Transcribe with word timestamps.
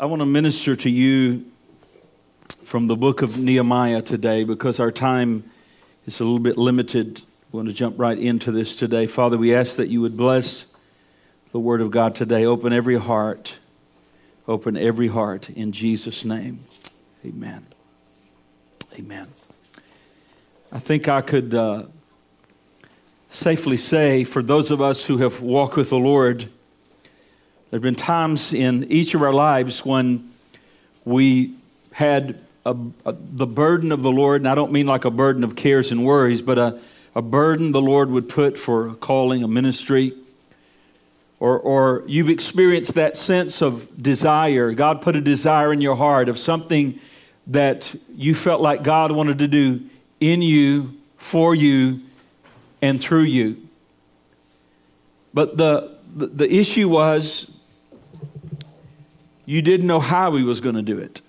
I 0.00 0.06
want 0.06 0.20
to 0.20 0.26
minister 0.26 0.74
to 0.76 0.88
you 0.88 1.44
from 2.64 2.86
the 2.86 2.96
book 2.96 3.20
of 3.20 3.36
Nehemiah 3.38 4.00
today 4.00 4.44
because 4.44 4.80
our 4.80 4.90
time 4.90 5.44
is 6.06 6.20
a 6.20 6.24
little 6.24 6.38
bit 6.38 6.56
limited. 6.56 7.20
We 7.52 7.58
want 7.58 7.68
to 7.68 7.74
jump 7.74 7.98
right 7.98 8.18
into 8.18 8.50
this 8.50 8.74
today. 8.76 9.06
Father, 9.06 9.36
we 9.36 9.54
ask 9.54 9.76
that 9.76 9.88
you 9.88 10.00
would 10.00 10.16
bless 10.16 10.64
the 11.52 11.60
word 11.60 11.82
of 11.82 11.90
God 11.90 12.14
today. 12.14 12.46
Open 12.46 12.72
every 12.72 12.98
heart. 12.98 13.58
Open 14.48 14.74
every 14.74 15.08
heart 15.08 15.50
in 15.50 15.70
Jesus' 15.70 16.24
name. 16.24 16.64
Amen. 17.22 17.66
Amen. 18.98 19.28
I 20.72 20.78
think 20.78 21.08
I 21.08 21.20
could 21.20 21.52
uh, 21.52 21.82
safely 23.28 23.76
say 23.76 24.24
for 24.24 24.42
those 24.42 24.70
of 24.70 24.80
us 24.80 25.04
who 25.04 25.18
have 25.18 25.42
walked 25.42 25.76
with 25.76 25.90
the 25.90 25.98
Lord, 25.98 26.48
there 27.70 27.76
have 27.76 27.82
been 27.82 27.94
times 27.94 28.52
in 28.52 28.90
each 28.90 29.14
of 29.14 29.22
our 29.22 29.32
lives 29.32 29.84
when 29.84 30.28
we 31.04 31.54
had 31.92 32.40
a, 32.64 32.76
a, 33.06 33.12
the 33.12 33.46
burden 33.46 33.92
of 33.92 34.02
the 34.02 34.10
Lord, 34.10 34.40
and 34.40 34.48
I 34.48 34.56
don't 34.56 34.72
mean 34.72 34.88
like 34.88 35.04
a 35.04 35.10
burden 35.10 35.44
of 35.44 35.54
cares 35.54 35.92
and 35.92 36.04
worries, 36.04 36.42
but 36.42 36.58
a, 36.58 36.80
a 37.14 37.22
burden 37.22 37.70
the 37.70 37.80
Lord 37.80 38.10
would 38.10 38.28
put 38.28 38.58
for 38.58 38.88
a 38.88 38.94
calling, 38.94 39.44
a 39.44 39.48
ministry, 39.48 40.12
or, 41.38 41.60
or 41.60 42.02
you've 42.08 42.28
experienced 42.28 42.94
that 42.94 43.16
sense 43.16 43.62
of 43.62 44.02
desire. 44.02 44.72
God 44.72 45.00
put 45.00 45.14
a 45.14 45.20
desire 45.20 45.72
in 45.72 45.80
your 45.80 45.94
heart 45.94 46.28
of 46.28 46.38
something 46.38 46.98
that 47.46 47.94
you 48.16 48.34
felt 48.34 48.60
like 48.60 48.82
God 48.82 49.12
wanted 49.12 49.38
to 49.38 49.48
do 49.48 49.80
in 50.18 50.42
you, 50.42 50.96
for 51.18 51.54
you, 51.54 52.00
and 52.82 53.00
through 53.00 53.22
you. 53.22 53.68
But 55.32 55.56
the, 55.56 55.96
the, 56.16 56.26
the 56.26 56.52
issue 56.52 56.88
was 56.88 57.49
you 59.50 59.62
didn't 59.62 59.88
know 59.88 59.98
how 59.98 60.36
he 60.36 60.44
was 60.44 60.60
going 60.60 60.76
to 60.76 60.82
do 60.82 60.96
it. 60.96 61.20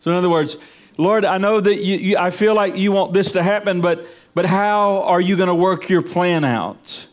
So, 0.00 0.10
in 0.10 0.16
other 0.16 0.28
words, 0.28 0.56
Lord, 0.98 1.24
I 1.24 1.38
know 1.38 1.60
that 1.60 1.76
you, 1.76 1.96
you, 1.96 2.18
I 2.18 2.30
feel 2.30 2.52
like 2.52 2.74
you 2.74 2.90
want 2.90 3.12
this 3.12 3.30
to 3.32 3.44
happen, 3.44 3.80
but, 3.80 4.08
but 4.34 4.44
how 4.44 5.02
are 5.02 5.20
you 5.20 5.36
going 5.36 5.46
to 5.46 5.54
work 5.54 5.88
your 5.88 6.02
plan 6.02 6.42
out? 6.42 7.06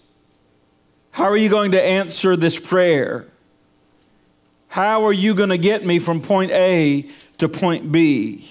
How 1.11 1.25
are 1.25 1.37
you 1.37 1.49
going 1.49 1.73
to 1.73 1.81
answer 1.81 2.35
this 2.35 2.59
prayer? 2.59 3.27
How 4.67 5.05
are 5.05 5.13
you 5.13 5.35
going 5.35 5.49
to 5.49 5.59
get 5.59 5.85
me 5.85 5.99
from 5.99 6.23
point 6.23 6.49
A 6.49 7.11
to 7.37 7.47
point 7.47 7.91
B? 7.91 8.49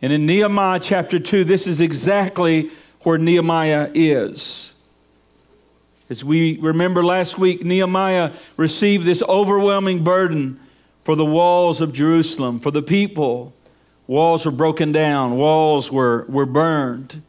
And 0.00 0.12
in 0.12 0.26
Nehemiah 0.26 0.78
chapter 0.78 1.18
2, 1.18 1.42
this 1.42 1.66
is 1.66 1.80
exactly 1.80 2.70
where 3.00 3.18
Nehemiah 3.18 3.90
is. 3.94 4.69
As 6.10 6.24
we 6.24 6.58
remember 6.58 7.04
last 7.04 7.38
week, 7.38 7.64
Nehemiah 7.64 8.32
received 8.56 9.06
this 9.06 9.22
overwhelming 9.22 10.02
burden 10.02 10.58
for 11.04 11.14
the 11.14 11.24
walls 11.24 11.80
of 11.80 11.92
Jerusalem, 11.92 12.58
for 12.58 12.72
the 12.72 12.82
people. 12.82 13.54
Walls 14.08 14.44
were 14.44 14.50
broken 14.50 14.90
down, 14.90 15.36
walls 15.36 15.92
were, 15.92 16.26
were 16.28 16.46
burned. 16.46 17.22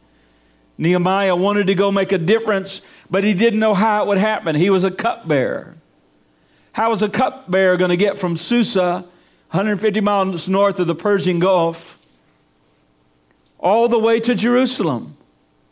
Nehemiah 0.80 1.36
wanted 1.36 1.68
to 1.68 1.76
go 1.76 1.92
make 1.92 2.12
a 2.12 2.18
difference, 2.18 2.82
but 3.08 3.24
he 3.24 3.36
didn't 3.36 3.60
know 3.60 3.76
how 3.76 4.02
it 4.02 4.08
would 4.08 4.18
happen. 4.18 4.56
He 4.56 4.72
was 4.72 4.84
a 4.84 4.90
cupbearer. 4.90 5.76
How 6.74 6.90
was 6.90 7.04
a 7.04 7.10
cupbearer 7.10 7.78
going 7.78 7.92
to 7.92 7.98
get 7.98 8.18
from 8.18 8.36
Susa, 8.36 9.06
150 9.52 10.02
miles 10.02 10.50
north 10.50 10.80
of 10.80 10.88
the 10.88 10.96
Persian 10.96 11.38
Gulf, 11.38 12.04
all 13.60 13.88
the 13.88 14.00
way 14.00 14.20
to 14.22 14.34
Jerusalem? 14.34 15.18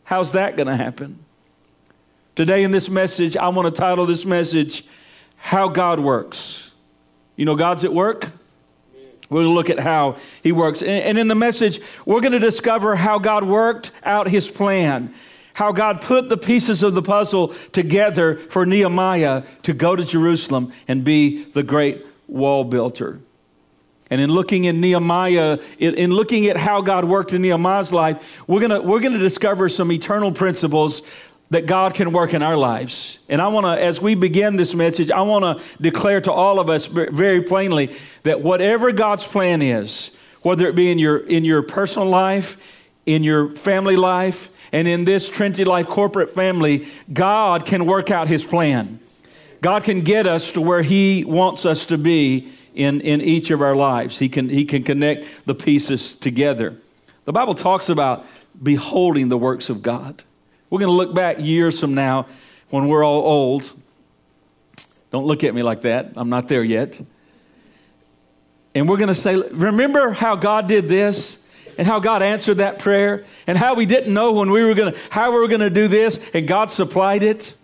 How's 0.04 0.30
that 0.32 0.56
going 0.56 0.68
to 0.68 0.76
happen? 0.76 1.24
Today, 2.36 2.62
in 2.62 2.70
this 2.70 2.88
message, 2.88 3.36
I 3.36 3.48
want 3.48 3.74
to 3.74 3.78
title 3.78 4.06
this 4.06 4.24
message, 4.24 4.84
How 5.36 5.68
God 5.68 5.98
Works. 5.98 6.70
You 7.36 7.44
know, 7.44 7.56
God's 7.56 7.84
at 7.84 7.92
work. 7.92 8.30
We're 9.28 9.42
going 9.42 9.48
to 9.48 9.54
look 9.54 9.70
at 9.70 9.78
how 9.78 10.16
He 10.42 10.52
works. 10.52 10.80
And 10.82 11.18
in 11.18 11.28
the 11.28 11.34
message, 11.34 11.80
we're 12.06 12.20
going 12.20 12.32
to 12.32 12.38
discover 12.38 12.94
how 12.94 13.18
God 13.18 13.44
worked 13.44 13.90
out 14.04 14.28
His 14.28 14.48
plan, 14.48 15.12
how 15.54 15.72
God 15.72 16.02
put 16.02 16.28
the 16.28 16.36
pieces 16.36 16.82
of 16.82 16.94
the 16.94 17.02
puzzle 17.02 17.48
together 17.72 18.36
for 18.36 18.64
Nehemiah 18.64 19.42
to 19.62 19.72
go 19.72 19.96
to 19.96 20.04
Jerusalem 20.04 20.72
and 20.86 21.04
be 21.04 21.44
the 21.44 21.64
great 21.64 22.04
wall 22.28 22.62
builder. 22.64 23.20
And 24.08 24.20
in 24.20 24.30
looking 24.30 24.64
in 24.64 24.80
Nehemiah, 24.80 25.58
in, 25.78 26.12
looking 26.12 26.46
at 26.46 26.56
how 26.56 26.80
God 26.80 27.04
worked 27.04 27.32
in 27.32 27.42
Nehemiah's 27.42 27.92
life, 27.92 28.20
we're 28.48 28.58
going 28.58 28.70
to, 28.70 28.80
we're 28.80 29.00
going 29.00 29.12
to 29.12 29.20
discover 29.20 29.68
some 29.68 29.92
eternal 29.92 30.32
principles 30.32 31.02
that 31.50 31.66
God 31.66 31.94
can 31.94 32.12
work 32.12 32.32
in 32.32 32.42
our 32.42 32.56
lives. 32.56 33.18
And 33.28 33.42
I 33.42 33.48
want 33.48 33.66
to, 33.66 33.70
as 33.70 34.00
we 34.00 34.14
begin 34.14 34.56
this 34.56 34.74
message, 34.74 35.10
I 35.10 35.22
want 35.22 35.44
to 35.44 35.82
declare 35.82 36.20
to 36.22 36.32
all 36.32 36.60
of 36.60 36.70
us 36.70 36.86
very 36.86 37.42
plainly 37.42 37.96
that 38.22 38.40
whatever 38.40 38.92
God's 38.92 39.26
plan 39.26 39.60
is, 39.60 40.12
whether 40.42 40.68
it 40.68 40.76
be 40.76 40.90
in 40.90 40.98
your, 40.98 41.18
in 41.18 41.44
your 41.44 41.62
personal 41.62 42.08
life, 42.08 42.56
in 43.04 43.24
your 43.24 43.54
family 43.56 43.96
life, 43.96 44.50
and 44.72 44.86
in 44.86 45.04
this 45.04 45.28
Trinity 45.28 45.64
Life 45.64 45.88
corporate 45.88 46.30
family, 46.30 46.86
God 47.12 47.66
can 47.66 47.84
work 47.84 48.12
out 48.12 48.28
His 48.28 48.44
plan. 48.44 49.00
God 49.60 49.82
can 49.82 50.02
get 50.02 50.26
us 50.26 50.52
to 50.52 50.60
where 50.60 50.82
He 50.82 51.24
wants 51.24 51.66
us 51.66 51.86
to 51.86 51.98
be 51.98 52.52
in, 52.74 53.00
in 53.00 53.20
each 53.20 53.50
of 53.50 53.60
our 53.60 53.74
lives. 53.74 54.18
He 54.18 54.28
can, 54.28 54.48
he 54.48 54.64
can 54.64 54.84
connect 54.84 55.26
the 55.44 55.54
pieces 55.56 56.14
together. 56.14 56.76
The 57.24 57.32
Bible 57.32 57.54
talks 57.54 57.88
about 57.88 58.24
beholding 58.62 59.28
the 59.28 59.36
works 59.36 59.68
of 59.68 59.82
God. 59.82 60.22
We're 60.70 60.78
going 60.78 60.90
to 60.90 60.96
look 60.96 61.14
back 61.14 61.38
years 61.40 61.80
from 61.80 61.94
now 61.94 62.26
when 62.70 62.86
we're 62.86 63.04
all 63.04 63.22
old. 63.22 63.72
Don't 65.10 65.26
look 65.26 65.42
at 65.42 65.52
me 65.52 65.62
like 65.62 65.82
that. 65.82 66.12
I'm 66.14 66.28
not 66.28 66.46
there 66.46 66.62
yet. 66.62 67.00
And 68.74 68.88
we're 68.88 68.96
going 68.96 69.08
to 69.08 69.14
say, 69.14 69.36
remember 69.36 70.12
how 70.12 70.36
God 70.36 70.68
did 70.68 70.86
this 70.86 71.44
and 71.76 71.88
how 71.88 71.98
God 71.98 72.22
answered 72.22 72.58
that 72.58 72.78
prayer 72.78 73.24
and 73.48 73.58
how 73.58 73.74
we 73.74 73.84
didn't 73.84 74.14
know 74.14 74.32
when 74.32 74.52
we 74.52 74.62
were 74.62 74.74
to, 74.76 74.96
how 75.10 75.32
we 75.32 75.40
were 75.40 75.48
going 75.48 75.60
to 75.60 75.70
do 75.70 75.88
this 75.88 76.30
and 76.32 76.46
God 76.46 76.70
supplied 76.70 77.24
it? 77.24 77.56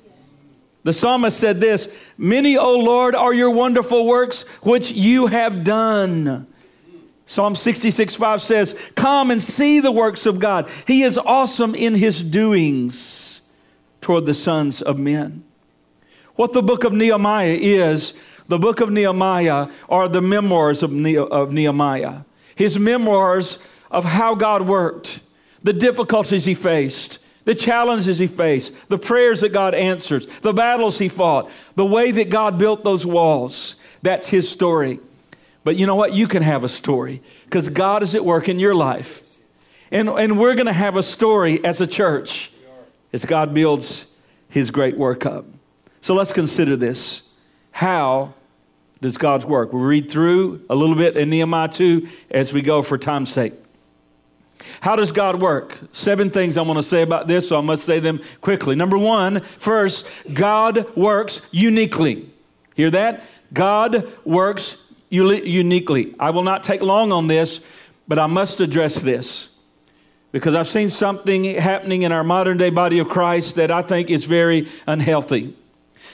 The 0.82 0.92
psalmist 0.92 1.38
said 1.38 1.60
this 1.60 1.94
Many, 2.18 2.56
O 2.56 2.78
Lord, 2.78 3.14
are 3.14 3.32
your 3.32 3.50
wonderful 3.50 4.04
works 4.04 4.48
which 4.62 4.90
you 4.90 5.28
have 5.28 5.62
done. 5.62 6.48
Psalm 7.26 7.56
66 7.56 8.14
5 8.14 8.40
says, 8.40 8.90
Come 8.94 9.32
and 9.32 9.42
see 9.42 9.80
the 9.80 9.92
works 9.92 10.26
of 10.26 10.38
God. 10.38 10.70
He 10.86 11.02
is 11.02 11.18
awesome 11.18 11.74
in 11.74 11.94
his 11.94 12.22
doings 12.22 13.42
toward 14.00 14.26
the 14.26 14.34
sons 14.34 14.80
of 14.80 14.98
men. 14.98 15.44
What 16.36 16.52
the 16.52 16.62
book 16.62 16.84
of 16.84 16.92
Nehemiah 16.92 17.58
is, 17.60 18.14
the 18.46 18.58
book 18.58 18.80
of 18.80 18.90
Nehemiah 18.90 19.68
are 19.88 20.08
the 20.08 20.22
memoirs 20.22 20.84
of, 20.84 20.92
Nehemiah. 20.92 22.20
His 22.54 22.78
memoirs 22.78 23.58
of 23.90 24.04
how 24.04 24.36
God 24.36 24.62
worked, 24.62 25.20
the 25.64 25.72
difficulties 25.72 26.44
he 26.44 26.54
faced, 26.54 27.18
the 27.44 27.54
challenges 27.54 28.18
he 28.18 28.28
faced, 28.28 28.72
the 28.88 28.98
prayers 28.98 29.40
that 29.40 29.52
God 29.52 29.74
answered, 29.74 30.26
the 30.42 30.52
battles 30.52 30.98
he 30.98 31.08
fought, 31.08 31.50
the 31.74 31.84
way 31.84 32.12
that 32.12 32.30
God 32.30 32.58
built 32.58 32.84
those 32.84 33.04
walls. 33.04 33.76
That's 34.02 34.28
his 34.28 34.48
story. 34.48 35.00
But 35.66 35.74
you 35.74 35.84
know 35.84 35.96
what? 35.96 36.12
You 36.12 36.28
can 36.28 36.44
have 36.44 36.62
a 36.62 36.68
story 36.68 37.20
because 37.46 37.68
God 37.68 38.04
is 38.04 38.14
at 38.14 38.24
work 38.24 38.48
in 38.48 38.60
your 38.60 38.72
life. 38.72 39.24
And, 39.90 40.08
and 40.08 40.38
we're 40.38 40.54
going 40.54 40.68
to 40.68 40.72
have 40.72 40.94
a 40.94 41.02
story 41.02 41.64
as 41.64 41.80
a 41.80 41.88
church 41.88 42.52
as 43.12 43.24
God 43.24 43.52
builds 43.52 44.14
his 44.48 44.70
great 44.70 44.96
work 44.96 45.26
up. 45.26 45.44
So 46.02 46.14
let's 46.14 46.32
consider 46.32 46.76
this. 46.76 47.28
How 47.72 48.32
does 49.02 49.18
God's 49.18 49.44
work? 49.44 49.72
We'll 49.72 49.82
read 49.82 50.08
through 50.08 50.64
a 50.70 50.76
little 50.76 50.94
bit 50.94 51.16
in 51.16 51.30
Nehemiah 51.30 51.66
2 51.66 52.10
as 52.30 52.52
we 52.52 52.62
go 52.62 52.80
for 52.82 52.96
time's 52.96 53.32
sake. 53.32 53.52
How 54.78 54.94
does 54.94 55.10
God 55.10 55.42
work? 55.42 55.76
Seven 55.90 56.30
things 56.30 56.56
I 56.56 56.62
want 56.62 56.78
to 56.78 56.84
say 56.84 57.02
about 57.02 57.26
this, 57.26 57.48
so 57.48 57.58
I 57.58 57.60
must 57.60 57.84
say 57.84 57.98
them 57.98 58.20
quickly. 58.40 58.76
Number 58.76 58.98
one, 58.98 59.40
first, 59.40 60.08
God 60.32 60.96
works 60.96 61.48
uniquely. 61.50 62.30
Hear 62.76 62.92
that? 62.92 63.24
God 63.52 64.12
works 64.24 64.85
uniquely. 65.10 66.14
I 66.18 66.30
will 66.30 66.42
not 66.42 66.62
take 66.62 66.82
long 66.82 67.12
on 67.12 67.26
this, 67.26 67.64
but 68.08 68.18
I 68.18 68.26
must 68.26 68.60
address 68.60 68.96
this 68.96 69.50
because 70.32 70.54
I've 70.54 70.68
seen 70.68 70.90
something 70.90 71.44
happening 71.44 72.02
in 72.02 72.12
our 72.12 72.24
modern 72.24 72.58
day 72.58 72.70
body 72.70 72.98
of 72.98 73.08
Christ 73.08 73.56
that 73.56 73.70
I 73.70 73.82
think 73.82 74.10
is 74.10 74.24
very 74.24 74.68
unhealthy. 74.86 75.54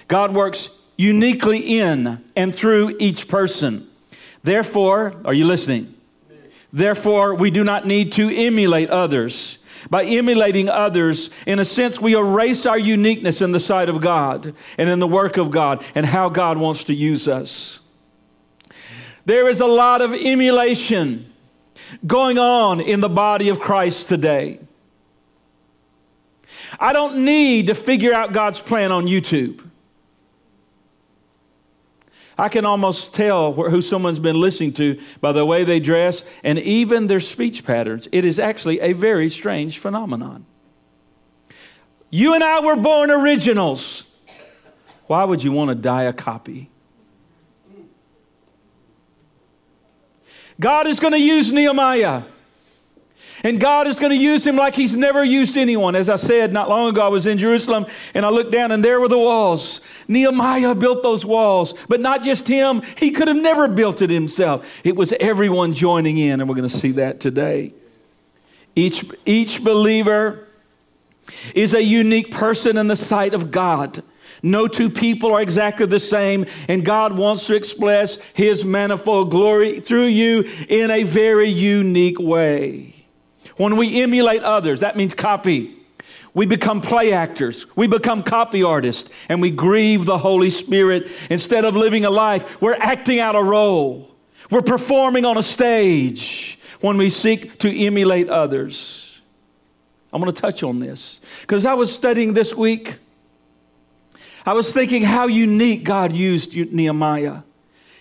God 0.09 0.35
works 0.35 0.81
uniquely 0.97 1.59
in 1.81 2.23
and 2.37 2.55
through 2.55 2.97
each 3.01 3.29
person. 3.29 3.89
Therefore, 4.43 5.15
are 5.25 5.35
you 5.35 5.47
listening? 5.47 5.95
Therefore, 6.73 7.35
we 7.35 7.51
do 7.51 7.65
not 7.65 7.87
need 7.87 8.13
to 8.13 8.31
emulate 8.35 8.91
others. 8.91 9.59
By 9.91 10.05
emulating 10.05 10.69
others, 10.69 11.31
in 11.45 11.59
a 11.59 11.65
sense, 11.65 12.01
we 12.01 12.17
erase 12.17 12.67
our 12.67 12.79
uniqueness 12.79 13.43
in 13.43 13.53
the 13.53 13.61
sight 13.61 13.89
of 13.89 14.01
God 14.01 14.55
and 14.79 14.89
in 14.89 15.01
the 15.01 15.09
work 15.09 15.37
of 15.37 15.51
God 15.51 15.85
and 15.95 16.07
how 16.07 16.29
God 16.29 16.57
wants 16.57 16.85
to 16.85 16.95
use 16.95 17.27
us. 17.27 17.81
There 19.25 19.49
is 19.49 19.61
a 19.61 19.67
lot 19.67 20.01
of 20.01 20.13
emulation 20.13 21.33
going 22.07 22.39
on 22.39 22.81
in 22.81 23.01
the 23.01 23.09
body 23.09 23.49
of 23.49 23.61
Christ 23.61 24.09
today. 24.09 24.59
I 26.81 26.93
don't 26.93 27.25
need 27.25 27.69
to 27.69 27.75
figure 27.75 28.13
out 28.13 28.33
God's 28.33 28.61
plan 28.61 28.93
on 28.93 29.07
YouTube. 29.07 29.63
I 32.37 32.49
can 32.49 32.65
almost 32.65 33.15
tell 33.15 33.53
who 33.53 33.83
someone's 33.83 34.19
been 34.19 34.41
listening 34.41 34.73
to 34.75 35.01
by 35.21 35.33
the 35.33 35.45
way 35.45 35.65
they 35.65 35.79
dress 35.79 36.25
and 36.43 36.59
even 36.59 37.07
their 37.07 37.21
speech 37.21 37.65
patterns. 37.65 38.09
It 38.11 38.25
is 38.25 38.41
actually 38.41 38.81
a 38.81 38.95
very 38.95 39.29
strange 39.29 39.79
phenomenon. 39.79 40.47
You 42.11 42.35
and 42.35 42.43
I 42.43 42.61
were 42.61 42.77
born 42.77 43.11
originals. 43.11 44.11
Why 45.07 45.25
would 45.25 45.45
you 45.45 45.53
want 45.53 45.69
to 45.69 45.75
die 45.75 46.05
a 46.05 46.13
copy? 46.13 46.72
God 50.63 50.87
is 50.87 51.01
going 51.01 51.13
to 51.13 51.21
use 51.21 51.51
Nehemiah. 51.51 52.23
And 53.45 53.59
God 53.59 53.89
is 53.89 53.99
going 53.99 54.13
to 54.13 54.17
use 54.17 54.47
him 54.47 54.55
like 54.55 54.75
he's 54.75 54.95
never 54.95 55.25
used 55.25 55.57
anyone. 55.57 55.97
As 55.97 56.09
I 56.09 56.15
said 56.15 56.53
not 56.53 56.69
long 56.69 56.89
ago, 56.91 57.05
I 57.05 57.09
was 57.09 57.27
in 57.27 57.37
Jerusalem 57.37 57.87
and 58.15 58.25
I 58.25 58.29
looked 58.29 58.53
down 58.53 58.71
and 58.71 58.85
there 58.85 59.01
were 59.01 59.09
the 59.09 59.19
walls. 59.19 59.81
Nehemiah 60.07 60.77
built 60.77 61.03
those 61.03 61.27
walls, 61.27 61.75
but 61.89 62.01
not 62.01 62.23
just 62.23 62.47
him. 62.47 62.83
He 62.97 63.11
could 63.11 63.27
have 63.27 63.37
never 63.37 63.67
built 63.67 64.03
it 64.03 64.11
himself. 64.11 64.65
It 64.85 64.95
was 64.95 65.13
everyone 65.15 65.75
joining 65.75 66.19
in, 66.19 66.41
and 66.41 66.49
we're 66.49 66.55
going 66.55 66.69
to 66.69 66.77
see 66.77 66.93
that 66.93 67.19
today. 67.19 67.75
Each, 68.77 69.05
each 69.27 69.65
believer 69.65 70.47
is 71.57 71.75
a 71.75 71.83
unique 71.83 72.31
person 72.31 72.79
in 72.79 72.87
the 72.87 72.97
sight 72.97 73.35
of 73.35 73.51
God. 73.51 74.05
No 74.43 74.67
two 74.67 74.91
people 74.91 75.33
are 75.33 75.41
exactly 75.41 75.87
the 75.87 76.01
same, 76.01 76.47
and 76.69 76.85
God 76.85 77.17
wants 77.17 77.47
to 77.47 77.55
express 77.55 78.17
His 78.35 78.65
manifold 78.65 79.31
glory 79.31 79.81
through 79.81 80.07
you 80.07 80.49
in 80.69 80.91
a 80.91 81.05
very 81.05 81.49
unique 81.49 82.19
way. 82.19 83.07
When 83.57 83.77
we 83.77 84.03
emulate 84.03 84.43
others, 84.43 84.81
that 84.81 84.97
means 84.97 85.15
copy. 85.15 85.77
We 86.35 86.47
become 86.47 86.81
play 86.81 87.13
actors. 87.13 87.67
We 87.77 87.87
become 87.87 88.23
copy 88.23 88.63
artists 88.63 89.11
and 89.29 89.43
we 89.43 89.51
grieve 89.51 90.07
the 90.07 90.17
Holy 90.17 90.51
Spirit. 90.51 91.09
Instead 91.29 91.65
of 91.65 91.77
living 91.77 92.05
a 92.05 92.11
life, 92.11 92.61
we're 92.61 92.75
acting 92.75 93.21
out 93.21 93.37
a 93.37 93.43
role. 93.43 94.11
We're 94.51 94.63
performing 94.63 95.25
on 95.25 95.37
a 95.37 95.43
stage 95.43 96.59
when 96.81 96.97
we 96.97 97.11
seek 97.11 97.59
to 97.61 97.71
emulate 97.71 98.29
others. 98.31 99.21
I'm 100.13 100.21
going 100.21 100.33
to 100.33 100.41
touch 100.41 100.63
on 100.63 100.79
this 100.79 101.21
because 101.43 101.65
I 101.67 101.75
was 101.75 101.95
studying 101.95 102.35
this 102.35 102.55
week. 102.55 102.99
I 104.45 104.55
was 104.55 104.73
thinking 104.73 105.03
how 105.03 105.27
unique 105.27 105.85
God 105.85 106.15
used 106.15 106.55
Nehemiah. 106.55 107.43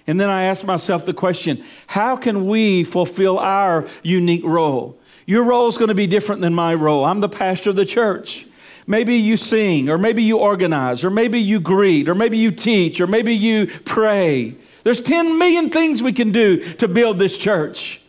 And 0.07 0.19
then 0.19 0.29
I 0.29 0.43
asked 0.43 0.65
myself 0.65 1.05
the 1.05 1.13
question 1.13 1.63
how 1.87 2.17
can 2.17 2.45
we 2.45 2.83
fulfill 2.83 3.39
our 3.39 3.87
unique 4.03 4.43
role? 4.43 4.99
Your 5.25 5.43
role 5.43 5.67
is 5.67 5.77
going 5.77 5.89
to 5.89 5.95
be 5.95 6.07
different 6.07 6.41
than 6.41 6.53
my 6.53 6.73
role. 6.73 7.05
I'm 7.05 7.19
the 7.19 7.29
pastor 7.29 7.69
of 7.69 7.75
the 7.75 7.85
church. 7.85 8.47
Maybe 8.87 9.15
you 9.15 9.37
sing, 9.37 9.89
or 9.89 9.97
maybe 9.97 10.23
you 10.23 10.39
organize, 10.39 11.05
or 11.05 11.11
maybe 11.11 11.39
you 11.39 11.59
greet, 11.59 12.09
or 12.09 12.15
maybe 12.15 12.37
you 12.37 12.51
teach, 12.51 12.99
or 12.99 13.07
maybe 13.07 13.35
you 13.35 13.67
pray. 13.85 14.55
There's 14.83 15.01
10 15.01 15.37
million 15.37 15.69
things 15.69 16.01
we 16.01 16.13
can 16.13 16.31
do 16.31 16.73
to 16.73 16.87
build 16.87 17.19
this 17.19 17.37
church. 17.37 18.01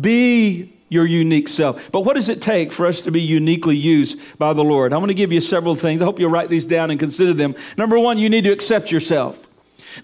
Be 0.00 0.75
your 0.88 1.06
unique 1.06 1.48
self. 1.48 1.90
But 1.90 2.02
what 2.02 2.14
does 2.14 2.28
it 2.28 2.40
take 2.40 2.72
for 2.72 2.86
us 2.86 3.00
to 3.02 3.10
be 3.10 3.20
uniquely 3.20 3.76
used 3.76 4.20
by 4.38 4.52
the 4.52 4.64
Lord? 4.64 4.92
I'm 4.92 5.00
going 5.00 5.08
to 5.08 5.14
give 5.14 5.32
you 5.32 5.40
several 5.40 5.74
things. 5.74 6.00
I 6.00 6.04
hope 6.04 6.20
you'll 6.20 6.30
write 6.30 6.48
these 6.48 6.66
down 6.66 6.90
and 6.90 7.00
consider 7.00 7.32
them. 7.32 7.54
Number 7.76 7.98
one, 7.98 8.18
you 8.18 8.30
need 8.30 8.44
to 8.44 8.52
accept 8.52 8.92
yourself. 8.92 9.48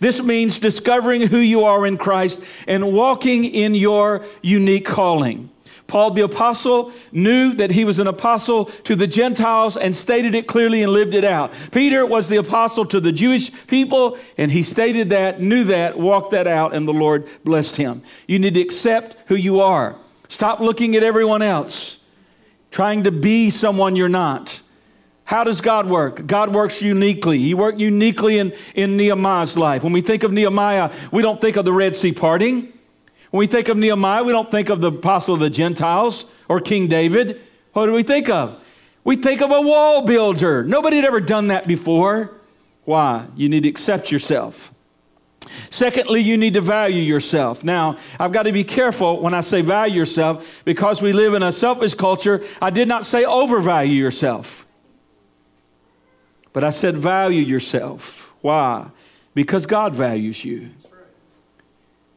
This 0.01 0.23
means 0.23 0.59
discovering 0.59 1.27
who 1.27 1.39
you 1.39 1.65
are 1.65 1.87
in 1.87 1.99
Christ 1.99 2.43
and 2.67 2.93
walking 2.93 3.45
in 3.45 3.75
your 3.75 4.25
unique 4.43 4.87
calling. 4.87 5.51
Paul 5.87 6.13
the 6.13 6.25
apostle 6.25 6.91
knew 7.13 7.53
that 7.57 7.71
he 7.71 7.85
was 7.85 7.99
an 7.99 8.07
apostle 8.07 8.67
to 8.85 8.97
the 8.97 9.07
Gentiles 9.07 9.77
and 9.77 9.95
stated 9.95 10.35
it 10.35 10.47
clearly 10.47 10.83
and 10.83 10.91
lived 10.91 11.13
it 11.13 11.25
out. 11.25 11.53
Peter 11.71 12.07
was 12.07 12.31
the 12.31 12.39
apostle 12.39 12.87
to 12.87 12.99
the 12.99 13.13
Jewish 13.13 13.51
people 13.67 14.17
and 14.39 14.51
he 14.51 14.63
stated 14.63 15.11
that, 15.11 15.39
knew 15.39 15.65
that, 15.65 15.99
walked 15.99 16.31
that 16.31 16.47
out, 16.47 16.75
and 16.75 16.89
the 16.89 16.95
Lord 16.95 17.29
blessed 17.45 17.77
him. 17.77 18.03
You 18.27 18.39
need 18.39 18.55
to 18.55 18.63
accept 18.63 19.17
who 19.27 19.35
you 19.35 19.61
are. 19.61 19.97
Stop 20.33 20.61
looking 20.61 20.97
at 20.97 21.03
everyone 21.03 21.43
else, 21.43 21.99
trying 22.71 23.03
to 23.03 23.13
be 23.13 23.51
someone 23.51 23.97
you're 23.97 24.09
not. 24.09 24.63
How 25.25 25.45
does 25.45 25.61
God 25.61 25.87
work? 25.87 26.27
God 26.27 26.55
works 26.55 26.81
uniquely. 26.81 27.39
He 27.39 27.53
worked 27.53 27.79
uniquely 27.79 28.39
in, 28.39 28.55
in 28.75 28.97
Nehemiah's 28.97 29.59
life. 29.59 29.83
When 29.83 29.93
we 29.93 30.01
think 30.01 30.23
of 30.23 30.33
Nehemiah, 30.33 30.91
we 31.13 31.21
don't 31.21 31.39
think 31.39 31.57
of 31.57 31.67
the 31.67 31.73
Red 31.73 31.95
Sea 31.95 32.13
parting. 32.13 32.73
When 33.31 33.41
we 33.41 33.47
think 33.47 33.69
of 33.69 33.77
Nehemiah, 33.77 34.25
we 34.25 34.33
don't 34.33 34.51
think 34.51 34.71
of 34.71 34.81
the 34.81 34.91
apostle 34.91 35.35
of 35.35 35.41
the 35.41 35.51
Gentiles 35.51 36.25
or 36.49 36.61
King 36.61 36.89
David. 36.89 37.39
What 37.75 37.85
do 37.85 37.93
we 37.93 38.03
think 38.03 38.31
of? 38.31 38.59
We 39.05 39.17
think 39.17 39.43
of 39.43 39.51
a 39.51 39.61
wall 39.61 40.01
builder. 40.07 40.65
Nobody 40.65 40.97
had 40.97 41.05
ever 41.05 41.21
done 41.21 41.49
that 41.49 41.69
before. 41.69 42.33
Why? 42.87 43.27
You 43.37 43.51
need 43.51 43.65
to 43.65 43.69
accept 43.69 44.11
yourself. 44.11 44.72
Secondly, 45.71 46.21
you 46.21 46.37
need 46.37 46.55
to 46.55 46.61
value 46.61 47.01
yourself. 47.03 47.65
Now, 47.65 47.97
I've 48.19 48.33
got 48.33 48.45
to 48.45 48.53
be 48.53 48.65
careful 48.65 49.21
when 49.21 49.35
I 49.35 49.41
say 49.41 49.63
value 49.63 49.97
yourself 49.97 50.63
because 50.65 51.01
we 51.01 51.13
live 51.13 51.35
in 51.35 51.43
a 51.43 51.53
selfish 51.53 51.95
culture. 51.95 52.45
I 52.61 52.71
did 52.71 52.89
not 52.89 53.05
say 53.05 53.25
overvalue 53.25 53.95
yourself, 53.95 54.67
but 56.53 56.65
I 56.65 56.71
said 56.71 56.97
value 56.97 57.43
yourself. 57.43 58.33
Why? 58.43 58.87
Because 59.35 59.67
God 59.67 59.95
values 59.95 60.45
you. 60.45 60.71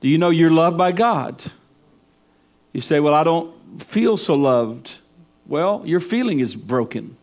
Do 0.02 0.10
you 0.10 0.18
know 0.18 0.30
you're 0.30 0.52
loved 0.52 0.78
by 0.78 0.92
God? 0.92 1.42
You 2.74 2.82
say, 2.82 3.00
Well, 3.00 3.14
I 3.14 3.24
don't 3.24 3.54
feel 3.82 4.18
so 4.18 4.36
loved. 4.36 4.96
Well, 5.48 5.82
your 5.86 6.00
feeling 6.00 6.40
is 6.40 6.56
broken. 6.56 7.18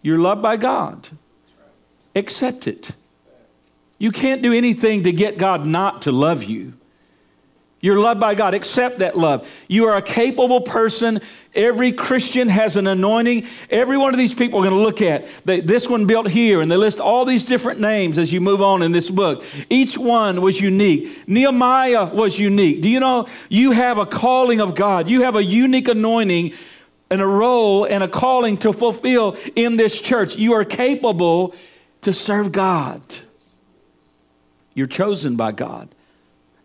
You're 0.00 0.18
loved 0.18 0.42
by 0.42 0.56
God. 0.56 1.08
Accept 2.14 2.66
it. 2.66 2.92
You 4.02 4.10
can't 4.10 4.42
do 4.42 4.52
anything 4.52 5.04
to 5.04 5.12
get 5.12 5.38
God 5.38 5.64
not 5.64 6.02
to 6.02 6.10
love 6.10 6.42
you. 6.42 6.72
You're 7.80 8.00
loved 8.00 8.18
by 8.18 8.34
God. 8.34 8.52
Accept 8.52 8.98
that 8.98 9.16
love. 9.16 9.48
You 9.68 9.84
are 9.84 9.96
a 9.96 10.02
capable 10.02 10.62
person. 10.62 11.20
Every 11.54 11.92
Christian 11.92 12.48
has 12.48 12.76
an 12.76 12.88
anointing. 12.88 13.46
Every 13.70 13.96
one 13.96 14.12
of 14.12 14.18
these 14.18 14.34
people 14.34 14.58
are 14.58 14.68
going 14.68 14.74
to 14.74 14.82
look 14.82 15.02
at 15.02 15.28
they, 15.44 15.60
this 15.60 15.88
one 15.88 16.08
built 16.08 16.28
here, 16.28 16.60
and 16.60 16.68
they 16.68 16.76
list 16.76 16.98
all 16.98 17.24
these 17.24 17.44
different 17.44 17.78
names 17.78 18.18
as 18.18 18.32
you 18.32 18.40
move 18.40 18.60
on 18.60 18.82
in 18.82 18.90
this 18.90 19.08
book. 19.08 19.44
Each 19.70 19.96
one 19.96 20.42
was 20.42 20.60
unique. 20.60 21.28
Nehemiah 21.28 22.06
was 22.06 22.40
unique. 22.40 22.82
Do 22.82 22.88
you 22.88 22.98
know 22.98 23.28
you 23.48 23.70
have 23.70 23.98
a 23.98 24.06
calling 24.06 24.60
of 24.60 24.74
God? 24.74 25.08
You 25.08 25.22
have 25.22 25.36
a 25.36 25.44
unique 25.44 25.86
anointing 25.86 26.54
and 27.08 27.22
a 27.22 27.26
role 27.26 27.84
and 27.84 28.02
a 28.02 28.08
calling 28.08 28.56
to 28.56 28.72
fulfill 28.72 29.36
in 29.54 29.76
this 29.76 30.00
church. 30.00 30.34
You 30.34 30.54
are 30.54 30.64
capable 30.64 31.54
to 32.00 32.12
serve 32.12 32.50
God. 32.50 33.00
You're 34.74 34.86
chosen 34.86 35.36
by 35.36 35.52
God. 35.52 35.88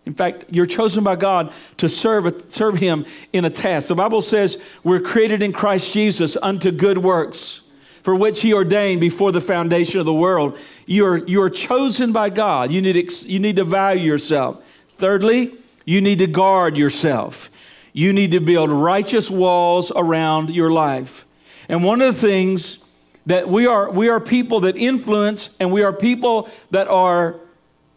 In 0.05 0.13
fact, 0.13 0.45
you're 0.49 0.65
chosen 0.65 1.03
by 1.03 1.17
God 1.17 1.51
to 1.77 1.89
serve, 1.89 2.49
serve 2.49 2.77
Him 2.77 3.05
in 3.33 3.43
a 3.43 3.49
task. 3.49 3.89
The 3.89 3.95
Bible 3.95 4.21
says 4.21 4.57
we're 4.83 5.01
created 5.01 5.41
in 5.41 5.51
Christ 5.51 5.93
Jesus 5.93 6.37
unto 6.41 6.71
good 6.71 6.97
works, 6.97 7.61
for 8.03 8.15
which 8.15 8.41
He 8.41 8.53
ordained 8.53 9.01
before 9.01 9.33
the 9.33 9.41
foundation 9.41 9.99
of 9.99 10.05
the 10.05 10.13
world. 10.13 10.57
You're, 10.85 11.27
you're 11.27 11.49
chosen 11.49 12.13
by 12.13 12.29
God. 12.29 12.71
You 12.71 12.81
need, 12.81 13.11
you 13.23 13.39
need 13.39 13.57
to 13.57 13.65
value 13.65 14.03
yourself. 14.03 14.63
Thirdly, 14.95 15.51
you 15.83 15.99
need 15.99 16.19
to 16.19 16.27
guard 16.27 16.77
yourself. 16.77 17.49
You 17.91 18.13
need 18.13 18.31
to 18.31 18.39
build 18.39 18.69
righteous 18.69 19.29
walls 19.29 19.91
around 19.93 20.51
your 20.51 20.71
life. 20.71 21.25
And 21.67 21.83
one 21.83 22.01
of 22.01 22.15
the 22.15 22.27
things 22.27 22.79
that 23.25 23.49
we 23.49 23.65
are, 23.65 23.91
we 23.91 24.07
are 24.07 24.21
people 24.21 24.61
that 24.61 24.77
influence 24.77 25.53
and 25.59 25.73
we 25.73 25.83
are 25.83 25.91
people 25.91 26.49
that 26.71 26.87
are 26.87 27.41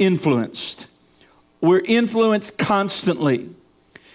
influenced. 0.01 0.89
We're 1.61 1.81
influenced 1.81 2.59
constantly. 2.59 3.51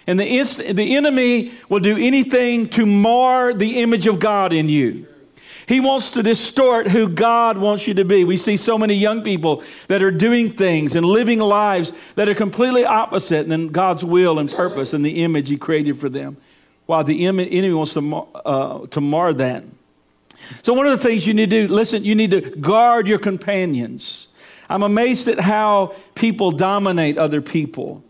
And 0.08 0.20
the, 0.20 0.38
inst- 0.38 0.76
the 0.76 0.96
enemy 0.96 1.54
will 1.70 1.80
do 1.80 1.98
anything 1.98 2.68
to 2.70 2.86
mar 2.86 3.54
the 3.54 3.82
image 3.82 4.08
of 4.08 4.20
God 4.20 4.54
in 4.54 4.68
you. 4.68 5.08
He 5.68 5.80
wants 5.80 6.12
to 6.12 6.22
distort 6.22 6.88
who 6.90 7.10
God 7.10 7.58
wants 7.58 7.88
you 7.88 7.96
to 7.96 8.06
be. 8.06 8.24
We 8.24 8.38
see 8.38 8.56
so 8.56 8.78
many 8.78 8.94
young 8.94 9.24
people 9.24 9.64
that 9.88 10.04
are 10.04 10.12
doing 10.12 10.50
things 10.50 10.96
and 10.96 11.06
living 11.06 11.40
lives 11.40 11.92
that 12.16 12.30
are 12.30 12.36
completely 12.36 12.86
opposite 12.86 13.48
than 13.48 13.70
God's 13.70 14.06
will 14.06 14.38
and 14.38 14.52
purpose 14.52 14.94
and 14.94 15.04
the 15.04 15.24
image 15.24 15.50
He 15.50 15.58
created 15.58 15.98
for 15.98 16.08
them. 16.08 16.38
While 16.86 17.04
the 17.04 17.26
enemy 17.26 17.74
wants 17.74 17.94
to 17.94 18.02
mar, 18.02 18.28
uh, 18.46 18.86
to 18.88 19.02
mar 19.02 19.34
that. 19.34 19.64
So, 20.62 20.74
one 20.74 20.86
of 20.86 20.92
the 20.92 21.04
things 21.04 21.26
you 21.26 21.34
need 21.34 21.50
to 21.50 21.68
do, 21.68 21.74
listen, 21.74 22.04
you 22.04 22.14
need 22.14 22.30
to 22.32 22.42
guard 22.42 23.08
your 23.08 23.18
companions. 23.18 24.28
I'm 24.70 24.84
amazed 24.84 25.28
at 25.28 25.40
how 25.40 25.96
people 26.16 26.52
dominate 26.52 27.18
other 27.18 27.42
people. 27.42 28.04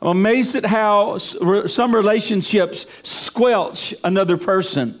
I'm 0.00 0.08
amazed 0.08 0.56
at 0.56 0.64
how 0.64 1.18
some 1.18 1.94
relationships 1.94 2.86
squelch 3.02 3.94
another 4.04 4.36
person. 4.36 5.00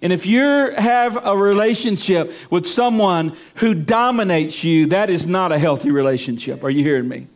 And 0.00 0.12
if 0.12 0.26
you 0.26 0.72
have 0.76 1.16
a 1.24 1.36
relationship 1.36 2.32
with 2.50 2.66
someone 2.66 3.36
who 3.56 3.74
dominates 3.74 4.64
you, 4.64 4.86
that 4.86 5.08
is 5.08 5.28
not 5.28 5.52
a 5.52 5.58
healthy 5.58 5.92
relationship. 5.92 6.64
Are 6.64 6.70
you 6.70 6.82
hearing 6.82 7.08
me? 7.08 7.28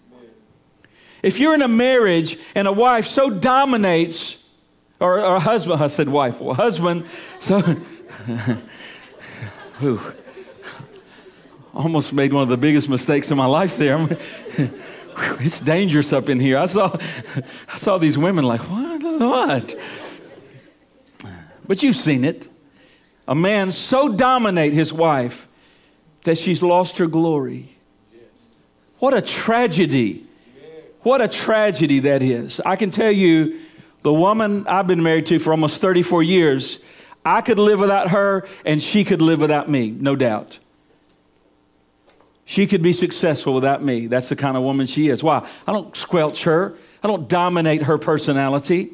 If 1.23 1.39
you're 1.39 1.55
in 1.55 1.63
a 1.63 1.69
marriage 1.69 2.37
and 2.55 2.67
a 2.67 2.73
wife 2.73 3.07
so 3.07 3.31
dominates, 3.31 4.45
or, 5.01 5.21
or 5.21 5.37
a 5.37 5.41
husband, 5.41 5.83
I 5.83 5.87
said 5.87 6.09
wife, 6.09 6.41
well, 6.41 6.55
husband, 6.55 7.07
so, 7.39 7.63
almost 11.77 12.13
made 12.13 12.33
one 12.33 12.43
of 12.43 12.49
the 12.49 12.57
biggest 12.57 12.89
mistakes 12.89 13.31
in 13.31 13.37
my 13.37 13.47
life 13.47 13.77
there. 13.77 13.99
it's 15.41 15.61
dangerous 15.61 16.13
up 16.13 16.29
in 16.29 16.41
here. 16.41 16.59
I 16.59 16.65
saw, 16.67 16.97
I 17.73 17.77
saw 17.77 17.99
these 17.99 18.17
women 18.17 18.45
like, 18.45 18.61
what? 18.63 19.03
What? 19.21 19.75
But 21.67 21.83
you've 21.83 21.97
seen 21.97 22.25
it. 22.25 22.49
A 23.29 23.35
man 23.35 23.73
so 23.73 24.09
dominate 24.09 24.73
his 24.73 24.93
wife 24.93 25.49
that 26.23 26.39
she's 26.39 26.63
lost 26.63 26.99
her 26.99 27.07
glory. 27.07 27.69
What 28.99 29.15
a 29.15 29.21
tragedy. 29.21 30.25
What 31.03 31.21
a 31.21 31.29
tragedy 31.29 32.01
that 32.01 32.23
is. 32.23 32.61
I 32.65 32.77
can 32.77 32.91
tell 32.91 33.13
you, 33.13 33.61
the 34.03 34.13
woman 34.13 34.67
I've 34.67 34.87
been 34.87 35.03
married 35.03 35.27
to 35.27 35.39
for 35.39 35.51
almost 35.51 35.81
34 35.81 36.23
years, 36.23 36.79
I 37.25 37.41
could 37.41 37.59
live 37.59 37.81
without 37.81 38.11
her 38.11 38.47
and 38.65 38.81
she 38.81 39.05
could 39.05 39.21
live 39.21 39.41
without 39.41 39.69
me, 39.69 39.91
no 39.91 40.15
doubt. 40.15 40.61
She 42.47 42.69
could 42.69 42.81
be 42.81 42.93
successful 42.93 43.55
without 43.55 43.83
me. 43.83 44.07
That's 44.07 44.29
the 44.29 44.37
kind 44.37 44.57
of 44.57 44.63
woman 44.63 44.87
she 44.87 45.09
is. 45.09 45.23
Why? 45.23 45.47
I 45.67 45.73
don't 45.73 45.95
squelch 45.95 46.45
her, 46.45 46.75
I 47.03 47.09
don't 47.09 47.29
dominate 47.29 47.83
her 47.83 47.99
personality. 47.99 48.91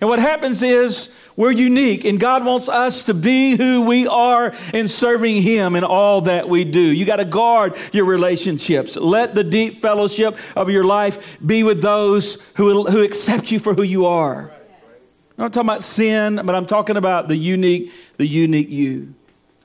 And 0.00 0.08
what 0.08 0.18
happens 0.18 0.62
is 0.64 1.14
we're 1.36 1.52
unique, 1.52 2.04
and 2.04 2.18
God 2.18 2.44
wants 2.44 2.68
us 2.68 3.04
to 3.04 3.14
be 3.14 3.56
who 3.56 3.82
we 3.82 4.08
are 4.08 4.52
in 4.74 4.88
serving 4.88 5.42
Him 5.42 5.76
in 5.76 5.84
all 5.84 6.22
that 6.22 6.48
we 6.48 6.64
do. 6.64 6.80
You 6.80 7.04
got 7.04 7.16
to 7.16 7.24
guard 7.24 7.76
your 7.92 8.04
relationships. 8.04 8.96
Let 8.96 9.36
the 9.36 9.44
deep 9.44 9.80
fellowship 9.80 10.36
of 10.56 10.68
your 10.68 10.82
life 10.82 11.38
be 11.44 11.62
with 11.62 11.82
those 11.82 12.42
who, 12.56 12.90
who 12.90 13.04
accept 13.04 13.52
you 13.52 13.60
for 13.60 13.74
who 13.74 13.84
you 13.84 14.06
are. 14.06 14.50
I'm 15.38 15.44
not 15.44 15.52
talking 15.52 15.68
about 15.68 15.84
sin, 15.84 16.40
but 16.44 16.56
I'm 16.56 16.66
talking 16.66 16.96
about 16.96 17.28
the 17.28 17.36
unique, 17.36 17.92
the 18.16 18.26
unique 18.26 18.70
you. 18.70 19.14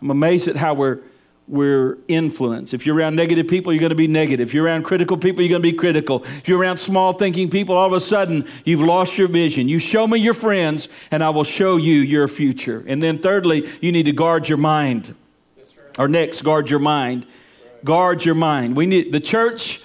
I'm 0.04 0.12
amazed 0.12 0.48
at 0.48 0.56
how 0.56 0.76
we're 0.76 1.00
we're 1.48 1.98
influenced. 2.10 2.74
If 2.74 2.86
you're 2.86 2.96
around 2.96 3.16
negative 3.16 3.48
people, 3.48 3.72
you're 3.72 3.80
going 3.80 3.92
to 3.92 3.96
be 3.96 4.08
negative. 4.08 4.50
If 4.50 4.54
you're 4.54 4.66
around 4.66 4.84
critical 4.84 5.18
people, 5.18 5.42
you're 5.42 5.50
going 5.50 5.62
to 5.62 5.72
be 5.72 5.78
critical. 5.78 6.24
If 6.24 6.48
you're 6.48 6.60
around 6.60 6.78
small 6.78 7.14
thinking 7.14 7.50
people, 7.50 7.76
all 7.76 7.88
of 7.88 7.94
a 7.94 8.00
sudden 8.00 8.46
you've 8.66 8.82
lost 8.82 9.18
your 9.18 9.30
vision. 9.30 9.70
You 9.70 9.80
show 9.80 10.06
me 10.06 10.20
your 10.20 10.34
friends, 10.34 10.90
and 11.10 11.24
I 11.24 11.30
will 11.30 11.46
show 11.46 11.78
you 11.78 11.96
your 11.96 12.28
future. 12.28 12.84
And 12.86 13.02
then, 13.02 13.20
thirdly, 13.20 13.70
you 13.82 13.92
need 13.94 14.08
to 14.08 14.12
guard 14.12 14.50
your 14.50 14.58
mind. 14.58 15.16
Right. 15.58 16.00
Or 16.00 16.08
next, 16.10 16.42
guard 16.42 16.70
your 16.70 16.80
mind. 16.80 17.26
Right. 17.26 17.86
Guard 17.86 18.26
your 18.26 18.36
mind. 18.36 18.76
We 18.76 18.86
need 18.86 19.14
the 19.14 19.22
church 19.22 19.82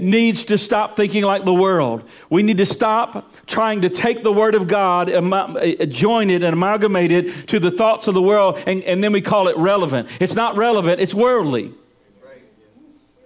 needs 0.00 0.44
to 0.44 0.58
stop 0.58 0.96
thinking 0.96 1.24
like 1.24 1.44
the 1.44 1.54
world. 1.54 2.08
We 2.30 2.42
need 2.42 2.58
to 2.58 2.66
stop 2.66 3.32
trying 3.46 3.82
to 3.82 3.88
take 3.88 4.22
the 4.22 4.32
Word 4.32 4.54
of 4.54 4.68
God, 4.68 5.10
uh, 5.10 5.86
join 5.86 6.30
it, 6.30 6.42
and 6.42 6.52
amalgamate 6.52 7.12
it 7.12 7.48
to 7.48 7.58
the 7.58 7.70
thoughts 7.70 8.06
of 8.06 8.14
the 8.14 8.22
world, 8.22 8.62
and, 8.66 8.82
and 8.84 9.02
then 9.02 9.12
we 9.12 9.20
call 9.20 9.48
it 9.48 9.56
relevant. 9.56 10.08
It's 10.20 10.34
not 10.34 10.56
relevant, 10.56 11.00
it's 11.00 11.14
worldly. 11.14 11.72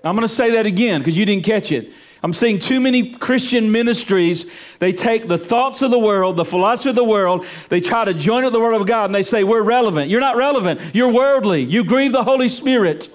I'm 0.04 0.16
going 0.16 0.26
to 0.26 0.34
say 0.34 0.52
that 0.52 0.66
again 0.66 1.00
because 1.00 1.16
you 1.16 1.24
didn't 1.24 1.44
catch 1.44 1.70
it. 1.70 1.90
I'm 2.24 2.32
seeing 2.32 2.60
too 2.60 2.80
many 2.80 3.14
Christian 3.14 3.72
ministries, 3.72 4.48
they 4.78 4.92
take 4.92 5.26
the 5.26 5.38
thoughts 5.38 5.82
of 5.82 5.90
the 5.90 5.98
world, 5.98 6.36
the 6.36 6.44
philosophy 6.44 6.90
of 6.90 6.94
the 6.94 7.02
world, 7.02 7.44
they 7.68 7.80
try 7.80 8.04
to 8.04 8.14
join 8.14 8.44
it 8.44 8.46
with 8.46 8.52
the 8.52 8.60
Word 8.60 8.74
of 8.74 8.86
God, 8.86 9.06
and 9.06 9.14
they 9.14 9.24
say, 9.24 9.42
We're 9.42 9.62
relevant. 9.62 10.08
You're 10.08 10.20
not 10.20 10.36
relevant. 10.36 10.80
You're 10.94 11.12
worldly. 11.12 11.62
You 11.62 11.84
grieve 11.84 12.12
the 12.12 12.22
Holy 12.22 12.48
Spirit. 12.48 13.08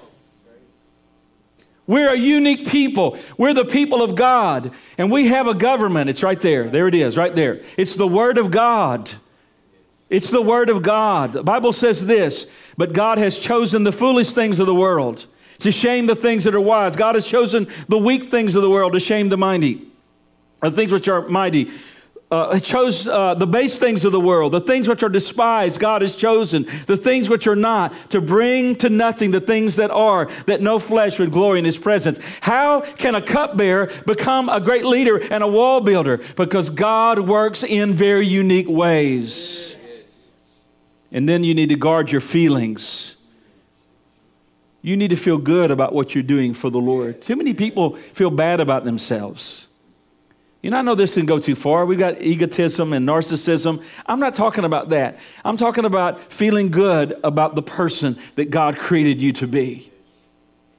We're 1.87 2.13
a 2.13 2.17
unique 2.17 2.67
people. 2.67 3.17
We're 3.37 3.53
the 3.53 3.65
people 3.65 4.03
of 4.03 4.15
God. 4.15 4.71
And 4.97 5.09
we 5.09 5.27
have 5.27 5.47
a 5.47 5.53
government. 5.53 6.09
It's 6.09 6.21
right 6.21 6.39
there. 6.39 6.69
There 6.69 6.87
it 6.87 6.93
is, 6.93 7.17
right 7.17 7.33
there. 7.33 7.59
It's 7.77 7.95
the 7.95 8.07
Word 8.07 8.37
of 8.37 8.51
God. 8.51 9.09
It's 10.09 10.29
the 10.29 10.41
Word 10.41 10.69
of 10.69 10.83
God. 10.83 11.33
The 11.33 11.43
Bible 11.43 11.73
says 11.73 12.05
this, 12.05 12.51
but 12.75 12.93
God 12.93 13.17
has 13.17 13.39
chosen 13.39 13.83
the 13.83 13.91
foolish 13.91 14.31
things 14.31 14.59
of 14.59 14.67
the 14.67 14.75
world 14.75 15.25
to 15.59 15.71
shame 15.71 16.05
the 16.05 16.15
things 16.15 16.43
that 16.43 16.53
are 16.53 16.61
wise. 16.61 16.95
God 16.95 17.15
has 17.15 17.27
chosen 17.27 17.67
the 17.87 17.97
weak 17.97 18.25
things 18.25 18.53
of 18.53 18.61
the 18.61 18.69
world 18.69 18.93
to 18.93 18.99
shame 18.99 19.29
the 19.29 19.37
mighty, 19.37 19.81
the 20.61 20.71
things 20.71 20.91
which 20.91 21.07
are 21.07 21.27
mighty 21.27 21.71
uh, 22.29 22.59
chose 22.59 23.07
uh, 23.07 23.33
the 23.35 23.47
base 23.47 23.79
things 23.79 24.03
of 24.03 24.11
the 24.11 24.19
world, 24.19 24.51
the 24.51 24.59
things 24.59 24.89
which 24.89 25.01
are 25.01 25.09
despised, 25.09 25.79
God 25.79 26.01
has 26.01 26.15
chosen, 26.15 26.67
the 26.85 26.97
things 26.97 27.29
which 27.29 27.47
are 27.47 27.55
not, 27.55 27.93
to 28.09 28.19
bring 28.19 28.75
to 28.77 28.89
nothing 28.89 29.31
the 29.31 29.39
things 29.39 29.77
that 29.77 29.91
are, 29.91 30.29
that 30.45 30.59
no 30.59 30.77
flesh 30.77 31.19
would 31.19 31.31
glory 31.31 31.59
in 31.59 31.65
his 31.65 31.77
presence. 31.77 32.19
How 32.41 32.81
can 32.81 33.15
a 33.15 33.21
cupbearer 33.21 33.91
become 34.05 34.49
a 34.49 34.59
great 34.59 34.85
leader 34.85 35.17
and 35.17 35.41
a 35.41 35.47
wall 35.47 35.79
builder? 35.79 36.19
Because 36.35 36.69
God 36.69 37.19
works 37.19 37.63
in 37.63 37.93
very 37.93 38.27
unique 38.27 38.67
ways. 38.67 39.77
And 41.11 41.29
then 41.29 41.45
you 41.45 41.53
need 41.53 41.69
to 41.69 41.77
guard 41.77 42.11
your 42.11 42.21
feelings. 42.21 43.15
You 44.81 44.97
need 44.97 45.11
to 45.11 45.15
feel 45.15 45.37
good 45.37 45.71
about 45.71 45.93
what 45.93 46.13
you're 46.13 46.23
doing 46.23 46.53
for 46.53 46.69
the 46.69 46.79
Lord. 46.79 47.21
Too 47.21 47.37
many 47.37 47.53
people 47.53 47.95
feel 47.95 48.29
bad 48.29 48.59
about 48.59 48.83
themselves. 48.83 49.66
You 50.67 50.71
know, 50.71 50.79
I 50.79 50.81
know 50.81 50.95
this 50.95 51.13
can 51.13 51.25
go 51.25 51.39
too 51.39 51.55
far. 51.55 51.85
We've 51.85 51.97
got 51.97 52.21
egotism 52.21 52.91
and 52.91 53.07
narcissism. 53.07 53.81
I'm 54.05 54.19
not 54.19 54.33
talking 54.33 54.65
about 54.65 54.89
that. 54.89 55.17
I'm 55.45 55.55
talking 55.55 55.85
about 55.85 56.29
feeling 56.29 56.71
good 56.71 57.17
about 57.23 57.55
the 57.55 57.61
person 57.61 58.17
that 58.35 58.49
God 58.49 58.77
created 58.77 59.21
you 59.21 59.31
to 59.31 59.47
be. 59.47 59.89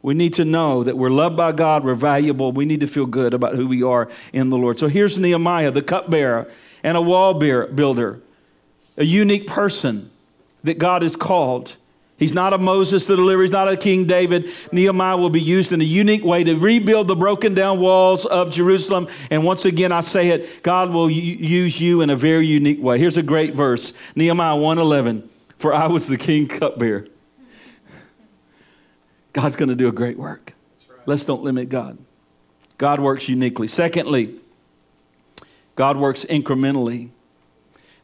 We 0.02 0.12
need 0.12 0.35
to 0.35 0.45
know 0.45 0.85
that 0.85 0.99
we're 0.99 1.09
loved 1.09 1.38
by 1.38 1.52
God, 1.52 1.87
we're 1.87 1.95
valuable. 1.95 2.52
We 2.52 2.66
need 2.66 2.80
to 2.80 2.87
feel 2.87 3.07
good 3.07 3.33
about 3.33 3.54
who 3.54 3.66
we 3.66 3.83
are 3.83 4.11
in 4.35 4.50
the 4.50 4.59
Lord. 4.59 4.78
So 4.78 4.88
here's 4.88 5.16
Nehemiah, 5.16 5.71
the 5.71 5.80
cupbearer 5.80 6.52
and 6.83 6.95
a 6.95 7.00
wall 7.00 7.33
builder, 7.33 8.21
a 8.99 9.07
unique 9.07 9.47
person 9.47 10.11
that 10.64 10.76
God 10.76 11.00
has 11.00 11.16
called. 11.16 11.78
He's 12.18 12.34
not 12.34 12.52
a 12.52 12.58
Moses 12.58 13.06
to 13.06 13.14
deliver. 13.14 13.42
He's 13.42 13.52
not 13.52 13.68
a 13.68 13.76
King 13.76 14.04
David. 14.04 14.50
Nehemiah 14.72 15.16
will 15.16 15.30
be 15.30 15.40
used 15.40 15.72
in 15.72 15.80
a 15.80 15.84
unique 15.84 16.25
way 16.25 16.42
to 16.42 16.58
rebuild 16.58 17.06
the 17.06 17.14
broken 17.14 17.54
down 17.54 17.78
walls 17.78 18.26
of 18.26 18.50
Jerusalem. 18.50 19.06
And 19.30 19.44
once 19.44 19.64
again, 19.64 19.92
I 19.92 20.00
say 20.00 20.30
it, 20.30 20.64
God 20.64 20.90
will 20.90 21.08
use 21.08 21.80
you 21.80 22.00
in 22.00 22.10
a 22.10 22.16
very 22.16 22.46
unique 22.46 22.82
way. 22.82 22.98
Here's 22.98 23.16
a 23.16 23.22
great 23.22 23.54
verse. 23.54 23.92
Nehemiah 24.16 24.56
1:11. 24.56 25.28
For 25.58 25.72
I 25.72 25.87
was 25.87 26.06
the 26.06 26.16
king 26.16 26.48
cupbearer. 26.48 27.06
God's 29.32 29.56
going 29.56 29.68
to 29.68 29.76
do 29.76 29.88
a 29.88 29.92
great 29.92 30.18
work. 30.18 30.54
Right. 30.88 30.98
Let's 31.06 31.25
don't 31.25 31.42
limit 31.42 31.68
God. 31.68 31.98
God 32.78 33.00
works 33.00 33.28
uniquely. 33.28 33.68
Secondly, 33.68 34.37
God 35.76 35.96
works 35.96 36.25
incrementally. 36.25 37.10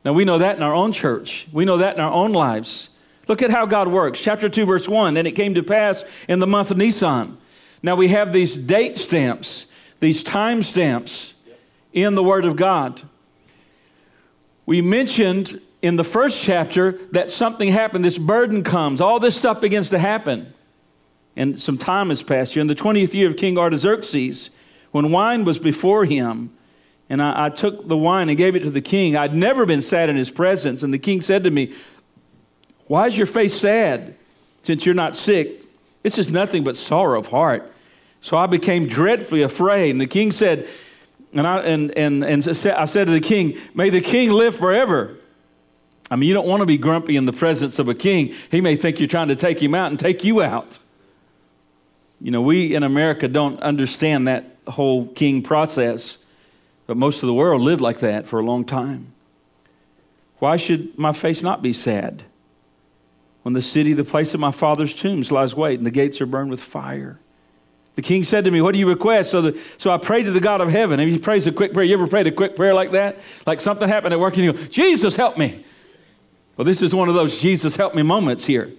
Now 0.05 0.13
we 0.13 0.25
know 0.25 0.39
that 0.39 0.57
in 0.57 0.63
our 0.63 0.75
own 0.75 0.93
church. 0.93 1.49
We 1.53 1.65
know 1.65 1.79
that 1.79 1.97
in 1.97 2.01
our 2.01 2.13
own 2.13 2.33
lives. 2.33 2.91
Look 3.29 3.43
at 3.43 3.51
how 3.51 3.67
God 3.67 3.89
works. 3.89 4.23
Chapter 4.23 4.49
2, 4.49 4.67
verse 4.67 4.89
1. 4.89 5.17
And 5.17 5.27
it 5.27 5.33
came 5.33 5.55
to 5.55 5.63
pass 5.63 6.05
in 6.29 6.41
the 6.41 6.47
month 6.47 6.71
of 6.71 6.77
Nisan. 6.77 7.39
Now 7.83 7.97
we 7.97 8.09
have 8.09 8.33
these 8.33 8.57
date 8.57 8.97
stamps, 8.97 9.67
these 10.01 10.23
time 10.23 10.63
stamps 10.63 11.35
in 11.93 12.15
the 12.15 12.23
Word 12.23 12.45
of 12.45 12.57
God. 12.57 13.03
We 14.67 14.81
mentioned 14.81 15.61
in 15.83 15.97
the 15.97 16.05
first 16.05 16.43
chapter 16.43 16.93
that 17.13 17.29
something 17.29 17.71
happened. 17.71 18.05
This 18.05 18.19
burden 18.19 18.63
comes. 18.63 19.01
All 19.01 19.21
this 19.21 19.37
stuff 19.37 19.61
begins 19.61 19.91
to 19.91 19.99
happen. 19.99 20.53
And 21.37 21.61
some 21.61 21.77
time 21.77 22.09
has 22.09 22.23
passed 22.23 22.55
here. 22.55 22.61
In 22.61 22.69
the 22.69 22.75
20th 22.75 23.13
year 23.13 23.29
of 23.29 23.37
King 23.37 23.59
Artaxerxes, 23.59 24.51
when 24.93 25.11
wine 25.11 25.45
was 25.45 25.59
before 25.59 26.05
him, 26.05 26.57
and 27.11 27.21
I, 27.21 27.47
I, 27.47 27.49
took 27.51 27.87
the 27.87 27.99
wine 27.99 28.29
and 28.31 28.39
gave 28.39 28.57
it 28.57 28.61
to 28.61 28.71
the 28.71 28.81
king. 28.81 29.15
I'd 29.15 29.35
never 29.35 29.67
been 29.67 29.83
sad 29.83 30.09
in 30.09 30.17
his 30.17 30.31
presence. 30.31 30.83
And 30.83 30.95
the 30.95 30.99
king 30.99 31.21
said 31.21 31.45
to 31.45 31.51
me, 31.51 31.75
why 32.87 33.07
is 33.07 33.17
your 33.17 33.27
face 33.27 33.55
sad 33.55 34.15
since 34.63 34.85
you're 34.85 34.95
not 34.95 35.17
sick? 35.17 35.61
This 36.03 36.19
is 36.19 36.31
nothing 36.31 36.65
but 36.65 36.77
sorrow 36.77 37.19
of 37.19 37.29
heart. 37.29 37.73
So 38.21 38.37
I 38.37 38.47
became 38.47 38.87
dreadfully 38.87 39.43
afraid. 39.43 39.91
And 39.91 40.01
the 40.01 40.07
king 40.07 40.33
said, 40.33 40.69
and 41.33 41.47
I, 41.47 41.59
and, 41.61 41.97
and, 41.97 42.25
and 42.25 42.47
I 42.47 42.85
said 42.85 43.07
to 43.07 43.13
the 43.13 43.21
king, 43.21 43.59
May 43.75 43.91
the 43.91 44.01
king 44.01 44.31
live 44.31 44.55
forever. 44.55 45.17
I 46.11 46.17
mean, 46.17 46.29
you 46.29 46.35
don't 46.35 46.47
want 46.47 46.61
to 46.61 46.67
be 46.67 46.79
grumpy 46.79 47.17
in 47.17 47.27
the 47.27 47.33
presence 47.33 47.79
of 47.79 47.89
a 47.89 47.95
king. 47.95 48.35
He 48.51 48.61
may 48.61 48.77
think 48.77 49.01
you're 49.01 49.09
trying 49.09 49.29
to 49.29 49.37
take 49.37 49.61
him 49.61 49.75
out 49.75 49.91
and 49.91 49.99
take 49.99 50.23
you 50.23 50.43
out. 50.43 50.79
You 52.21 52.31
know, 52.31 52.43
we 52.43 52.75
in 52.75 52.83
America 52.83 53.27
don't 53.27 53.61
understand 53.61 54.29
that 54.29 54.57
whole 54.69 55.09
king 55.09 55.43
process, 55.43 56.19
but 56.87 56.97
most 56.97 57.23
of 57.23 57.27
the 57.27 57.35
world 57.35 57.63
lived 57.63 57.81
like 57.81 57.99
that 58.01 58.27
for 58.27 58.39
a 58.39 58.45
long 58.45 58.65
time. 58.65 59.13
Why 60.39 60.57
should 60.57 60.99
my 60.99 61.13
face 61.13 61.43
not 61.43 61.63
be 61.63 61.73
sad? 61.73 62.23
When 63.45 63.53
the 63.53 63.63
city, 63.63 63.93
the 63.93 64.05
place 64.05 64.33
of 64.33 64.41
my 64.41 64.51
father's 64.51 64.95
tombs, 64.95 65.31
lies 65.31 65.55
wait, 65.55 65.79
and 65.79 65.87
the 65.87 65.91
gates 65.91 66.21
are 66.21 66.27
burned 66.27 66.51
with 66.51 66.63
fire. 66.63 67.19
The 67.95 68.03
king 68.03 68.25
said 68.25 68.45
to 68.47 68.51
me, 68.51 68.61
What 68.61 68.73
do 68.73 68.79
you 68.79 68.89
request? 68.89 69.31
So, 69.31 69.43
the, 69.43 69.61
so 69.77 69.91
I 69.91 69.99
prayed 69.99 70.25
to 70.25 70.33
the 70.33 70.41
God 70.41 70.63
of 70.63 70.71
heaven. 70.71 70.99
And 70.99 71.13
he 71.13 71.19
prays 71.19 71.47
a 71.47 71.53
quick 71.53 71.75
prayer. 71.75 71.85
You 71.85 71.95
ever 71.95 72.07
prayed 72.07 72.27
a 72.27 72.33
quick 72.33 72.57
prayer 72.57 72.75
like 72.75 72.93
that? 72.93 73.19
Like 73.47 73.61
something 73.61 73.87
happened 73.87 74.15
at 74.15 74.19
work 74.19 74.35
and 74.35 74.45
you 74.45 74.53
go, 74.55 74.65
Jesus, 74.65 75.15
help 75.15 75.39
me. 75.39 75.65
Well, 76.57 76.65
this 76.65 76.83
is 76.83 76.95
one 76.95 77.09
of 77.09 77.15
those 77.15 77.41
Jesus, 77.41 77.77
help 77.77 77.95
me 77.95 78.03
moments 78.03 78.47
here. 78.47 78.73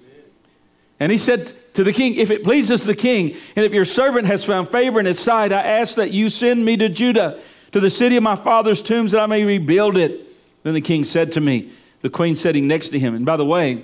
And 1.00 1.12
he 1.12 1.18
said 1.18 1.54
to 1.76 1.84
the 1.84 1.94
king, 1.94 2.16
If 2.16 2.32
it 2.32 2.44
pleases 2.44 2.84
the 2.84 2.96
king, 2.96 3.38
and 3.56 3.66
if 3.66 3.72
your 3.72 3.86
servant 3.86 4.26
has 4.26 4.44
found 4.44 4.68
favor 4.68 5.00
in 5.00 5.06
his 5.06 5.20
sight, 5.20 5.52
I 5.52 5.62
ask 5.62 5.96
that 5.96 6.12
you 6.12 6.28
send 6.28 6.66
me 6.66 6.76
to 6.78 6.90
Judah, 6.90 7.40
to 7.72 7.80
the 7.80 7.92
city 7.92 8.18
of 8.18 8.24
my 8.24 8.36
father's 8.36 8.82
tombs, 8.82 9.12
that 9.12 9.22
I 9.22 9.28
may 9.28 9.44
rebuild 9.44 9.96
it. 9.96 10.28
Then 10.64 10.74
the 10.74 10.82
king 10.82 11.04
said 11.04 11.34
to 11.34 11.42
me, 11.42 11.70
the 12.02 12.10
queen 12.10 12.36
sitting 12.36 12.68
next 12.68 12.90
to 12.90 13.00
him, 13.00 13.16
and 13.16 13.26
by 13.26 13.36
the 13.36 13.46
way, 13.46 13.84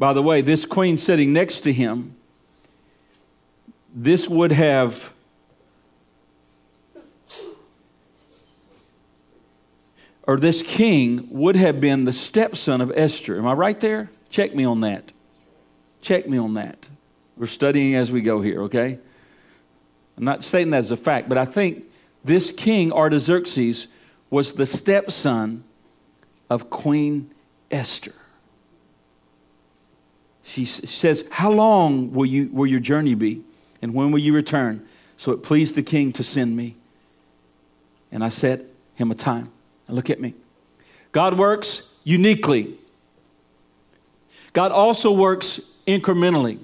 by 0.00 0.14
the 0.14 0.22
way, 0.22 0.40
this 0.40 0.64
queen 0.64 0.96
sitting 0.96 1.34
next 1.34 1.60
to 1.60 1.72
him 1.74 2.16
this 3.94 4.26
would 4.28 4.50
have 4.50 5.12
or 10.22 10.38
this 10.38 10.62
king 10.62 11.28
would 11.30 11.54
have 11.56 11.82
been 11.82 12.06
the 12.06 12.14
stepson 12.14 12.80
of 12.80 12.90
Esther. 12.96 13.36
Am 13.36 13.46
I 13.46 13.52
right 13.52 13.78
there? 13.78 14.08
Check 14.30 14.54
me 14.54 14.64
on 14.64 14.80
that. 14.80 15.12
Check 16.00 16.26
me 16.26 16.38
on 16.38 16.54
that. 16.54 16.88
We're 17.36 17.44
studying 17.44 17.94
as 17.94 18.10
we 18.10 18.22
go 18.22 18.40
here, 18.40 18.62
okay? 18.62 18.98
I'm 20.16 20.24
not 20.24 20.42
stating 20.42 20.70
that 20.70 20.78
as 20.78 20.92
a 20.92 20.96
fact, 20.96 21.28
but 21.28 21.36
I 21.36 21.44
think 21.44 21.84
this 22.24 22.52
king, 22.52 22.90
Artaxerxes, 22.90 23.88
was 24.30 24.54
the 24.54 24.64
stepson 24.64 25.64
of 26.48 26.70
Queen 26.70 27.30
Esther. 27.70 28.14
She 30.50 30.64
says, 30.64 31.24
How 31.30 31.52
long 31.52 32.12
will, 32.12 32.26
you, 32.26 32.50
will 32.52 32.66
your 32.66 32.80
journey 32.80 33.14
be? 33.14 33.42
And 33.80 33.94
when 33.94 34.10
will 34.10 34.18
you 34.18 34.34
return? 34.34 34.84
So 35.16 35.30
it 35.30 35.44
pleased 35.44 35.76
the 35.76 35.82
king 35.82 36.12
to 36.14 36.24
send 36.24 36.56
me. 36.56 36.74
And 38.10 38.24
I 38.24 38.30
set 38.30 38.62
him 38.96 39.12
a 39.12 39.14
time. 39.14 39.48
And 39.86 39.94
look 39.94 40.10
at 40.10 40.20
me. 40.20 40.34
God 41.12 41.38
works 41.38 41.94
uniquely. 42.02 42.74
God 44.52 44.72
also 44.72 45.12
works 45.12 45.60
incrementally. 45.86 46.58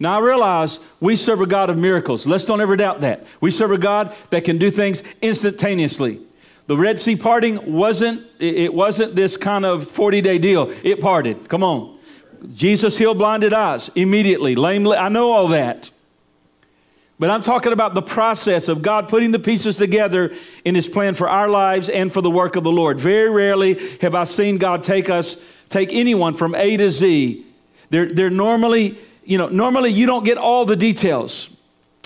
Now 0.00 0.18
I 0.18 0.24
realize 0.24 0.80
we 0.98 1.14
serve 1.14 1.40
a 1.42 1.46
God 1.46 1.70
of 1.70 1.78
miracles. 1.78 2.26
Let's 2.26 2.44
don't 2.44 2.60
ever 2.60 2.74
doubt 2.74 3.02
that. 3.02 3.24
We 3.40 3.52
serve 3.52 3.70
a 3.70 3.78
God 3.78 4.12
that 4.30 4.42
can 4.42 4.58
do 4.58 4.68
things 4.68 5.04
instantaneously. 5.22 6.20
The 6.66 6.76
Red 6.76 6.98
Sea 6.98 7.14
parting 7.14 7.72
wasn't 7.72 8.26
it 8.40 8.74
wasn't 8.74 9.14
this 9.14 9.36
kind 9.36 9.64
of 9.64 9.84
40-day 9.84 10.38
deal. 10.38 10.72
It 10.82 11.00
parted. 11.00 11.48
Come 11.48 11.62
on. 11.62 11.93
Jesus 12.52 12.98
healed 12.98 13.18
blinded 13.18 13.52
eyes 13.52 13.90
immediately. 13.94 14.54
Lame 14.54 14.86
I 14.88 15.08
know 15.08 15.32
all 15.32 15.48
that. 15.48 15.90
But 17.18 17.30
I'm 17.30 17.42
talking 17.42 17.72
about 17.72 17.94
the 17.94 18.02
process 18.02 18.68
of 18.68 18.82
God 18.82 19.08
putting 19.08 19.30
the 19.30 19.38
pieces 19.38 19.76
together 19.76 20.34
in 20.64 20.74
his 20.74 20.88
plan 20.88 21.14
for 21.14 21.28
our 21.28 21.48
lives 21.48 21.88
and 21.88 22.12
for 22.12 22.20
the 22.20 22.30
work 22.30 22.56
of 22.56 22.64
the 22.64 22.72
Lord. 22.72 22.98
Very 22.98 23.30
rarely 23.30 23.96
have 24.00 24.14
I 24.14 24.24
seen 24.24 24.58
God 24.58 24.82
take 24.82 25.08
us 25.08 25.42
take 25.68 25.92
anyone 25.92 26.34
from 26.34 26.54
A 26.54 26.76
to 26.76 26.90
Z. 26.90 27.46
They're, 27.90 28.10
they're 28.10 28.30
normally 28.30 28.98
you 29.24 29.38
know, 29.38 29.48
normally 29.48 29.90
you 29.90 30.06
don't 30.06 30.24
get 30.24 30.38
all 30.38 30.64
the 30.64 30.76
details. 30.76 31.54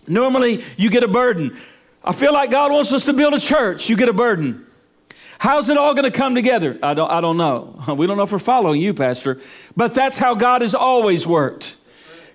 Normally 0.06 0.64
you 0.76 0.90
get 0.90 1.02
a 1.02 1.08
burden. 1.08 1.58
I 2.02 2.12
feel 2.12 2.32
like 2.32 2.50
God 2.50 2.72
wants 2.72 2.92
us 2.92 3.04
to 3.06 3.12
build 3.12 3.34
a 3.34 3.40
church. 3.40 3.88
You 3.88 3.96
get 3.96 4.08
a 4.08 4.12
burden. 4.12 4.64
How's 5.38 5.68
it 5.68 5.76
all 5.76 5.94
going 5.94 6.10
to 6.10 6.16
come 6.16 6.34
together? 6.34 6.78
I 6.82 6.94
don't, 6.94 7.10
I 7.10 7.20
don't 7.20 7.36
know. 7.36 7.80
We 7.96 8.06
don't 8.06 8.16
know 8.16 8.24
if 8.24 8.32
we're 8.32 8.40
following 8.40 8.80
you, 8.80 8.92
Pastor. 8.92 9.40
But 9.76 9.94
that's 9.94 10.18
how 10.18 10.34
God 10.34 10.62
has 10.62 10.74
always 10.74 11.26
worked. 11.26 11.76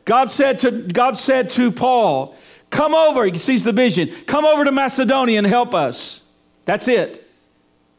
God 0.05 0.29
said 0.29 0.59
to, 0.61 0.71
God 0.71 1.17
said 1.17 1.49
to 1.51 1.71
Paul, 1.71 2.35
Come 2.69 2.95
over. 2.95 3.23
He 3.25 3.37
sees 3.37 3.63
the 3.63 3.71
vision. 3.71 4.09
Come 4.25 4.45
over 4.45 4.63
to 4.63 4.71
Macedonia 4.71 5.37
and 5.37 5.45
help 5.45 5.75
us. 5.75 6.21
That's 6.65 6.87
it. 6.87 7.29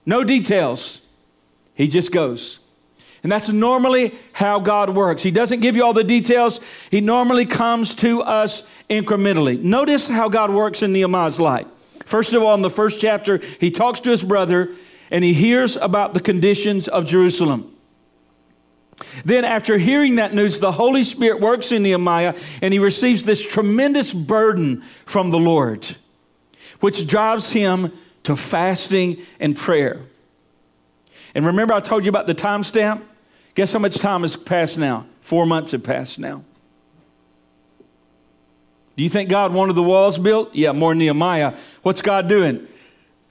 No 0.04 0.24
details. 0.24 1.00
He 1.74 1.86
just 1.86 2.10
goes. 2.10 2.58
And 3.22 3.30
that's 3.30 3.48
normally 3.48 4.14
how 4.32 4.58
God 4.58 4.90
works. 4.90 5.22
He 5.22 5.30
doesn't 5.30 5.60
give 5.60 5.76
you 5.76 5.84
all 5.84 5.92
the 5.92 6.04
details, 6.04 6.60
He 6.90 7.00
normally 7.00 7.46
comes 7.46 7.94
to 7.96 8.22
us 8.22 8.68
incrementally. 8.90 9.60
Notice 9.62 10.08
how 10.08 10.28
God 10.28 10.50
works 10.50 10.82
in 10.82 10.92
Nehemiah's 10.92 11.38
life. 11.38 11.66
First 12.04 12.34
of 12.34 12.42
all, 12.42 12.54
in 12.54 12.62
the 12.62 12.70
first 12.70 13.00
chapter, 13.00 13.40
he 13.60 13.70
talks 13.70 14.00
to 14.00 14.10
his 14.10 14.22
brother 14.22 14.74
and 15.14 15.22
he 15.22 15.32
hears 15.32 15.76
about 15.76 16.12
the 16.12 16.18
conditions 16.18 16.88
of 16.88 17.06
Jerusalem. 17.06 17.72
Then, 19.24 19.44
after 19.44 19.78
hearing 19.78 20.16
that 20.16 20.34
news, 20.34 20.58
the 20.58 20.72
Holy 20.72 21.04
Spirit 21.04 21.40
works 21.40 21.70
in 21.70 21.84
Nehemiah 21.84 22.34
and 22.60 22.74
he 22.74 22.80
receives 22.80 23.22
this 23.22 23.40
tremendous 23.40 24.12
burden 24.12 24.82
from 25.06 25.30
the 25.30 25.38
Lord, 25.38 25.86
which 26.80 27.06
drives 27.06 27.52
him 27.52 27.92
to 28.24 28.34
fasting 28.34 29.18
and 29.38 29.56
prayer. 29.56 30.00
And 31.32 31.46
remember, 31.46 31.74
I 31.74 31.80
told 31.80 32.04
you 32.04 32.08
about 32.08 32.26
the 32.26 32.34
timestamp? 32.34 33.00
Guess 33.54 33.72
how 33.72 33.78
much 33.78 33.96
time 33.98 34.22
has 34.22 34.34
passed 34.34 34.78
now? 34.78 35.06
Four 35.20 35.46
months 35.46 35.70
have 35.70 35.84
passed 35.84 36.18
now. 36.18 36.42
Do 38.96 39.04
you 39.04 39.08
think 39.08 39.30
God 39.30 39.52
wanted 39.52 39.74
the 39.74 39.82
walls 39.84 40.18
built? 40.18 40.56
Yeah, 40.56 40.72
more 40.72 40.92
Nehemiah. 40.92 41.54
What's 41.84 42.02
God 42.02 42.28
doing? 42.28 42.66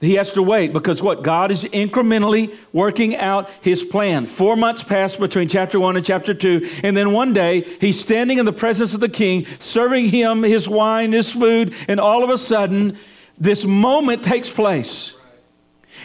He 0.00 0.14
has 0.14 0.32
to 0.32 0.42
wait 0.42 0.72
because 0.72 1.02
what? 1.02 1.22
God 1.22 1.50
is 1.50 1.64
incrementally 1.64 2.54
working 2.72 3.16
out 3.16 3.48
his 3.62 3.82
plan. 3.82 4.26
Four 4.26 4.54
months 4.54 4.82
pass 4.82 5.16
between 5.16 5.48
chapter 5.48 5.80
one 5.80 5.96
and 5.96 6.04
chapter 6.04 6.34
two. 6.34 6.68
And 6.82 6.96
then 6.96 7.12
one 7.12 7.32
day, 7.32 7.62
he's 7.80 7.98
standing 7.98 8.38
in 8.38 8.44
the 8.44 8.52
presence 8.52 8.92
of 8.92 9.00
the 9.00 9.08
king, 9.08 9.46
serving 9.58 10.08
him 10.08 10.42
his 10.42 10.68
wine, 10.68 11.12
his 11.12 11.32
food, 11.32 11.74
and 11.88 12.00
all 12.00 12.22
of 12.22 12.30
a 12.30 12.36
sudden, 12.36 12.98
this 13.38 13.64
moment 13.64 14.22
takes 14.22 14.52
place. 14.52 15.16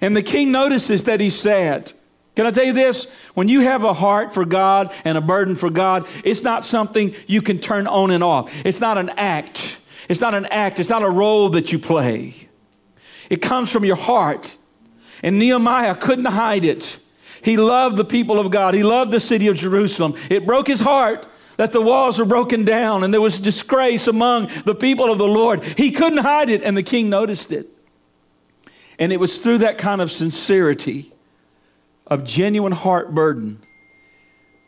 And 0.02 0.16
the 0.16 0.24
king 0.24 0.52
notices 0.52 1.04
that 1.06 1.20
he's 1.20 1.36
sad. 1.36 1.92
Can 2.36 2.46
I 2.46 2.52
tell 2.52 2.64
you 2.64 2.74
this? 2.74 3.14
When 3.34 3.50
you 3.50 3.62
have 3.62 3.84
a 3.84 3.94
heart 3.94 4.34
for 4.34 4.46
God 4.46 4.94
and 5.04 5.18
a 5.18 5.22
burden 5.22 5.56
for 5.56 5.70
God, 5.70 6.08
it's 6.24 6.42
not 6.42 6.64
something 6.64 7.14
you 7.28 7.42
can 7.42 7.58
turn 7.58 7.86
on 7.86 8.12
and 8.12 8.24
off. 8.24 8.50
It's 8.66 8.80
not 8.80 8.98
an 8.98 9.10
act. 9.18 9.78
It's 10.08 10.22
not 10.22 10.34
an 10.34 10.46
act. 10.46 10.80
It's 10.80 10.90
not 10.90 11.04
a 11.04 11.10
role 11.10 11.50
that 11.50 11.74
you 11.74 11.80
play. 11.80 12.49
It 13.30 13.42
comes 13.42 13.72
from 13.72 13.86
your 13.86 13.96
heart. 13.96 14.56
And 15.22 15.38
Nehemiah 15.38 15.96
couldn't 15.96 16.26
hide 16.26 16.66
it. 16.66 17.00
He 17.44 17.58
loved 17.58 17.98
the 17.98 18.06
people 18.06 18.40
of 18.40 18.52
God. 18.52 18.74
He 18.74 18.84
loved 18.84 19.12
the 19.12 19.20
city 19.20 19.48
of 19.48 19.58
Jerusalem. 19.58 20.16
It 20.30 20.46
broke 20.46 20.68
his 20.68 20.80
heart 20.80 21.26
that 21.58 21.72
the 21.72 21.82
walls 21.82 22.18
were 22.20 22.26
broken 22.26 22.64
down 22.64 23.04
and 23.04 23.14
there 23.14 23.22
was 23.22 23.38
disgrace 23.38 24.08
among 24.08 24.50
the 24.66 24.76
people 24.76 25.12
of 25.12 25.18
the 25.18 25.28
Lord. 25.28 25.64
He 25.64 25.92
couldn't 25.92 26.20
hide 26.20 26.50
it, 26.50 26.64
and 26.64 26.76
the 26.76 26.84
king 26.84 27.10
noticed 27.10 27.52
it. 27.52 27.68
And 28.98 29.12
it 29.12 29.20
was 29.20 29.38
through 29.40 29.60
that 29.60 29.78
kind 29.78 30.02
of 30.02 30.12
sincerity 30.12 31.12
of 32.08 32.24
genuine 32.24 32.72
heart 32.72 33.14
burden 33.14 33.60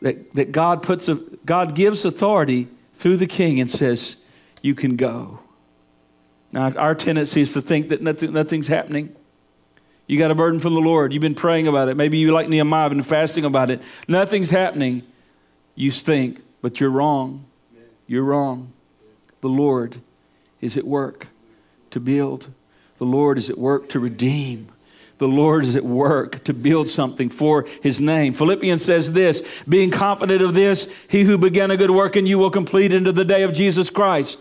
that, 0.00 0.34
that 0.34 0.52
God 0.52 0.82
puts 0.82 1.08
a, 1.08 1.14
God 1.44 1.74
gives 1.74 2.04
authority 2.04 2.68
through 2.94 3.16
the 3.16 3.26
king 3.26 3.60
and 3.60 3.70
says, 3.70 4.16
You 4.60 4.74
can 4.74 4.96
go. 4.96 5.40
Now, 6.52 6.70
our 6.72 6.94
tendency 6.94 7.40
is 7.40 7.52
to 7.54 7.62
think 7.62 7.88
that 7.88 8.02
nothing, 8.02 8.32
nothing's 8.32 8.68
happening. 8.68 9.14
You 10.06 10.18
got 10.18 10.30
a 10.30 10.34
burden 10.34 10.60
from 10.60 10.74
the 10.74 10.80
Lord. 10.80 11.12
You've 11.12 11.22
been 11.22 11.34
praying 11.34 11.66
about 11.66 11.88
it. 11.88 11.96
Maybe 11.96 12.18
you, 12.18 12.32
like 12.32 12.48
Nehemiah, 12.48 12.90
been 12.90 13.02
fasting 13.02 13.44
about 13.44 13.70
it. 13.70 13.82
Nothing's 14.06 14.50
happening. 14.50 15.02
You 15.74 15.90
think, 15.90 16.42
but 16.60 16.80
you're 16.80 16.90
wrong. 16.90 17.46
You're 18.06 18.24
wrong. 18.24 18.72
The 19.40 19.48
Lord 19.48 20.00
is 20.60 20.76
at 20.76 20.84
work 20.84 21.28
to 21.90 22.00
build, 22.00 22.50
the 22.98 23.06
Lord 23.06 23.38
is 23.38 23.50
at 23.50 23.58
work 23.58 23.88
to 23.90 24.00
redeem 24.00 24.72
the 25.22 25.28
Lord 25.28 25.62
is 25.62 25.76
at 25.76 25.84
work 25.84 26.42
to 26.44 26.52
build 26.52 26.88
something 26.88 27.30
for 27.30 27.64
his 27.80 28.00
name. 28.00 28.32
Philippians 28.32 28.84
says 28.84 29.12
this, 29.12 29.46
being 29.68 29.92
confident 29.92 30.42
of 30.42 30.52
this, 30.52 30.92
he 31.08 31.22
who 31.22 31.38
began 31.38 31.70
a 31.70 31.76
good 31.76 31.92
work 31.92 32.16
in 32.16 32.26
you 32.26 32.38
will 32.38 32.50
complete 32.50 32.92
into 32.92 33.12
the 33.12 33.24
day 33.24 33.44
of 33.44 33.52
Jesus 33.52 33.88
Christ. 33.88 34.40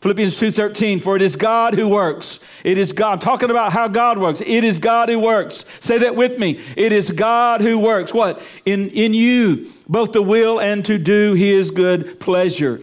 Philippians 0.00 0.38
2:13 0.38 1.00
for 1.00 1.16
it 1.16 1.22
is 1.22 1.36
God 1.36 1.74
who 1.74 1.88
works. 1.88 2.40
It 2.64 2.78
is 2.78 2.92
God 2.92 3.12
I'm 3.12 3.18
talking 3.18 3.50
about 3.50 3.72
how 3.72 3.88
God 3.88 4.18
works. 4.18 4.40
It 4.40 4.64
is 4.64 4.78
God 4.78 5.08
who 5.08 5.18
works. 5.18 5.64
Say 5.80 5.98
that 5.98 6.14
with 6.14 6.38
me. 6.38 6.60
It 6.76 6.92
is 6.92 7.10
God 7.10 7.60
who 7.60 7.78
works. 7.78 8.12
What? 8.12 8.40
In 8.64 8.90
in 8.90 9.14
you 9.14 9.66
both 9.88 10.12
the 10.12 10.22
will 10.22 10.60
and 10.60 10.84
to 10.84 10.98
do 10.98 11.34
his 11.34 11.70
good 11.70 12.20
pleasure. 12.20 12.80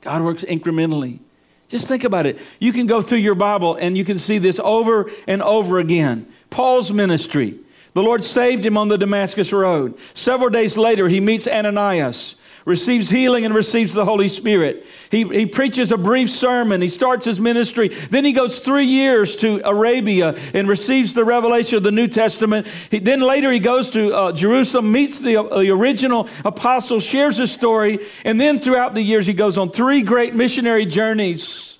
God 0.00 0.22
works 0.22 0.44
incrementally. 0.44 1.20
Just 1.68 1.86
think 1.86 2.02
about 2.02 2.26
it. 2.26 2.38
You 2.58 2.72
can 2.72 2.86
go 2.86 3.00
through 3.00 3.18
your 3.18 3.36
Bible 3.36 3.76
and 3.76 3.96
you 3.96 4.04
can 4.04 4.18
see 4.18 4.38
this 4.38 4.58
over 4.58 5.10
and 5.28 5.40
over 5.40 5.78
again. 5.78 6.26
Paul's 6.50 6.92
ministry. 6.92 7.54
The 7.92 8.02
Lord 8.02 8.22
saved 8.24 8.64
him 8.64 8.76
on 8.76 8.88
the 8.88 8.98
Damascus 8.98 9.52
Road. 9.52 9.96
Several 10.14 10.50
days 10.50 10.76
later, 10.76 11.08
he 11.08 11.20
meets 11.20 11.48
Ananias, 11.48 12.36
receives 12.64 13.08
healing, 13.08 13.44
and 13.44 13.54
receives 13.54 13.92
the 13.92 14.04
Holy 14.04 14.28
Spirit. 14.28 14.86
He, 15.10 15.24
he 15.24 15.46
preaches 15.46 15.92
a 15.92 15.96
brief 15.96 16.30
sermon. 16.30 16.80
He 16.80 16.88
starts 16.88 17.24
his 17.24 17.40
ministry. 17.40 17.88
Then 17.88 18.24
he 18.24 18.32
goes 18.32 18.60
three 18.60 18.84
years 18.84 19.36
to 19.36 19.60
Arabia 19.64 20.36
and 20.54 20.68
receives 20.68 21.14
the 21.14 21.24
revelation 21.24 21.76
of 21.76 21.82
the 21.82 21.92
New 21.92 22.08
Testament. 22.08 22.66
He, 22.90 22.98
then 22.98 23.20
later 23.20 23.50
he 23.50 23.58
goes 23.58 23.90
to 23.90 24.14
uh, 24.14 24.32
Jerusalem, 24.32 24.92
meets 24.92 25.18
the, 25.18 25.38
uh, 25.38 25.58
the 25.58 25.70
original 25.70 26.28
apostle, 26.44 27.00
shares 27.00 27.38
his 27.38 27.52
story, 27.52 27.98
and 28.24 28.40
then 28.40 28.58
throughout 28.58 28.94
the 28.94 29.02
years 29.02 29.26
he 29.26 29.34
goes 29.34 29.58
on 29.58 29.70
three 29.70 30.02
great 30.02 30.34
missionary 30.34 30.86
journeys. 30.86 31.78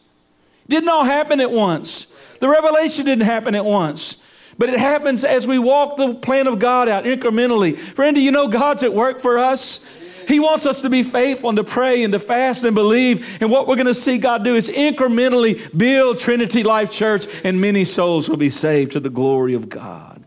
Didn't 0.68 0.88
all 0.88 1.04
happen 1.04 1.40
at 1.40 1.50
once. 1.50 2.06
The 2.40 2.48
revelation 2.48 3.04
didn't 3.04 3.24
happen 3.24 3.54
at 3.54 3.64
once. 3.64 4.16
But 4.56 4.68
it 4.68 4.78
happens 4.78 5.24
as 5.24 5.46
we 5.46 5.58
walk 5.58 5.96
the 5.96 6.14
plan 6.14 6.46
of 6.46 6.58
God 6.58 6.86
out 6.86 7.04
incrementally. 7.04 7.78
Friend, 7.78 8.14
do 8.14 8.22
you 8.22 8.30
know 8.30 8.46
God's 8.46 8.82
at 8.82 8.92
work 8.92 9.18
for 9.18 9.38
us? 9.38 9.86
He 10.30 10.38
wants 10.38 10.64
us 10.64 10.82
to 10.82 10.90
be 10.90 11.02
faithful 11.02 11.48
and 11.48 11.56
to 11.56 11.64
pray 11.64 12.04
and 12.04 12.12
to 12.12 12.20
fast 12.20 12.62
and 12.62 12.72
believe. 12.72 13.42
And 13.42 13.50
what 13.50 13.66
we're 13.66 13.74
going 13.74 13.86
to 13.86 13.94
see 13.94 14.16
God 14.16 14.44
do 14.44 14.54
is 14.54 14.68
incrementally 14.68 15.76
build 15.76 16.20
Trinity 16.20 16.62
Life 16.62 16.88
Church, 16.88 17.26
and 17.42 17.60
many 17.60 17.84
souls 17.84 18.28
will 18.28 18.36
be 18.36 18.48
saved 18.48 18.92
to 18.92 19.00
the 19.00 19.10
glory 19.10 19.54
of 19.54 19.68
God. 19.68 20.22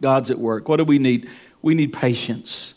God's 0.00 0.30
at 0.30 0.38
work. 0.38 0.68
What 0.68 0.76
do 0.76 0.84
we 0.84 1.00
need? 1.00 1.28
We 1.62 1.74
need 1.74 1.92
patience 1.92 2.74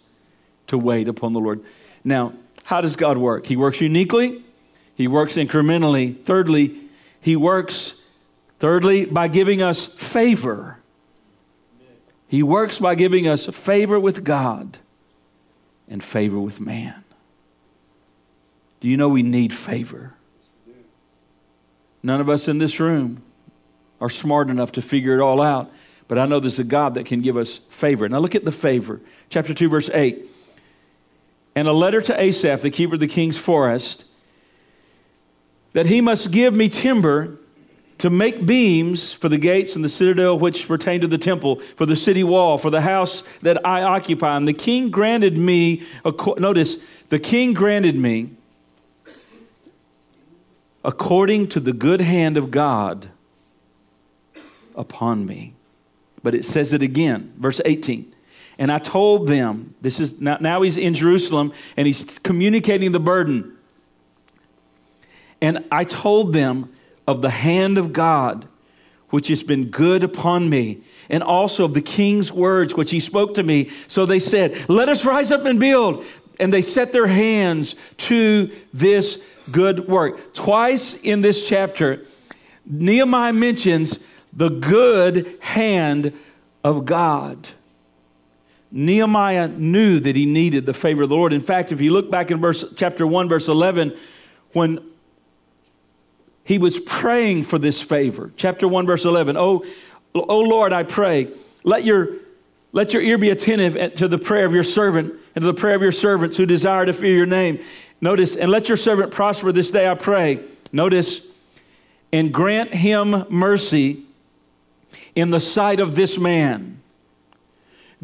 to 0.65 0.79
wait 0.79 1.07
upon 1.07 1.33
the 1.33 1.39
Lord. 1.39 1.63
Now, 2.03 2.33
how 2.63 2.81
does 2.81 2.95
God 2.95 3.19
work? 3.19 3.45
He 3.45 3.55
works 3.55 3.79
uniquely, 3.79 4.43
He 4.95 5.07
works 5.07 5.35
incrementally. 5.35 6.19
Thirdly, 6.23 6.75
He 7.21 7.35
works, 7.35 8.01
thirdly, 8.57 9.05
by 9.05 9.27
giving 9.27 9.61
us 9.61 9.85
favor. 9.85 10.79
He 12.27 12.41
works 12.41 12.79
by 12.79 12.95
giving 12.95 13.27
us 13.27 13.45
favor 13.45 13.99
with 13.99 14.23
God 14.23 14.79
and 15.89 16.03
favor 16.03 16.39
with 16.39 16.59
man. 16.59 17.03
Do 18.79 18.87
you 18.87 18.97
know 18.97 19.09
we 19.09 19.23
need 19.23 19.53
favor? 19.53 20.13
None 22.01 22.19
of 22.19 22.29
us 22.29 22.47
in 22.47 22.57
this 22.57 22.79
room 22.79 23.23
are 24.01 24.09
smart 24.09 24.49
enough 24.49 24.73
to 24.73 24.81
figure 24.81 25.17
it 25.17 25.21
all 25.21 25.41
out, 25.41 25.71
but 26.07 26.19
I 26.19 26.25
know 26.25 26.39
there's 26.39 26.59
a 26.59 26.65
God 26.65 26.95
that 26.95 27.05
can 27.05 27.21
give 27.21 27.37
us 27.37 27.57
favor. 27.57 28.09
Now 28.09 28.19
look 28.19 28.35
at 28.35 28.43
the 28.43 28.51
favor. 28.51 28.99
Chapter 29.29 29.53
2, 29.53 29.69
verse 29.69 29.89
8. 29.89 30.25
And 31.55 31.67
a 31.67 31.73
letter 31.73 32.01
to 32.01 32.21
Asaph, 32.21 32.61
the 32.61 32.71
keeper 32.71 32.95
of 32.95 32.99
the 32.99 33.07
king's 33.07 33.37
forest, 33.37 34.05
that 35.71 35.85
he 35.85 36.01
must 36.01 36.31
give 36.31 36.55
me 36.55 36.67
timber 36.67 37.37
to 38.03 38.09
make 38.09 38.45
beams 38.45 39.13
for 39.13 39.29
the 39.29 39.37
gates 39.37 39.77
and 39.77 39.85
the 39.85 39.87
citadel 39.87 40.37
which 40.37 40.67
pertain 40.67 40.99
to 40.99 41.07
the 41.07 41.17
temple, 41.17 41.61
for 41.77 41.85
the 41.85 41.95
city 41.95 42.21
wall, 42.21 42.57
for 42.57 42.69
the 42.69 42.81
house 42.81 43.23
that 43.43 43.65
I 43.65 43.81
occupy. 43.81 44.35
And 44.35 44.45
the 44.45 44.51
king 44.51 44.89
granted 44.89 45.37
me, 45.37 45.83
notice, 46.37 46.83
the 47.07 47.17
king 47.17 47.53
granted 47.53 47.95
me 47.95 48.31
according 50.83 51.47
to 51.47 51.61
the 51.61 51.71
good 51.71 52.01
hand 52.01 52.35
of 52.35 52.51
God 52.51 53.09
upon 54.75 55.25
me. 55.25 55.53
But 56.23 56.35
it 56.35 56.43
says 56.43 56.73
it 56.73 56.81
again, 56.81 57.33
verse 57.37 57.61
18. 57.63 58.13
And 58.57 58.69
I 58.69 58.79
told 58.79 59.29
them, 59.29 59.75
this 59.79 60.01
is 60.01 60.19
now, 60.19 60.35
now 60.41 60.61
he's 60.61 60.75
in 60.75 60.93
Jerusalem 60.93 61.53
and 61.77 61.87
he's 61.87 62.19
communicating 62.19 62.91
the 62.91 62.99
burden. 62.99 63.55
And 65.39 65.63
I 65.71 65.85
told 65.85 66.33
them 66.33 66.72
of 67.07 67.21
the 67.21 67.29
hand 67.29 67.77
of 67.77 67.93
God, 67.93 68.47
which 69.09 69.27
has 69.27 69.43
been 69.43 69.69
good 69.69 70.03
upon 70.03 70.49
me, 70.49 70.81
and 71.09 71.21
also 71.21 71.65
of 71.65 71.73
the 71.73 71.81
king's 71.81 72.31
words, 72.31 72.75
which 72.75 72.91
he 72.91 72.99
spoke 72.99 73.35
to 73.35 73.43
me. 73.43 73.69
So 73.87 74.05
they 74.05 74.19
said, 74.19 74.69
Let 74.69 74.89
us 74.89 75.05
rise 75.05 75.31
up 75.31 75.45
and 75.45 75.59
build. 75.59 76.05
And 76.39 76.51
they 76.51 76.63
set 76.63 76.91
their 76.91 77.05
hands 77.05 77.75
to 77.97 78.51
this 78.73 79.23
good 79.51 79.87
work. 79.87 80.33
Twice 80.33 80.99
in 81.01 81.21
this 81.21 81.47
chapter, 81.47 82.03
Nehemiah 82.65 83.33
mentions 83.33 84.03
the 84.31 84.49
good 84.49 85.37
hand 85.41 86.13
of 86.63 86.85
God. 86.85 87.49
Nehemiah 88.71 89.49
knew 89.49 89.99
that 89.99 90.15
he 90.15 90.25
needed 90.25 90.65
the 90.65 90.73
favor 90.73 91.03
of 91.03 91.09
the 91.09 91.15
Lord. 91.15 91.33
In 91.33 91.41
fact, 91.41 91.71
if 91.71 91.79
you 91.79 91.91
look 91.91 92.09
back 92.09 92.31
in 92.31 92.41
verse 92.41 92.65
chapter 92.75 93.05
1 93.05 93.29
verse 93.29 93.47
11 93.47 93.95
when 94.53 94.79
he 96.43 96.57
was 96.57 96.79
praying 96.79 97.43
for 97.43 97.57
this 97.57 97.81
favor. 97.81 98.31
Chapter 98.35 98.67
1 98.67 98.85
verse 98.85 99.05
11. 99.05 99.37
Oh, 99.37 99.65
oh 100.13 100.39
Lord, 100.39 100.73
I 100.73 100.83
pray, 100.83 101.31
let 101.63 101.83
your 101.83 102.09
let 102.73 102.91
your 102.91 103.03
ear 103.03 103.19
be 103.19 103.29
attentive 103.29 103.95
to 103.95 104.07
the 104.07 104.17
prayer 104.17 104.45
of 104.45 104.53
your 104.53 104.63
servant 104.63 105.13
and 105.35 105.43
to 105.43 105.45
the 105.45 105.53
prayer 105.53 105.75
of 105.75 105.83
your 105.83 105.91
servants 105.91 106.37
who 106.37 106.47
desire 106.47 106.85
to 106.85 106.93
fear 106.93 107.15
your 107.15 107.27
name. 107.27 107.59
Notice, 108.01 108.35
and 108.35 108.49
let 108.49 108.67
your 108.67 108.77
servant 108.77 109.11
prosper 109.11 109.51
this 109.51 109.69
day, 109.69 109.87
I 109.87 109.93
pray. 109.93 110.39
Notice, 110.71 111.25
and 112.11 112.33
grant 112.33 112.73
him 112.73 113.25
mercy 113.29 114.03
in 115.13 115.29
the 115.29 115.39
sight 115.39 115.79
of 115.79 115.95
this 115.95 116.17
man. 116.17 116.81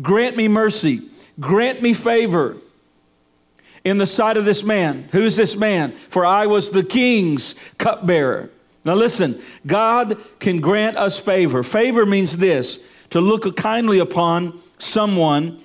Grant 0.01 0.37
me 0.37 0.47
mercy. 0.47 1.01
Grant 1.39 1.81
me 1.81 1.93
favor 1.93 2.57
in 3.89 3.97
the 3.97 4.07
sight 4.07 4.37
of 4.37 4.45
this 4.45 4.63
man. 4.63 5.09
Who's 5.11 5.35
this 5.35 5.55
man? 5.55 5.95
For 6.09 6.25
I 6.25 6.45
was 6.45 6.69
the 6.69 6.83
king's 6.83 7.55
cupbearer. 7.77 8.49
Now 8.85 8.95
listen, 8.95 9.41
God 9.65 10.17
can 10.39 10.57
grant 10.61 10.97
us 10.97 11.17
favor. 11.17 11.63
Favor 11.63 12.05
means 12.05 12.37
this 12.37 12.79
to 13.09 13.19
look 13.19 13.55
kindly 13.57 13.99
upon 13.99 14.59
someone 14.77 15.61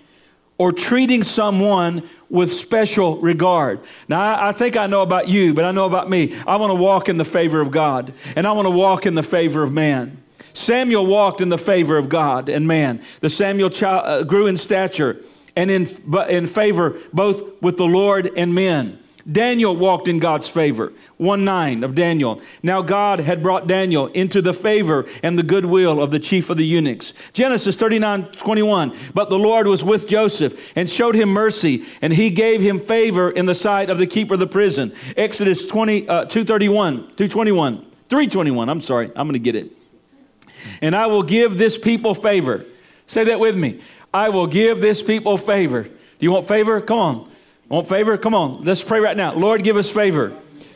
or 0.59 0.73
treating 0.73 1.23
someone 1.23 2.09
with 2.31 2.53
special 2.53 3.19
regard. 3.19 3.81
Now, 4.09 4.43
I, 4.45 4.53
think 4.53 4.77
I 4.77 4.87
know 4.87 5.03
about 5.03 5.29
you, 5.29 5.55
but 5.55 5.65
I 5.65 5.73
know 5.73 5.85
about 5.85 6.09
me. 6.09 6.37
I 6.47 6.57
want 6.57 6.71
to 6.71 6.75
walk 6.75 7.09
in 7.09 7.17
the 7.17 7.25
favor 7.25 7.61
of 7.61 7.71
God, 7.71 8.13
and 8.35 8.47
I 8.47 8.53
want 8.53 8.67
to 8.67 8.71
walk 8.71 9.07
in 9.07 9.15
the 9.15 9.23
favor 9.23 9.63
of 9.63 9.73
man. 9.73 10.23
Samuel 10.53 11.07
walked 11.07 11.41
in 11.41 11.49
the 11.49 11.59
favor 11.59 11.97
of 11.97 12.09
God 12.09 12.49
and 12.49 12.67
man. 12.67 13.03
The 13.21 13.31
Samuel 13.31 13.71
child, 13.71 14.03
uh, 14.07 14.23
grew 14.23 14.47
in 14.47 14.57
stature 14.57 15.21
and 15.57 15.71
in, 15.71 15.87
in 16.29 16.47
favor 16.47 16.99
both 17.13 17.63
with 17.63 17.77
the 17.77 17.87
Lord 17.87 18.31
and 18.37 18.55
men. 18.55 18.99
Daniel 19.31 19.75
walked 19.75 20.07
in 20.07 20.19
God's 20.19 20.49
favor. 20.49 20.93
1 21.17 21.45
9 21.45 21.83
of 21.83 21.95
Daniel. 21.95 22.43
Now 22.63 22.83
God 22.83 23.21
had 23.21 23.43
brought 23.43 23.67
Daniel 23.67 24.09
into 24.09 24.43
the 24.43 24.53
favor 24.53 25.07
and 25.23 25.39
the 25.39 25.43
goodwill 25.43 26.03
of 26.03 26.11
the 26.11 26.19
chief 26.19 26.51
of 26.51 26.59
the 26.59 26.67
eunuchs. 26.67 27.15
Genesis 27.33 27.77
39 27.77 28.27
21. 28.33 28.95
But 29.15 29.31
the 29.31 29.39
Lord 29.39 29.67
was 29.67 29.83
with 29.83 30.07
Joseph 30.07 30.73
and 30.77 30.91
showed 30.91 31.15
him 31.15 31.31
mercy, 31.31 31.87
and 32.03 32.13
he 32.13 32.31
gave 32.31 32.61
him 32.61 32.79
favor 32.79 33.31
in 33.31 33.47
the 33.47 33.55
sight 33.55 33.89
of 33.89 33.97
the 33.97 34.07
keeper 34.07 34.35
of 34.35 34.41
the 34.41 34.47
prison. 34.47 34.93
Exodus 35.17 35.67
20, 35.67 36.07
uh, 36.07 36.25
231, 36.27 36.97
221, 36.97 37.77
321. 38.09 38.69
I'm 38.69 38.83
sorry, 38.83 39.07
I'm 39.17 39.27
going 39.27 39.33
to 39.33 39.39
get 39.39 39.57
it. 39.57 39.73
And 40.83 40.95
I 40.95 41.07
will 41.07 41.23
give 41.23 41.57
this 41.57 41.79
people 41.79 42.15
favor. 42.15 42.67
Say 43.07 43.25
that 43.25 43.41
with 43.41 43.57
me. 43.57 43.81
I 44.15 44.29
will 44.29 44.47
give 44.47 44.81
this 44.81 45.03
people 45.03 45.37
favor. 45.37 45.83
Do 45.83 45.91
you 46.21 46.31
want 46.31 46.47
favor? 46.47 46.81
Come 46.81 46.99
on. 46.99 47.31
Want 47.69 47.89
favor? 47.89 48.17
Come 48.17 48.35
on. 48.35 48.63
Let's 48.63 48.83
pray 48.83 49.01
right 49.01 49.17
now. 49.17 49.35
Lord, 49.35 49.65
give 49.65 49.77
us 49.77 49.91
favor. 49.91 50.33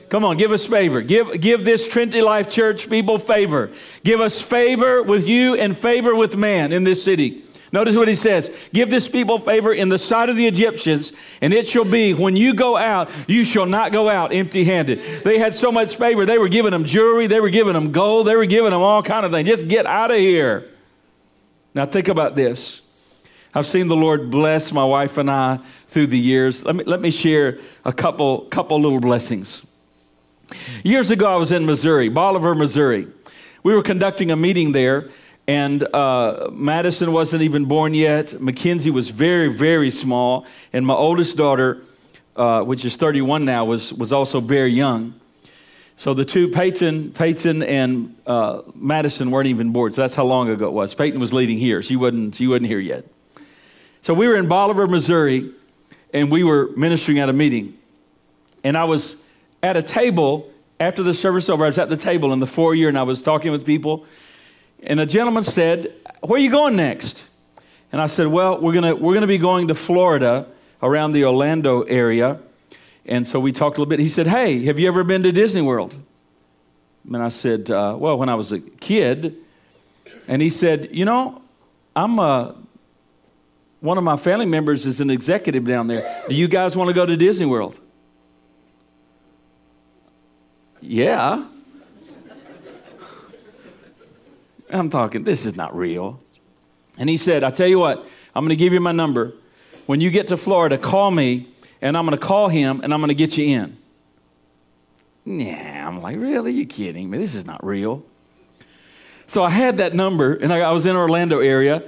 Come 0.08 0.24
on, 0.24 0.38
give 0.38 0.52
us 0.52 0.66
favor. 0.66 1.02
Give, 1.02 1.38
give 1.38 1.64
this 1.64 1.86
Trinity 1.86 2.22
Life 2.22 2.50
Church 2.50 2.88
people 2.88 3.18
favor. 3.18 3.70
Give 4.04 4.20
us 4.20 4.40
favor 4.40 5.02
with 5.02 5.28
you 5.28 5.54
and 5.54 5.76
favor 5.76 6.16
with 6.16 6.34
man 6.34 6.72
in 6.72 6.82
this 6.82 7.04
city. 7.04 7.42
Notice 7.70 7.94
what 7.94 8.08
he 8.08 8.14
says 8.14 8.50
Give 8.72 8.88
this 8.88 9.06
people 9.06 9.38
favor 9.38 9.70
in 9.70 9.90
the 9.90 9.98
sight 9.98 10.30
of 10.30 10.36
the 10.36 10.46
Egyptians, 10.46 11.12
and 11.42 11.52
it 11.52 11.66
shall 11.66 11.84
be 11.84 12.14
when 12.14 12.36
you 12.36 12.54
go 12.54 12.78
out, 12.78 13.10
you 13.26 13.44
shall 13.44 13.66
not 13.66 13.92
go 13.92 14.08
out 14.08 14.32
empty 14.32 14.64
handed. 14.64 15.22
They 15.24 15.38
had 15.38 15.54
so 15.54 15.70
much 15.70 15.96
favor, 15.96 16.24
they 16.24 16.38
were 16.38 16.48
giving 16.48 16.70
them 16.70 16.86
jewelry, 16.86 17.26
they 17.26 17.40
were 17.40 17.50
giving 17.50 17.74
them 17.74 17.92
gold, 17.92 18.26
they 18.26 18.36
were 18.36 18.46
giving 18.46 18.70
them 18.70 18.80
all 18.80 19.02
kind 19.02 19.26
of 19.26 19.32
things. 19.32 19.46
Just 19.46 19.68
get 19.68 19.84
out 19.84 20.10
of 20.10 20.16
here. 20.16 20.70
Now, 21.74 21.84
think 21.84 22.08
about 22.08 22.34
this. 22.34 22.80
I've 23.54 23.66
seen 23.66 23.88
the 23.88 23.96
Lord 23.96 24.30
bless 24.30 24.72
my 24.72 24.84
wife 24.84 25.16
and 25.16 25.30
I 25.30 25.58
through 25.86 26.08
the 26.08 26.18
years. 26.18 26.64
Let 26.64 26.76
me, 26.76 26.84
let 26.84 27.00
me 27.00 27.10
share 27.10 27.58
a 27.84 27.92
couple, 27.92 28.42
couple 28.42 28.80
little 28.80 29.00
blessings. 29.00 29.66
Years 30.84 31.10
ago, 31.10 31.32
I 31.32 31.36
was 31.36 31.50
in 31.50 31.64
Missouri, 31.66 32.08
Bolivar, 32.08 32.54
Missouri. 32.54 33.06
We 33.62 33.74
were 33.74 33.82
conducting 33.82 34.30
a 34.30 34.36
meeting 34.36 34.72
there, 34.72 35.08
and 35.46 35.82
uh, 35.94 36.50
Madison 36.52 37.12
wasn't 37.12 37.42
even 37.42 37.64
born 37.64 37.94
yet. 37.94 38.40
Mackenzie 38.40 38.90
was 38.90 39.08
very, 39.08 39.48
very 39.48 39.90
small, 39.90 40.46
and 40.72 40.86
my 40.86 40.94
oldest 40.94 41.36
daughter, 41.36 41.82
uh, 42.36 42.62
which 42.62 42.84
is 42.84 42.96
31 42.96 43.44
now, 43.44 43.64
was, 43.64 43.92
was 43.94 44.12
also 44.12 44.40
very 44.40 44.72
young. 44.72 45.14
So 45.96 46.14
the 46.14 46.24
two, 46.24 46.48
Peyton, 46.48 47.12
Peyton 47.12 47.62
and 47.62 48.14
uh, 48.26 48.62
Madison, 48.74 49.30
weren't 49.30 49.48
even 49.48 49.72
born. 49.72 49.92
So 49.92 50.02
that's 50.02 50.14
how 50.14 50.24
long 50.24 50.48
ago 50.48 50.68
it 50.68 50.72
was. 50.72 50.94
Peyton 50.94 51.18
was 51.18 51.32
leading 51.32 51.58
here. 51.58 51.82
She 51.82 51.96
wasn't, 51.96 52.36
she 52.36 52.46
wasn't 52.46 52.68
here 52.68 52.78
yet. 52.78 53.04
So 54.08 54.14
we 54.14 54.26
were 54.26 54.36
in 54.36 54.48
Bolivar, 54.48 54.86
Missouri, 54.86 55.52
and 56.14 56.30
we 56.30 56.42
were 56.42 56.70
ministering 56.74 57.18
at 57.18 57.28
a 57.28 57.34
meeting. 57.34 57.76
And 58.64 58.74
I 58.74 58.84
was 58.84 59.22
at 59.62 59.76
a 59.76 59.82
table 59.82 60.50
after 60.80 61.02
the 61.02 61.12
service 61.12 61.50
over. 61.50 61.62
I 61.62 61.66
was 61.66 61.78
at 61.78 61.90
the 61.90 61.96
table 61.98 62.32
in 62.32 62.38
the 62.38 62.46
foyer, 62.46 62.88
and 62.88 62.96
I 62.96 63.02
was 63.02 63.20
talking 63.20 63.52
with 63.52 63.66
people. 63.66 64.06
And 64.82 64.98
a 64.98 65.04
gentleman 65.04 65.42
said, 65.42 65.92
Where 66.22 66.40
are 66.40 66.42
you 66.42 66.50
going 66.50 66.74
next? 66.74 67.28
And 67.92 68.00
I 68.00 68.06
said, 68.06 68.28
Well, 68.28 68.58
we're 68.58 68.72
going 68.72 68.98
we're 68.98 69.12
gonna 69.12 69.26
be 69.26 69.36
going 69.36 69.68
to 69.68 69.74
Florida 69.74 70.46
around 70.82 71.12
the 71.12 71.26
Orlando 71.26 71.82
area. 71.82 72.40
And 73.04 73.28
so 73.28 73.38
we 73.38 73.52
talked 73.52 73.76
a 73.76 73.80
little 73.82 73.90
bit. 73.90 74.00
He 74.00 74.08
said, 74.08 74.26
Hey, 74.26 74.64
have 74.64 74.78
you 74.78 74.88
ever 74.88 75.04
been 75.04 75.22
to 75.24 75.32
Disney 75.32 75.60
World? 75.60 75.94
And 77.06 77.22
I 77.22 77.28
said, 77.28 77.70
uh, 77.70 77.94
Well, 77.98 78.16
when 78.16 78.30
I 78.30 78.36
was 78.36 78.52
a 78.52 78.60
kid. 78.60 79.36
And 80.26 80.40
he 80.40 80.48
said, 80.48 80.88
You 80.92 81.04
know, 81.04 81.42
I'm 81.94 82.18
a 82.18 82.54
one 83.80 83.98
of 83.98 84.04
my 84.04 84.16
family 84.16 84.46
members 84.46 84.86
is 84.86 85.00
an 85.00 85.10
executive 85.10 85.64
down 85.64 85.86
there. 85.86 86.24
Do 86.28 86.34
you 86.34 86.48
guys 86.48 86.76
want 86.76 86.88
to 86.88 86.94
go 86.94 87.06
to 87.06 87.16
Disney 87.16 87.46
World? 87.46 87.78
Yeah. 90.80 91.46
I'm 94.70 94.90
talking, 94.90 95.24
this 95.24 95.46
is 95.46 95.56
not 95.56 95.76
real. 95.76 96.20
And 96.98 97.08
he 97.08 97.16
said, 97.16 97.42
I 97.44 97.50
tell 97.50 97.68
you 97.68 97.78
what, 97.78 98.06
I'm 98.34 98.44
going 98.44 98.56
to 98.56 98.56
give 98.56 98.72
you 98.72 98.80
my 98.80 98.92
number. 98.92 99.32
When 99.86 100.00
you 100.00 100.10
get 100.10 100.26
to 100.26 100.36
Florida, 100.36 100.76
call 100.76 101.10
me, 101.10 101.48
and 101.80 101.96
I'm 101.96 102.04
going 102.04 102.18
to 102.18 102.24
call 102.24 102.48
him, 102.48 102.80
and 102.82 102.92
I'm 102.92 103.00
going 103.00 103.08
to 103.08 103.14
get 103.14 103.38
you 103.38 103.46
in. 103.56 103.76
Yeah, 105.24 105.86
I'm 105.86 106.02
like, 106.02 106.16
really? 106.16 106.52
You 106.52 106.66
kidding 106.66 107.08
me? 107.08 107.18
This 107.18 107.34
is 107.34 107.46
not 107.46 107.64
real. 107.64 108.04
So 109.26 109.44
I 109.44 109.50
had 109.50 109.78
that 109.78 109.94
number, 109.94 110.34
and 110.34 110.52
I, 110.52 110.60
I 110.60 110.70
was 110.72 110.86
in 110.86 110.96
Orlando 110.96 111.38
area, 111.38 111.82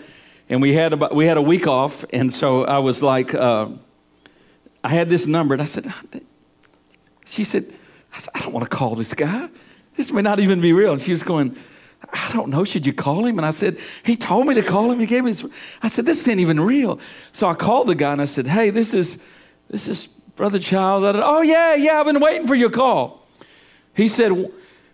and 0.51 0.61
we 0.61 0.75
had 0.75 0.93
about 0.93 1.15
we 1.15 1.25
had 1.25 1.39
a 1.39 1.43
week 1.43 1.67
off, 1.67 2.05
and 2.13 2.33
so 2.33 2.65
I 2.65 2.79
was 2.79 3.03
like, 3.03 3.35
uh, 3.35 3.69
I 4.85 4.89
had 4.89 5.09
this 5.09 5.27
number, 5.27 5.55
and 5.55 5.63
I 5.63 5.65
said, 5.65 5.91
she 7.25 7.45
said, 7.45 7.65
I 8.15 8.19
said, 8.19 8.33
I 8.35 8.41
don't 8.41 8.53
want 8.53 8.69
to 8.69 8.77
call 8.77 8.95
this 8.95 9.15
guy. 9.15 9.49
This 9.97 10.13
may 10.13 10.23
not 10.23 10.39
even 10.39 10.61
be 10.61 10.73
real. 10.73 10.93
And 10.93 11.01
she 11.01 11.11
was 11.11 11.23
going, 11.23 11.57
I 12.13 12.31
don't 12.33 12.49
know. 12.49 12.65
Should 12.65 12.87
you 12.87 12.93
call 12.93 13.25
him? 13.25 13.39
And 13.39 13.47
I 13.47 13.51
said, 13.51 13.79
He 14.03 14.17
told 14.17 14.47
me 14.47 14.55
to 14.55 14.63
call 14.63 14.91
him. 14.91 14.99
He 14.99 15.07
gave 15.07 15.25
me 15.25 15.31
this. 15.31 15.47
I 15.83 15.89
said, 15.89 16.05
This 16.05 16.27
ain't 16.29 16.41
even 16.41 16.61
real. 16.61 17.01
So 17.33 17.49
I 17.49 17.55
called 17.55 17.89
the 17.89 17.95
guy 17.95 18.13
and 18.13 18.21
I 18.21 18.27
said, 18.27 18.47
Hey, 18.47 18.71
this 18.71 18.93
is 18.93 19.19
this 19.71 19.87
is 19.87 20.09
Brother 20.35 20.59
Childs. 20.59 21.05
I 21.05 21.13
said, 21.13 21.23
oh 21.23 21.43
yeah, 21.43 21.75
yeah, 21.75 22.01
I've 22.01 22.07
been 22.07 22.19
waiting 22.19 22.47
for 22.47 22.55
your 22.55 22.71
call. 22.71 23.27
He 23.95 24.09
said, 24.09 24.33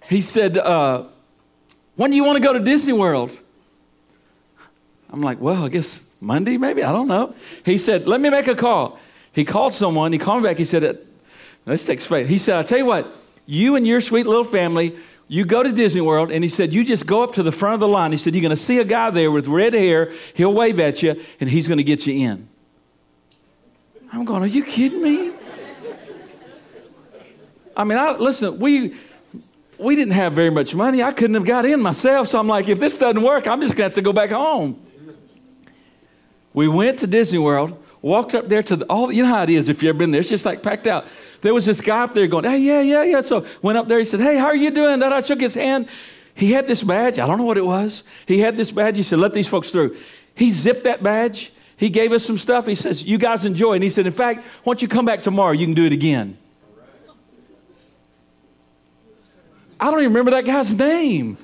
he 0.09 0.21
said, 0.21 0.59
uh, 0.59 1.05
when 1.95 2.11
do 2.11 2.17
you 2.17 2.25
want 2.25 2.37
to 2.37 2.43
go 2.43 2.53
to 2.53 2.61
Disney 2.61 2.93
World? 2.93 3.31
I'm 5.11 5.23
like, 5.23 5.41
well, 5.41 5.65
I 5.65 5.69
guess 5.69 6.07
Monday, 6.21 6.57
maybe. 6.57 6.83
I 6.83 6.93
don't 6.93 7.09
know. 7.09 7.35
He 7.65 7.79
said, 7.79 8.07
let 8.07 8.21
me 8.21 8.31
make 8.31 8.49
a 8.49 8.55
call. 8.55 8.99
He 9.33 9.45
called 9.45 9.73
someone. 9.73 10.13
He 10.13 10.19
called 10.19 10.43
me 10.43 10.49
back. 10.49 10.59
He 10.59 10.65
said, 10.65 10.83
uh, 10.85 10.95
this 11.65 11.87
takes 11.87 12.05
faith. 12.05 12.29
He 12.29 12.39
said, 12.39 12.57
I 12.57 12.63
tell 12.63 12.79
you 12.79 12.87
what, 12.87 13.13
you 13.47 13.77
and 13.77 13.87
your 13.87 14.01
sweet 14.01 14.27
little 14.27 14.45
family 14.45 14.97
you 15.29 15.45
go 15.45 15.63
to 15.63 15.73
Disney 15.73 16.01
World, 16.01 16.31
and 16.31 16.45
he 16.45 16.49
said, 16.49 16.73
You 16.73 16.85
just 16.85 17.07
go 17.07 17.25
up 17.25 17.33
to 17.33 17.43
the 17.43 17.51
front 17.51 17.75
of 17.75 17.81
the 17.81 17.89
line. 17.89 18.13
He 18.13 18.19
said, 18.19 18.35
You're 18.35 18.43
going 18.43 18.51
to 18.51 18.57
see 18.57 18.79
a 18.79 18.85
guy 18.85 19.11
there 19.11 19.31
with 19.31 19.49
red 19.49 19.75
hair. 19.75 20.13
He'll 20.35 20.55
wave 20.55 20.79
at 20.79 21.03
you, 21.03 21.21
and 21.41 21.51
he's 21.51 21.67
going 21.67 21.79
to 21.79 21.85
get 21.85 22.07
you 22.07 22.29
in. 22.29 22.49
I'm 24.13 24.25
going, 24.25 24.43
Are 24.43 24.47
you 24.47 24.65
kidding 24.65 25.03
me? 25.03 25.33
I 27.77 27.85
mean, 27.85 27.99
I, 27.99 28.13
listen, 28.13 28.59
we, 28.59 28.95
we 29.79 29.97
didn't 29.97 30.15
have 30.15 30.33
very 30.33 30.49
much 30.49 30.75
money. 30.75 31.03
I 31.03 31.13
couldn't 31.13 31.35
have 31.35 31.45
got 31.45 31.67
in 31.67 31.83
myself. 31.83 32.29
So 32.29 32.39
I'm 32.39 32.49
like, 32.49 32.69
if 32.69 32.81
this 32.81 32.97
doesn't 32.97 33.23
work, 33.23 33.47
I'm 33.47 33.61
just 33.61 33.77
going 33.77 33.91
to 33.91 33.91
have 33.91 33.93
to 33.95 34.03
go 34.03 34.15
back 34.15 34.31
home. 34.31 34.81
We 36.57 36.69
went 36.69 37.01
to 37.01 37.07
Disney 37.07 37.39
World, 37.39 37.79
walked 38.01 38.35
up 38.35 38.49
there 38.49 38.63
to 38.63 38.77
the, 38.77 38.87
all, 38.87 39.13
you 39.13 39.23
know 39.23 39.29
how 39.29 39.43
it 39.43 39.51
is 39.51 39.69
if 39.69 39.83
you've 39.83 39.91
ever 39.91 39.99
been 39.99 40.11
there. 40.11 40.21
It's 40.21 40.31
just 40.31 40.47
like 40.47 40.63
packed 40.63 40.87
out. 40.87 41.05
There 41.43 41.53
was 41.53 41.67
this 41.67 41.83
guy 41.83 42.03
up 42.03 42.15
there 42.15 42.27
going, 42.27 42.45
hey, 42.45 42.57
yeah, 42.57 42.81
yeah, 42.81 43.05
yeah. 43.05 43.21
So 43.21 43.47
went 43.61 43.77
up 43.77 43.89
there. 43.89 43.99
He 43.99 44.07
said, 44.07 44.21
hey, 44.21 44.39
how 44.39 44.47
are 44.47 44.57
you 44.57 44.71
doing? 44.71 45.01
That 45.01 45.13
I 45.13 45.21
shook 45.21 45.39
his 45.39 45.55
hand. 45.55 45.87
He 46.35 46.53
had 46.53 46.67
this 46.67 46.83
badge. 46.83 47.19
I 47.19 47.27
don't 47.27 47.37
know 47.37 47.45
what 47.45 47.59
it 47.59 47.67
was. 47.67 48.05
He 48.27 48.41
had 48.41 48.57
this 48.57 48.73
badge. 48.73 48.97
He 48.97 49.03
said, 49.03 49.19
let 49.19 49.35
these 49.35 49.47
folks 49.47 49.69
through. 49.69 49.99
He 50.35 50.49
zipped 50.49 50.85
that 50.85 51.03
badge. 51.03 51.53
He 51.77 51.91
gave 51.91 52.11
us 52.13 52.25
some 52.25 52.39
stuff. 52.39 52.67
He 52.67 52.75
says, 52.75 53.05
you 53.05 53.19
guys 53.19 53.45
enjoy. 53.45 53.75
And 53.75 53.83
he 53.83 53.91
said, 53.91 54.07
in 54.07 54.13
fact, 54.13 54.43
once 54.65 54.81
you 54.81 54.89
come 54.89 55.05
back 55.05 55.21
tomorrow, 55.21 55.53
you 55.53 55.67
can 55.67 55.75
do 55.75 55.85
it 55.85 55.93
again. 55.93 56.39
I 59.79 59.91
don't 59.91 60.01
even 60.01 60.09
remember 60.15 60.31
that 60.31 60.47
guy's 60.47 60.73
name. 60.73 61.37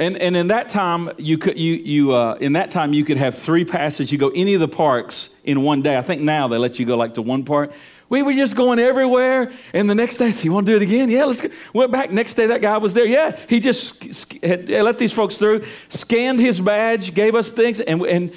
And, 0.00 0.16
and 0.16 0.34
in 0.34 0.46
that 0.46 0.70
time, 0.70 1.10
you 1.18 1.36
could, 1.36 1.58
you, 1.58 1.74
you, 1.74 2.14
uh, 2.14 2.38
in 2.40 2.54
that 2.54 2.70
time, 2.70 2.94
you 2.94 3.04
could 3.04 3.18
have 3.18 3.36
three 3.36 3.66
passes. 3.66 4.10
You 4.10 4.16
go 4.16 4.30
any 4.34 4.54
of 4.54 4.60
the 4.60 4.66
parks 4.66 5.28
in 5.44 5.62
one 5.62 5.82
day. 5.82 5.98
I 5.98 6.00
think 6.00 6.22
now 6.22 6.48
they 6.48 6.56
let 6.56 6.78
you 6.78 6.86
go 6.86 6.96
like 6.96 7.14
to 7.14 7.22
one 7.22 7.44
park. 7.44 7.70
We 8.08 8.22
were 8.22 8.32
just 8.32 8.56
going 8.56 8.78
everywhere. 8.78 9.52
And 9.74 9.90
the 9.90 9.94
next 9.94 10.16
day, 10.16 10.30
so 10.32 10.44
you 10.44 10.54
want 10.54 10.66
to 10.66 10.72
do 10.72 10.76
it 10.76 10.82
again? 10.82 11.10
Yeah, 11.10 11.26
let's 11.26 11.42
go. 11.42 11.50
Went 11.74 11.92
back. 11.92 12.10
Next 12.10 12.32
day, 12.32 12.46
that 12.46 12.62
guy 12.62 12.78
was 12.78 12.94
there. 12.94 13.04
Yeah, 13.04 13.38
he 13.46 13.60
just 13.60 14.42
had, 14.42 14.70
let 14.70 14.96
these 14.98 15.12
folks 15.12 15.36
through, 15.36 15.66
scanned 15.88 16.40
his 16.40 16.58
badge, 16.60 17.12
gave 17.12 17.34
us 17.34 17.50
things. 17.50 17.78
And, 17.80 18.00
and 18.06 18.32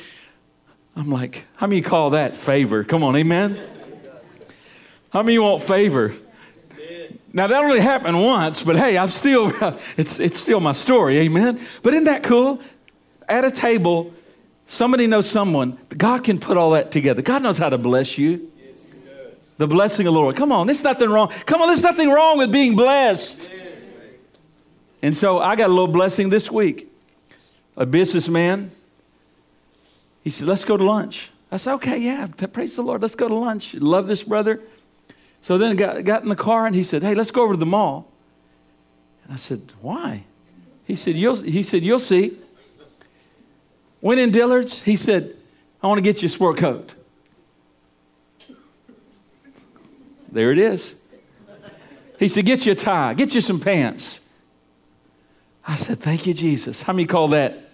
I'm 0.97 1.09
like, 1.09 1.47
how 1.55 1.67
many 1.67 1.81
call 1.81 2.09
that 2.09 2.35
favor? 2.35 2.83
Come 2.83 3.03
on, 3.03 3.15
amen? 3.15 3.57
How 5.13 5.23
many 5.23 5.39
want 5.39 5.63
favor? 5.63 6.13
Now 7.33 7.47
that 7.47 7.63
only 7.63 7.79
happened 7.79 8.21
once, 8.21 8.61
but 8.61 8.77
hey, 8.77 8.97
I'm 8.97 9.09
still 9.09 9.51
it's 9.97 10.19
it's 10.19 10.37
still 10.37 10.59
my 10.59 10.71
story, 10.71 11.17
amen. 11.19 11.59
But 11.81 11.93
isn't 11.93 12.05
that 12.05 12.23
cool? 12.23 12.61
At 13.27 13.43
a 13.43 13.51
table, 13.51 14.13
somebody 14.65 15.07
knows 15.07 15.29
someone. 15.29 15.79
God 15.97 16.23
can 16.23 16.39
put 16.39 16.57
all 16.57 16.71
that 16.71 16.91
together. 16.91 17.21
God 17.21 17.41
knows 17.41 17.57
how 17.57 17.69
to 17.69 17.77
bless 17.77 18.17
you 18.17 18.51
the 19.57 19.67
blessing 19.67 20.07
of 20.07 20.13
the 20.13 20.19
Lord. 20.19 20.35
Come 20.35 20.51
on, 20.51 20.67
there's 20.67 20.83
nothing 20.83 21.09
wrong. 21.09 21.29
Come 21.45 21.61
on, 21.61 21.67
there's 21.67 21.83
nothing 21.83 22.09
wrong 22.09 22.37
with 22.37 22.51
being 22.51 22.75
blessed. 22.75 23.49
And 25.01 25.15
so 25.15 25.39
I 25.39 25.55
got 25.55 25.67
a 25.67 25.73
little 25.73 25.87
blessing 25.87 26.29
this 26.29 26.49
week. 26.51 26.89
A 27.75 27.85
businessman, 27.85 28.71
he 30.23 30.29
said, 30.29 30.47
Let's 30.47 30.63
go 30.63 30.77
to 30.77 30.83
lunch. 30.83 31.31
I 31.51 31.57
said, 31.57 31.73
Okay, 31.75 31.97
yeah, 31.97 32.27
praise 32.27 32.75
the 32.75 32.83
Lord, 32.83 33.01
let's 33.01 33.15
go 33.15 33.27
to 33.27 33.35
lunch. 33.35 33.73
Love 33.75 34.07
this 34.07 34.23
brother. 34.23 34.61
So 35.43 35.57
then 35.57 35.71
I 35.71 35.75
got, 35.75 36.03
got 36.05 36.23
in 36.23 36.29
the 36.29 36.37
car 36.37 36.65
and 36.65 36.73
he 36.73 36.85
said, 36.85 37.03
Hey, 37.03 37.15
let's 37.15 37.29
go 37.29 37.43
over 37.43 37.53
to 37.53 37.59
the 37.59 37.65
mall. 37.65 38.09
And 39.25 39.33
I 39.33 39.35
said, 39.35 39.73
Why? 39.81 40.23
He 40.85 40.95
said, 40.95 41.15
You'll, 41.15 41.35
he 41.35 41.63
said, 41.63 41.83
You'll 41.83 41.99
see. 41.99 42.37
Went 43.99 44.21
in 44.21 44.31
Dillard's. 44.31 44.81
He 44.81 44.95
said, 44.95 45.35
I 45.81 45.87
want 45.87 45.97
to 45.97 46.01
get 46.01 46.21
you 46.21 46.27
a 46.27 46.29
sport 46.29 46.57
coat. 46.57 46.95
There 50.31 50.53
it 50.53 50.59
is. 50.59 50.95
He 52.19 52.29
said, 52.29 52.45
Get 52.45 52.65
you 52.65 52.71
a 52.71 52.75
tie, 52.75 53.13
get 53.13 53.35
you 53.35 53.41
some 53.41 53.59
pants. 53.59 54.21
I 55.67 55.75
said, 55.75 55.99
Thank 55.99 56.25
you, 56.25 56.33
Jesus. 56.33 56.81
How 56.83 56.93
many 56.93 57.05
call 57.05 57.27
that 57.29 57.69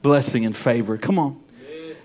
blessing 0.00 0.46
and 0.46 0.56
favor? 0.56 0.96
Come 0.96 1.18
on. 1.18 1.38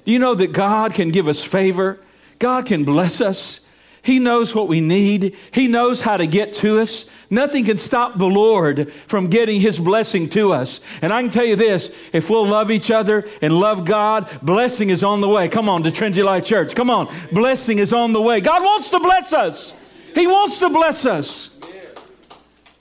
Do 0.03 0.11
you 0.11 0.19
know 0.19 0.35
that 0.35 0.51
God 0.51 0.93
can 0.93 1.07
give 1.09 1.29
us 1.29 1.41
favor? 1.41 2.01
God 2.37 2.65
can 2.65 2.83
bless 2.83 3.21
us. 3.21 3.63
He 4.07 4.19
knows 4.19 4.55
what 4.55 4.69
we 4.69 4.79
need. 4.79 5.35
He 5.51 5.67
knows 5.67 5.99
how 5.99 6.15
to 6.15 6.25
get 6.25 6.53
to 6.53 6.79
us. 6.79 7.09
Nothing 7.29 7.65
can 7.65 7.77
stop 7.77 8.17
the 8.17 8.25
Lord 8.25 8.89
from 9.05 9.27
getting 9.27 9.59
His 9.59 9.79
blessing 9.79 10.29
to 10.29 10.53
us. 10.53 10.79
And 11.01 11.11
I 11.11 11.21
can 11.21 11.29
tell 11.29 11.43
you 11.43 11.57
this 11.57 11.93
if 12.13 12.29
we'll 12.29 12.47
love 12.47 12.71
each 12.71 12.89
other 12.89 13.27
and 13.41 13.59
love 13.59 13.83
God, 13.83 14.29
blessing 14.41 14.91
is 14.91 15.03
on 15.03 15.19
the 15.19 15.27
way. 15.27 15.49
Come 15.49 15.67
on 15.67 15.83
to 15.83 15.91
Trinity 15.91 16.21
Church. 16.39 16.73
Come 16.73 16.89
on. 16.89 17.13
Blessing 17.33 17.79
is 17.79 17.91
on 17.91 18.13
the 18.13 18.21
way. 18.21 18.39
God 18.39 18.63
wants 18.63 18.89
to 18.91 18.99
bless 19.01 19.33
us, 19.33 19.73
He 20.15 20.25
wants 20.25 20.59
to 20.59 20.69
bless 20.69 21.05
us. 21.05 21.53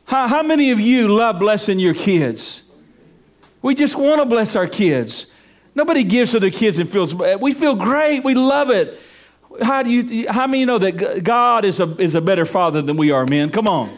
How, 0.05 0.29
how 0.29 0.45
many 0.45 0.71
of 0.71 0.79
you 0.79 1.09
love 1.09 1.41
blessing 1.41 1.81
your 1.81 1.95
kids? 1.95 2.63
We 3.63 3.75
just 3.75 3.97
want 3.97 4.21
to 4.21 4.27
bless 4.27 4.55
our 4.55 4.69
kids. 4.69 5.27
Nobody 5.75 6.05
gives 6.05 6.31
to 6.31 6.39
their 6.39 6.53
kids 6.53 6.79
and 6.79 6.89
feels, 6.89 7.13
we 7.13 7.53
feel 7.53 7.75
great. 7.75 8.23
We 8.23 8.37
love 8.37 8.71
it. 8.71 9.01
How 9.63 9.83
do 9.83 9.91
you, 9.91 10.31
how 10.31 10.47
many 10.47 10.65
know 10.65 10.79
that 10.79 11.23
God 11.23 11.65
is 11.65 11.81
a, 11.81 11.85
is 12.01 12.15
a 12.15 12.21
better 12.21 12.45
father 12.45 12.83
than 12.83 12.97
we 12.97 13.11
are, 13.11 13.27
men? 13.27 13.51
Come 13.51 13.67
on. 13.67 13.97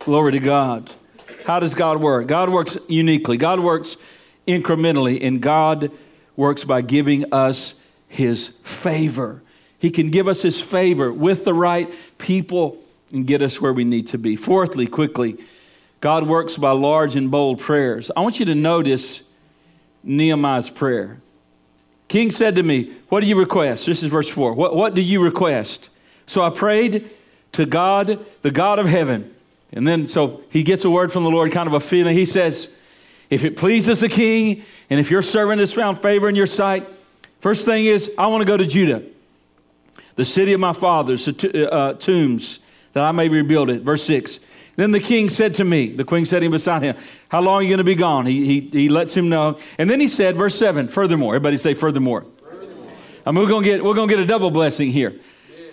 Glory 0.00 0.32
to 0.32 0.40
God. 0.40 0.92
How 1.44 1.60
does 1.60 1.74
God 1.74 2.00
work? 2.00 2.26
God 2.26 2.48
works 2.48 2.78
uniquely. 2.88 3.36
God 3.36 3.60
works 3.60 3.96
incrementally, 4.46 5.22
and 5.22 5.40
God 5.40 5.90
works 6.36 6.64
by 6.64 6.82
giving 6.82 7.32
us 7.32 7.80
His 8.08 8.48
favor. 8.62 9.42
He 9.78 9.90
can 9.90 10.10
give 10.10 10.28
us 10.28 10.42
His 10.42 10.60
favor 10.60 11.12
with 11.12 11.44
the 11.44 11.54
right 11.54 11.92
people 12.18 12.78
and 13.12 13.26
get 13.26 13.42
us 13.42 13.60
where 13.60 13.72
we 13.72 13.84
need 13.84 14.08
to 14.08 14.18
be. 14.18 14.36
Fourthly, 14.36 14.86
quickly, 14.86 15.38
God 16.00 16.26
works 16.26 16.56
by 16.56 16.72
large 16.72 17.16
and 17.16 17.30
bold 17.30 17.60
prayers. 17.60 18.10
I 18.16 18.20
want 18.20 18.38
you 18.38 18.46
to 18.46 18.54
notice 18.54 19.22
Nehemiah's 20.02 20.70
prayer. 20.70 21.20
King 22.08 22.30
said 22.30 22.54
to 22.56 22.62
me, 22.62 22.92
What 23.08 23.20
do 23.20 23.26
you 23.26 23.38
request? 23.38 23.86
This 23.86 24.02
is 24.02 24.10
verse 24.10 24.28
4. 24.28 24.54
What, 24.54 24.76
what 24.76 24.94
do 24.94 25.02
you 25.02 25.22
request? 25.22 25.90
So 26.26 26.42
I 26.42 26.50
prayed 26.50 27.10
to 27.52 27.66
God, 27.66 28.24
the 28.42 28.50
God 28.50 28.78
of 28.78 28.86
heaven. 28.86 29.34
And 29.72 29.86
then, 29.86 30.06
so 30.06 30.42
he 30.50 30.62
gets 30.62 30.84
a 30.84 30.90
word 30.90 31.12
from 31.12 31.24
the 31.24 31.30
Lord, 31.30 31.52
kind 31.52 31.66
of 31.66 31.74
a 31.74 31.80
feeling. 31.80 32.16
He 32.16 32.24
says, 32.24 32.72
If 33.30 33.44
it 33.44 33.56
pleases 33.56 34.00
the 34.00 34.08
king, 34.08 34.64
and 34.88 35.00
if 35.00 35.10
your 35.10 35.22
servant 35.22 35.60
has 35.60 35.72
found 35.72 35.98
favor 35.98 36.28
in 36.28 36.34
your 36.34 36.46
sight, 36.46 36.86
first 37.40 37.64
thing 37.64 37.86
is, 37.86 38.14
I 38.16 38.28
want 38.28 38.42
to 38.42 38.46
go 38.46 38.56
to 38.56 38.66
Judah, 38.66 39.02
the 40.14 40.24
city 40.24 40.52
of 40.52 40.60
my 40.60 40.72
fathers, 40.72 41.26
the 41.26 41.72
uh, 41.72 41.92
tombs, 41.94 42.60
that 42.92 43.04
I 43.04 43.12
may 43.12 43.28
rebuild 43.28 43.68
it. 43.68 43.82
Verse 43.82 44.04
6. 44.04 44.40
Then 44.76 44.90
the 44.90 45.00
king 45.00 45.30
said 45.30 45.54
to 45.54 45.64
me, 45.64 45.88
the 45.88 46.04
queen 46.04 46.26
setting 46.26 46.50
beside 46.50 46.82
him, 46.82 46.96
How 47.28 47.40
long 47.40 47.56
are 47.56 47.62
you 47.62 47.68
going 47.68 47.78
to 47.78 47.84
be 47.84 47.94
gone? 47.94 48.26
He, 48.26 48.46
he, 48.46 48.60
he 48.68 48.88
lets 48.90 49.16
him 49.16 49.30
know. 49.30 49.58
And 49.78 49.88
then 49.88 50.00
he 50.00 50.06
said, 50.06 50.36
verse 50.36 50.54
7, 50.54 50.88
furthermore. 50.88 51.34
Everybody 51.34 51.56
say, 51.56 51.72
furthermore. 51.72 52.22
furthermore. 52.22 52.92
I 53.24 53.32
mean, 53.32 53.42
we're 53.42 53.48
going 53.48 53.64
to 53.64 53.68
get, 53.70 53.82
we're 53.82 53.94
going 53.94 54.08
to 54.08 54.14
get 54.14 54.22
a 54.22 54.26
double 54.26 54.50
blessing 54.50 54.90
here. 54.90 55.14
Yeah. 55.50 55.66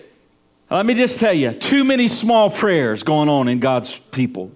Let 0.70 0.86
me 0.86 0.94
just 0.94 1.20
tell 1.20 1.34
you, 1.34 1.52
too 1.52 1.84
many 1.84 2.08
small 2.08 2.48
prayers 2.48 3.02
going 3.02 3.28
on 3.28 3.46
in 3.46 3.58
God's 3.60 3.98
people. 3.98 4.52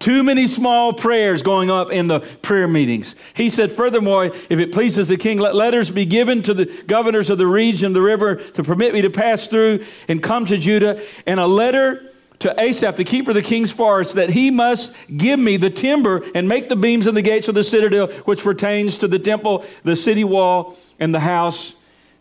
Too 0.00 0.24
many 0.24 0.48
small 0.48 0.92
prayers 0.92 1.42
going 1.42 1.70
up 1.70 1.92
in 1.92 2.08
the 2.08 2.20
prayer 2.20 2.66
meetings. 2.66 3.14
He 3.34 3.48
said, 3.48 3.70
furthermore, 3.70 4.26
if 4.26 4.58
it 4.58 4.72
pleases 4.72 5.06
the 5.06 5.16
king, 5.16 5.38
let 5.38 5.54
letters 5.54 5.90
be 5.90 6.04
given 6.04 6.42
to 6.42 6.54
the 6.54 6.66
governors 6.86 7.30
of 7.30 7.38
the 7.38 7.46
region, 7.46 7.92
the 7.92 8.02
river, 8.02 8.36
to 8.36 8.64
permit 8.64 8.92
me 8.92 9.02
to 9.02 9.10
pass 9.10 9.46
through 9.46 9.84
and 10.08 10.20
come 10.20 10.44
to 10.46 10.58
Judah, 10.58 11.00
and 11.24 11.38
a 11.38 11.46
letter 11.46 12.10
to 12.44 12.62
Asaph, 12.62 12.96
the 12.96 13.04
keeper 13.04 13.30
of 13.30 13.34
the 13.34 13.42
king's 13.42 13.72
forest, 13.72 14.16
that 14.16 14.28
he 14.28 14.50
must 14.50 14.94
give 15.16 15.40
me 15.40 15.56
the 15.56 15.70
timber 15.70 16.22
and 16.34 16.46
make 16.46 16.68
the 16.68 16.76
beams 16.76 17.06
and 17.06 17.16
the 17.16 17.22
gates 17.22 17.48
of 17.48 17.54
the 17.54 17.64
citadel, 17.64 18.08
which 18.26 18.44
pertains 18.44 18.98
to 18.98 19.08
the 19.08 19.18
temple, 19.18 19.64
the 19.82 19.96
city 19.96 20.24
wall, 20.24 20.76
and 21.00 21.14
the 21.14 21.20
house 21.20 21.74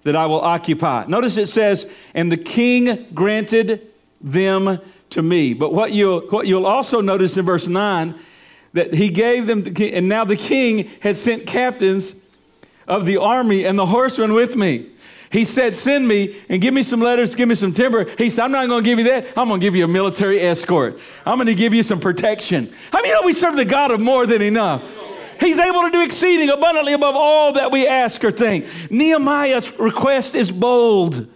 that 0.03 0.15
I 0.15 0.25
will 0.27 0.39
occupy. 0.39 1.05
Notice 1.07 1.35
it 1.35 1.47
says, 1.47 1.91
and 2.13 2.31
the 2.31 2.37
king 2.37 3.05
granted 3.13 3.85
them 4.21 4.79
to 5.09 5.21
me. 5.21 5.53
But 5.53 5.73
what 5.73 5.91
you'll, 5.91 6.21
what 6.21 6.47
you'll 6.47 6.67
also 6.67 7.01
notice 7.01 7.35
in 7.35 7.45
verse 7.45 7.67
9, 7.67 8.15
that 8.71 8.93
he 8.93 9.09
gave 9.09 9.45
them, 9.45 9.63
the, 9.63 9.93
and 9.93 10.07
now 10.07 10.23
the 10.23 10.37
king 10.37 10.89
had 11.01 11.17
sent 11.17 11.47
captains 11.47 12.15
of 12.87 13.05
the 13.05 13.17
army 13.17 13.65
and 13.65 13.77
the 13.77 13.87
horsemen 13.87 14.33
with 14.33 14.55
me. 14.55 14.89
He 15.33 15.45
said, 15.45 15.75
Send 15.75 16.07
me 16.07 16.39
and 16.47 16.61
give 16.61 16.75
me 16.75 16.83
some 16.83 16.99
letters, 16.99 17.33
give 17.33 17.49
me 17.49 17.55
some 17.55 17.73
timber. 17.73 18.05
He 18.19 18.29
said, 18.29 18.45
I'm 18.45 18.51
not 18.51 18.67
going 18.67 18.83
to 18.83 18.89
give 18.89 18.99
you 18.99 19.05
that. 19.05 19.35
I'm 19.35 19.47
going 19.47 19.59
to 19.59 19.65
give 19.65 19.75
you 19.75 19.83
a 19.83 19.87
military 19.87 20.39
escort. 20.39 20.99
I'm 21.25 21.37
going 21.37 21.47
to 21.47 21.55
give 21.55 21.73
you 21.73 21.81
some 21.81 21.99
protection. 21.99 22.71
How 22.91 22.99
many 22.99 23.11
know 23.11 23.21
we 23.25 23.33
serve 23.33 23.55
the 23.55 23.65
God 23.65 23.89
of 23.89 23.99
more 23.99 24.27
than 24.27 24.43
enough? 24.43 24.83
He's 25.39 25.57
able 25.57 25.81
to 25.81 25.89
do 25.89 26.03
exceeding 26.03 26.49
abundantly 26.49 26.93
above 26.93 27.15
all 27.15 27.53
that 27.53 27.71
we 27.71 27.87
ask 27.87 28.23
or 28.23 28.29
think. 28.29 28.67
Nehemiah's 28.91 29.77
request 29.79 30.35
is 30.35 30.51
bold. 30.51 31.27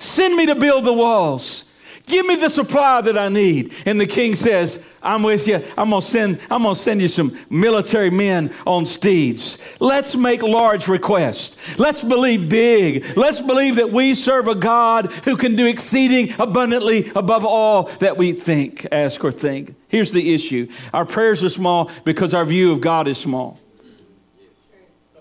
Send 0.00 0.36
me 0.36 0.46
to 0.46 0.56
build 0.56 0.84
the 0.84 0.92
walls. 0.92 1.69
Give 2.06 2.26
me 2.26 2.36
the 2.36 2.48
supply 2.48 3.00
that 3.02 3.16
I 3.16 3.28
need. 3.28 3.72
And 3.86 4.00
the 4.00 4.06
king 4.06 4.34
says, 4.34 4.84
I'm 5.02 5.22
with 5.22 5.46
you. 5.46 5.64
I'm 5.78 5.90
gonna 5.90 6.02
send, 6.02 6.40
I'm 6.50 6.62
gonna 6.62 6.74
send 6.74 7.00
you 7.00 7.08
some 7.08 7.38
military 7.48 8.10
men 8.10 8.52
on 8.66 8.84
steeds. 8.84 9.62
Let's 9.78 10.16
make 10.16 10.42
large 10.42 10.88
requests. 10.88 11.56
Let's 11.78 12.02
believe 12.02 12.48
big. 12.48 13.16
Let's 13.16 13.40
believe 13.40 13.76
that 13.76 13.92
we 13.92 14.14
serve 14.14 14.48
a 14.48 14.54
God 14.54 15.12
who 15.24 15.36
can 15.36 15.54
do 15.54 15.66
exceeding 15.66 16.34
abundantly 16.38 17.12
above 17.14 17.44
all 17.44 17.84
that 18.00 18.16
we 18.16 18.32
think, 18.32 18.86
ask, 18.90 19.22
or 19.22 19.32
think. 19.32 19.76
Here's 19.88 20.10
the 20.10 20.34
issue. 20.34 20.68
Our 20.92 21.04
prayers 21.04 21.44
are 21.44 21.48
small 21.48 21.90
because 22.04 22.34
our 22.34 22.44
view 22.44 22.72
of 22.72 22.80
God 22.80 23.08
is 23.08 23.18
small. 23.18 23.58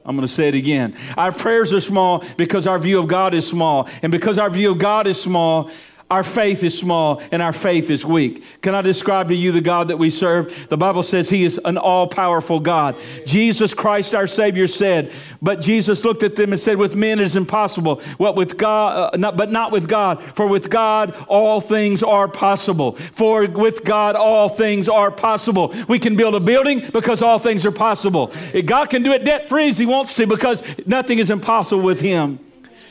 I'm 0.06 0.16
going 0.16 0.28
to 0.28 0.34
say 0.34 0.48
it 0.48 0.56
again. 0.56 0.98
Our 1.18 1.32
prayers 1.32 1.72
are 1.72 1.80
small 1.80 2.24
because 2.36 2.66
our 2.66 2.80
view 2.80 3.00
of 3.00 3.08
God 3.08 3.36
is 3.36 3.48
small. 3.48 3.88
And 4.02 4.12
because 4.12 4.40
our 4.40 4.50
view 4.50 4.72
of 4.72 4.80
God 4.80 5.06
is 5.06 5.22
small, 5.22 5.70
our 6.10 6.24
faith 6.24 6.64
is 6.64 6.78
small 6.78 7.22
and 7.32 7.40
our 7.40 7.54
faith 7.54 7.92
is 7.92 8.04
weak. 8.04 8.44
Can 8.64 8.74
I 8.74 8.82
describe 8.82 9.28
to 9.28 9.36
you 9.36 9.52
the 9.52 9.62
God 9.62 9.90
that 9.90 9.98
we 9.98 10.10
serve? 10.10 10.68
The 10.68 10.78
Bible 10.78 11.04
says 11.04 11.30
He 11.30 11.44
is 11.44 11.60
an 11.64 11.78
all 11.78 12.08
powerful 12.08 12.60
God. 12.60 12.96
Jesus 13.28 13.76
Christ, 13.76 14.16
our 14.16 14.26
Savior, 14.26 14.66
said, 14.66 15.12
But 15.40 15.62
Jesus 15.62 16.04
looked 16.04 16.24
at 16.24 16.36
them 16.36 16.52
and 16.52 16.60
said, 16.60 16.78
With 16.78 16.96
men 16.96 17.20
it 17.20 17.24
is 17.24 17.36
impossible, 17.36 18.02
what 18.18 18.36
with 18.36 18.58
God, 18.58 19.14
uh, 19.14 19.18
not, 19.18 19.38
but 19.38 19.52
not 19.52 19.72
with 19.72 19.88
God. 19.88 20.24
For 20.36 20.48
with 20.48 20.72
God 20.72 21.16
all 21.28 21.62
things 21.62 22.02
are 22.02 22.28
possible. 22.28 22.94
For 22.94 23.48
with 23.48 23.84
God 23.84 24.16
all 24.16 24.50
things 24.50 24.90
are 24.90 25.12
possible. 25.12 25.76
We 25.88 26.00
can 26.00 26.16
build 26.16 26.34
a 26.34 26.40
building 26.40 26.90
because 26.92 27.22
all 27.22 27.38
things 27.38 27.68
are 27.68 27.72
possible. 27.72 28.34
God 28.66 28.90
can 28.90 29.04
do 29.04 29.14
it 29.14 29.26
debt 29.26 29.48
free 29.48 29.70
as 29.70 29.78
He 29.78 29.86
wants 29.86 30.16
to 30.16 30.26
because 30.26 30.64
nothing 30.88 31.20
is 31.20 31.30
impossible 31.30 31.84
with 31.84 32.02
Him. 32.02 32.40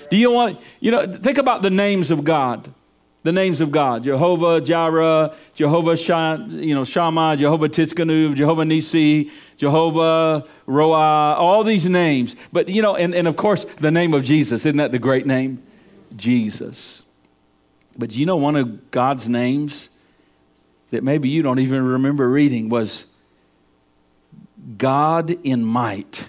Do 0.08 0.16
you 0.16 0.30
want, 0.30 0.60
you 0.78 0.92
know, 0.92 1.04
think 1.04 1.38
about 1.38 1.62
the 1.62 1.70
names 1.70 2.12
of 2.12 2.22
God 2.22 2.72
the 3.22 3.32
names 3.32 3.60
of 3.60 3.70
God 3.70 4.04
Jehovah 4.04 4.60
Jireh, 4.60 5.34
Jehovah 5.54 5.96
you 6.48 6.74
know, 6.74 6.84
Shammah, 6.84 7.36
Jehovah 7.36 7.68
Tsidkenu, 7.68 8.34
Jehovah 8.34 8.64
Nisi, 8.64 9.30
Jehovah 9.56 10.44
Roah, 10.66 11.34
all 11.34 11.64
these 11.64 11.86
names. 11.86 12.36
But, 12.52 12.68
you 12.68 12.82
know, 12.82 12.96
and, 12.96 13.14
and 13.14 13.26
of 13.26 13.36
course, 13.36 13.64
the 13.64 13.90
name 13.90 14.14
of 14.14 14.24
Jesus. 14.24 14.64
Isn't 14.64 14.78
that 14.78 14.92
the 14.92 14.98
great 14.98 15.26
name? 15.26 15.62
Jesus. 16.16 17.04
But 17.96 18.14
you 18.14 18.26
know, 18.26 18.36
one 18.36 18.56
of 18.56 18.90
God's 18.90 19.28
names 19.28 19.88
that 20.90 21.02
maybe 21.02 21.28
you 21.28 21.42
don't 21.42 21.58
even 21.58 21.84
remember 21.84 22.30
reading 22.30 22.68
was 22.68 23.06
God 24.76 25.30
in 25.44 25.64
might. 25.64 26.28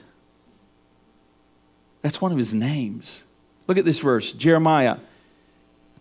That's 2.02 2.20
one 2.20 2.32
of 2.32 2.38
his 2.38 2.54
names. 2.54 3.24
Look 3.68 3.78
at 3.78 3.86
this 3.86 4.00
verse 4.00 4.34
Jeremiah 4.34 4.98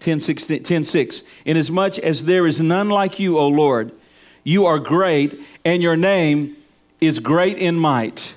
10, 0.00 0.20
16, 0.20 0.62
10 0.62 0.84
6. 0.84 1.22
Inasmuch 1.44 1.98
as 1.98 2.24
there 2.24 2.46
is 2.46 2.60
none 2.60 2.88
like 2.88 3.18
you, 3.18 3.38
O 3.38 3.48
Lord, 3.48 3.92
you 4.44 4.66
are 4.66 4.78
great, 4.78 5.40
and 5.64 5.82
your 5.82 5.96
name 5.96 6.56
is 7.00 7.18
great 7.18 7.58
in 7.58 7.76
might. 7.76 8.36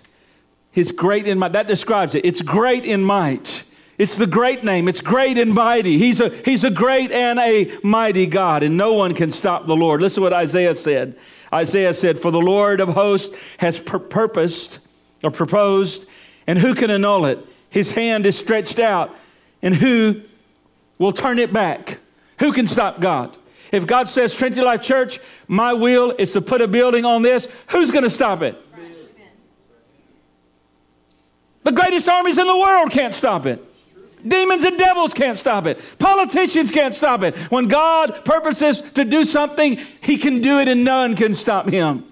His 0.72 0.92
great 0.92 1.28
in 1.28 1.38
might. 1.38 1.54
That 1.54 1.68
describes 1.68 2.16
it. 2.16 2.26
It's 2.26 2.42
great 2.42 2.86
in 2.86 3.04
might. 3.04 3.64
It's 3.98 4.16
the 4.16 4.28
great 4.28 4.64
name. 4.64 4.88
It's 4.88 5.02
great 5.02 5.38
and 5.38 5.54
mighty. 5.54 5.98
He's 5.98 6.22
a, 6.22 6.30
he's 6.30 6.64
a 6.64 6.72
great 6.72 7.12
and 7.12 7.38
a 7.40 7.72
mighty 7.84 8.26
God, 8.26 8.64
and 8.64 8.78
no 8.78 8.94
one 8.94 9.14
can 9.14 9.30
stop 9.30 9.68
the 9.68 9.76
Lord. 9.76 10.02
Listen 10.02 10.22
to 10.22 10.22
what 10.22 10.34
Isaiah 10.34 10.74
said. 10.74 11.18
Isaiah 11.54 11.94
said, 11.94 12.18
For 12.18 12.32
the 12.32 12.42
Lord 12.42 12.80
of 12.80 12.90
hosts 12.90 13.38
has 13.58 13.78
pur- 13.78 14.00
purposed 14.00 14.80
or 15.24 15.30
proposed, 15.30 16.08
and 16.48 16.58
who 16.58 16.74
can 16.74 16.90
annul 16.90 17.26
it? 17.26 17.46
His 17.70 17.92
hand 17.92 18.26
is 18.26 18.38
stretched 18.38 18.80
out, 18.80 19.16
and 19.62 19.76
who 19.76 20.22
will 21.02 21.12
turn 21.12 21.40
it 21.40 21.52
back. 21.52 22.00
Who 22.40 22.54
can 22.54 22.68
stop 22.68 23.00
God? 23.00 23.36
If 23.72 23.88
God 23.88 24.08
says, 24.08 24.36
Trinity 24.36 24.62
Life 24.62 24.84
Church, 24.84 25.20
my 25.48 25.74
will 25.74 26.12
is 26.12 26.34
to 26.34 26.42
put 26.42 26.62
a 26.62 26.68
building 26.68 27.06
on 27.06 27.24
this, 27.24 27.48
who's 27.72 27.90
going 27.90 28.04
to 28.04 28.10
stop 28.10 28.44
it? 28.44 28.56
The 31.64 31.72
greatest 31.72 32.08
armies 32.08 32.38
in 32.38 32.46
the 32.46 32.58
world 32.58 32.92
can't 32.92 33.14
stop 33.16 33.48
it. 33.48 33.66
Demons 34.28 34.64
and 34.64 34.78
devils 34.78 35.16
can't 35.16 35.38
stop 35.38 35.66
it. 35.66 35.80
Politicians 35.98 36.70
can't 36.70 36.94
stop 36.94 37.24
it. 37.24 37.36
When 37.50 37.68
God 37.68 38.24
purposes 38.24 38.82
to 38.92 39.04
do 39.04 39.26
something, 39.26 39.80
He 40.02 40.18
can 40.18 40.40
do 40.40 40.60
it 40.60 40.68
and 40.68 40.84
none 40.84 41.16
can 41.16 41.34
stop 41.34 41.68
Him. 41.68 42.04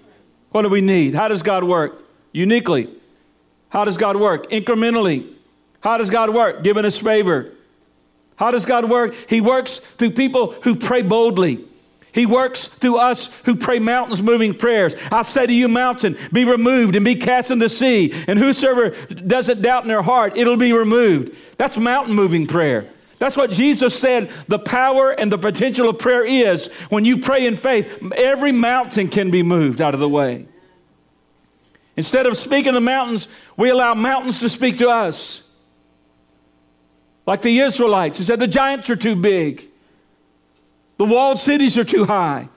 What 0.50 0.62
do 0.62 0.68
we 0.68 0.80
need? 0.80 1.14
How 1.14 1.28
does 1.28 1.44
God 1.44 1.62
work? 1.62 2.02
Uniquely. 2.32 2.88
How 3.68 3.84
does 3.84 3.96
God 3.96 4.16
work? 4.16 4.50
Incrementally. 4.50 5.32
How 5.80 5.96
does 5.96 6.10
God 6.10 6.34
work? 6.34 6.64
Giving 6.64 6.84
us 6.84 6.98
favor. 6.98 7.52
How 8.40 8.50
does 8.50 8.64
God 8.64 8.88
work? 8.88 9.14
He 9.28 9.42
works 9.42 9.76
through 9.76 10.12
people 10.12 10.52
who 10.62 10.74
pray 10.74 11.02
boldly. 11.02 11.62
He 12.10 12.24
works 12.24 12.66
through 12.66 12.96
us 12.96 13.38
who 13.42 13.54
pray 13.54 13.80
mountains 13.80 14.22
moving 14.22 14.54
prayers. 14.54 14.96
I 15.12 15.20
say 15.20 15.44
to 15.44 15.52
you, 15.52 15.68
mountain, 15.68 16.16
be 16.32 16.46
removed 16.46 16.96
and 16.96 17.04
be 17.04 17.16
cast 17.16 17.50
in 17.50 17.58
the 17.58 17.68
sea. 17.68 18.14
And 18.26 18.38
whosoever 18.38 18.90
doesn't 19.08 19.60
doubt 19.60 19.82
in 19.82 19.88
their 19.88 20.00
heart, 20.00 20.38
it'll 20.38 20.56
be 20.56 20.72
removed. 20.72 21.36
That's 21.58 21.76
mountain 21.76 22.14
moving 22.14 22.46
prayer. 22.46 22.88
That's 23.18 23.36
what 23.36 23.50
Jesus 23.50 23.96
said 23.96 24.30
the 24.48 24.58
power 24.58 25.10
and 25.10 25.30
the 25.30 25.36
potential 25.36 25.90
of 25.90 25.98
prayer 25.98 26.24
is. 26.24 26.72
When 26.88 27.04
you 27.04 27.18
pray 27.18 27.46
in 27.46 27.56
faith, 27.56 28.10
every 28.16 28.52
mountain 28.52 29.08
can 29.08 29.30
be 29.30 29.42
moved 29.42 29.82
out 29.82 29.92
of 29.92 30.00
the 30.00 30.08
way. 30.08 30.46
Instead 31.94 32.24
of 32.24 32.38
speaking 32.38 32.72
to 32.72 32.80
mountains, 32.80 33.28
we 33.58 33.68
allow 33.68 33.92
mountains 33.92 34.40
to 34.40 34.48
speak 34.48 34.78
to 34.78 34.88
us. 34.88 35.46
Like 37.26 37.42
the 37.42 37.60
Israelites, 37.60 38.18
he 38.18 38.24
said 38.24 38.38
the 38.38 38.46
giants 38.46 38.90
are 38.90 38.96
too 38.96 39.16
big, 39.16 39.64
the 40.98 41.04
walled 41.04 41.38
cities 41.38 41.78
are 41.78 41.84
too 41.84 42.04
high. 42.04 42.48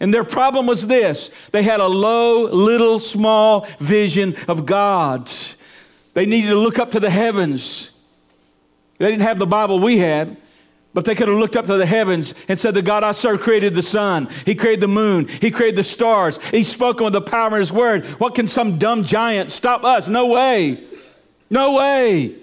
And 0.00 0.14
their 0.14 0.24
problem 0.24 0.66
was 0.66 0.86
this 0.86 1.30
they 1.52 1.62
had 1.62 1.80
a 1.80 1.86
low, 1.86 2.44
little, 2.44 2.98
small 2.98 3.66
vision 3.78 4.34
of 4.48 4.64
God. 4.64 5.30
They 6.14 6.26
needed 6.26 6.48
to 6.48 6.58
look 6.58 6.78
up 6.78 6.92
to 6.92 7.00
the 7.00 7.10
heavens. 7.10 7.92
They 8.98 9.10
didn't 9.10 9.22
have 9.22 9.38
the 9.38 9.46
Bible 9.46 9.78
we 9.78 9.98
had. 9.98 10.36
But 10.92 11.04
they 11.04 11.14
could 11.14 11.28
have 11.28 11.38
looked 11.38 11.56
up 11.56 11.66
to 11.66 11.76
the 11.76 11.86
heavens 11.86 12.34
and 12.48 12.58
said, 12.58 12.74
The 12.74 12.82
God 12.82 13.04
I 13.04 13.12
serve 13.12 13.40
created 13.40 13.76
the 13.76 13.82
sun. 13.82 14.28
He 14.44 14.56
created 14.56 14.80
the 14.80 14.88
moon. 14.88 15.28
He 15.28 15.52
created 15.52 15.76
the 15.76 15.84
stars. 15.84 16.38
He's 16.50 16.66
spoken 16.66 17.04
with 17.04 17.12
the 17.12 17.20
power 17.20 17.46
of 17.54 17.60
His 17.60 17.72
word. 17.72 18.04
What 18.18 18.34
can 18.34 18.48
some 18.48 18.78
dumb 18.78 19.04
giant 19.04 19.52
stop 19.52 19.84
us? 19.84 20.08
No 20.08 20.26
way. 20.26 20.82
No 21.48 21.74
way. 21.74 22.34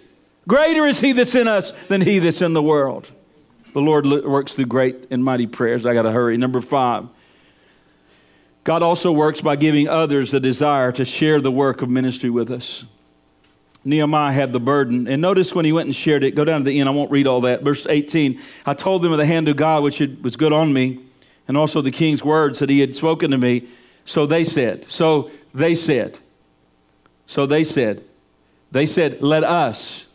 Greater 0.48 0.86
is 0.86 1.02
he 1.02 1.12
that's 1.12 1.36
in 1.36 1.48
us 1.48 1.74
than 1.90 2.02
he 2.02 2.20
that's 2.20 2.42
in 2.42 2.54
the 2.54 2.64
world. 2.64 3.12
The 3.74 3.82
Lord 3.82 4.06
works 4.06 4.54
through 4.54 4.66
great 4.66 5.08
and 5.12 5.24
mighty 5.24 5.46
prayers. 5.46 5.86
I 5.86 5.94
got 5.94 6.04
to 6.04 6.12
hurry. 6.12 6.38
Number 6.38 6.62
five, 6.62 7.08
God 8.64 8.82
also 8.82 9.12
works 9.12 9.42
by 9.42 9.58
giving 9.58 9.88
others 9.88 10.32
the 10.32 10.40
desire 10.40 10.92
to 10.94 11.06
share 11.06 11.42
the 11.42 11.52
work 11.52 11.82
of 11.82 11.90
ministry 11.90 12.30
with 12.30 12.50
us. 12.50 12.86
Nehemiah 13.84 14.34
had 14.34 14.52
the 14.52 14.60
burden. 14.60 15.08
And 15.08 15.22
notice 15.22 15.54
when 15.54 15.64
he 15.64 15.72
went 15.72 15.86
and 15.86 15.96
shared 15.96 16.24
it, 16.24 16.32
go 16.32 16.44
down 16.44 16.62
to 16.62 16.66
the 16.66 16.80
end, 16.80 16.90
I 16.90 16.92
won't 16.92 17.12
read 17.12 17.28
all 17.28 17.42
that. 17.42 17.62
Verse 17.62 17.86
18 17.88 18.40
I 18.66 18.74
told 18.74 19.02
them 19.02 19.12
of 19.12 19.18
the 19.18 19.26
hand 19.26 19.48
of 19.50 19.58
God 19.58 19.84
which 19.84 20.00
was 20.00 20.36
good 20.36 20.54
on 20.54 20.74
me, 20.74 21.00
and 21.48 21.56
also 21.56 21.82
the 21.82 21.92
king's 21.92 22.24
words 22.24 22.60
that 22.60 22.70
he 22.70 22.80
had 22.80 22.96
spoken 22.96 23.32
to 23.32 23.38
me. 23.38 23.68
So 24.06 24.26
they 24.26 24.44
said, 24.44 24.90
So 24.90 25.30
they 25.54 25.76
said, 25.76 26.20
So 27.26 27.46
they 27.46 27.64
said, 27.64 28.04
They 28.72 28.86
said, 28.86 29.22
Let 29.22 29.44
us 29.44 30.07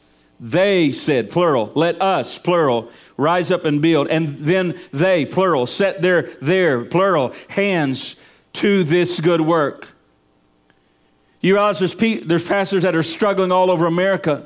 they 0.43 0.91
said, 0.91 1.31
plural, 1.31 1.71
let 1.77 2.03
us, 2.03 2.37
plural, 2.37 2.91
rise 3.17 3.53
up 3.53 3.65
and 3.65 3.81
build. 3.81 4.09
And 4.09 4.37
then 4.39 4.77
they, 4.91 5.25
plural, 5.25 5.67
set 5.67 6.03
their, 6.03 6.23
their, 6.43 6.85
plural, 6.85 7.33
hands 7.49 8.17
to 8.55 8.83
this 8.83 9.21
good 9.21 9.41
work. 9.41 9.95
You 11.41 11.55
realize 11.55 11.79
there's, 11.79 11.95
there's 11.95 12.47
pastors 12.47 12.83
that 12.83 12.97
are 12.97 13.05
struggling 13.05 13.53
all 13.53 13.71
over 13.71 13.87
America 13.87 14.45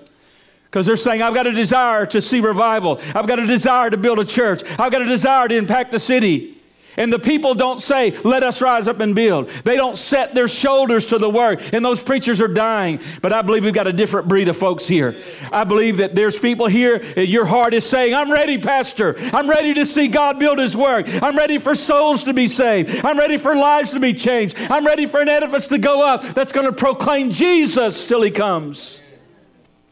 because 0.64 0.84
they're 0.84 0.97
saying, 0.97 1.22
I've 1.22 1.34
got 1.34 1.47
a 1.47 1.53
desire 1.53 2.05
to 2.07 2.20
see 2.20 2.40
revival. 2.40 3.01
I've 3.14 3.26
got 3.26 3.38
a 3.38 3.47
desire 3.47 3.88
to 3.88 3.97
build 3.97 4.18
a 4.18 4.24
church. 4.26 4.62
I've 4.78 4.92
got 4.92 5.01
a 5.01 5.07
desire 5.07 5.49
to 5.49 5.57
impact 5.57 5.92
the 5.92 5.99
city. 5.99 6.55
And 6.97 7.12
the 7.12 7.18
people 7.18 7.55
don't 7.55 7.80
say, 7.80 8.18
let 8.20 8.42
us 8.42 8.61
rise 8.61 8.88
up 8.88 9.01
and 9.01 9.14
build. 9.14 9.49
They 9.64 9.76
don't 9.76 9.99
set 9.99 10.34
their 10.34 10.49
shoulders 10.49 11.07
to 11.07 11.18
the 11.18 11.28
work. 11.28 11.61
And 11.72 11.84
those 11.84 12.03
preachers 12.03 12.40
are 12.40 12.49
dying. 12.49 13.01
But 13.22 13.32
I 13.32 13.42
believe 13.42 13.64
we've 13.64 13.74
got 13.74 13.86
a 13.86 13.92
different 13.92 14.28
breed 14.28 14.49
of 14.49 14.57
folks 14.57 14.86
here. 14.86 15.14
I 15.53 15.64
believe 15.64 15.99
that 15.99 16.14
there's 16.14 16.38
people 16.38 16.66
here, 16.66 16.99
that 16.99 17.26
your 17.28 17.44
heart 17.44 17.74
is 17.74 17.84
saying, 17.84 18.14
I'm 18.14 18.32
ready, 18.32 18.59
Pastor. 18.59 19.16
I'm 19.18 19.49
ready 19.49 19.74
to 19.74 19.86
see 19.86 20.09
God 20.09 20.38
build 20.38 20.59
his 20.59 20.76
work. 20.76 21.07
I'm 21.22 21.36
ready 21.36 21.59
for 21.59 21.74
souls 21.74 22.24
to 22.24 22.34
be 22.34 22.47
saved. 22.47 23.05
I'm 23.05 23.18
ready 23.18 23.36
for 23.36 23.55
lives 23.55 23.90
to 23.92 24.01
be 24.01 24.14
changed. 24.14 24.57
I'm 24.59 24.86
ready 24.86 25.07
for 25.07 25.20
an 25.20 25.28
edifice 25.28 25.68
to 25.68 25.78
go 25.78 26.07
up 26.07 26.22
that's 26.34 26.53
going 26.53 26.66
to 26.66 26.72
proclaim 26.72 27.30
Jesus 27.30 28.07
till 28.07 28.22
he 28.22 28.30
comes. 28.30 29.03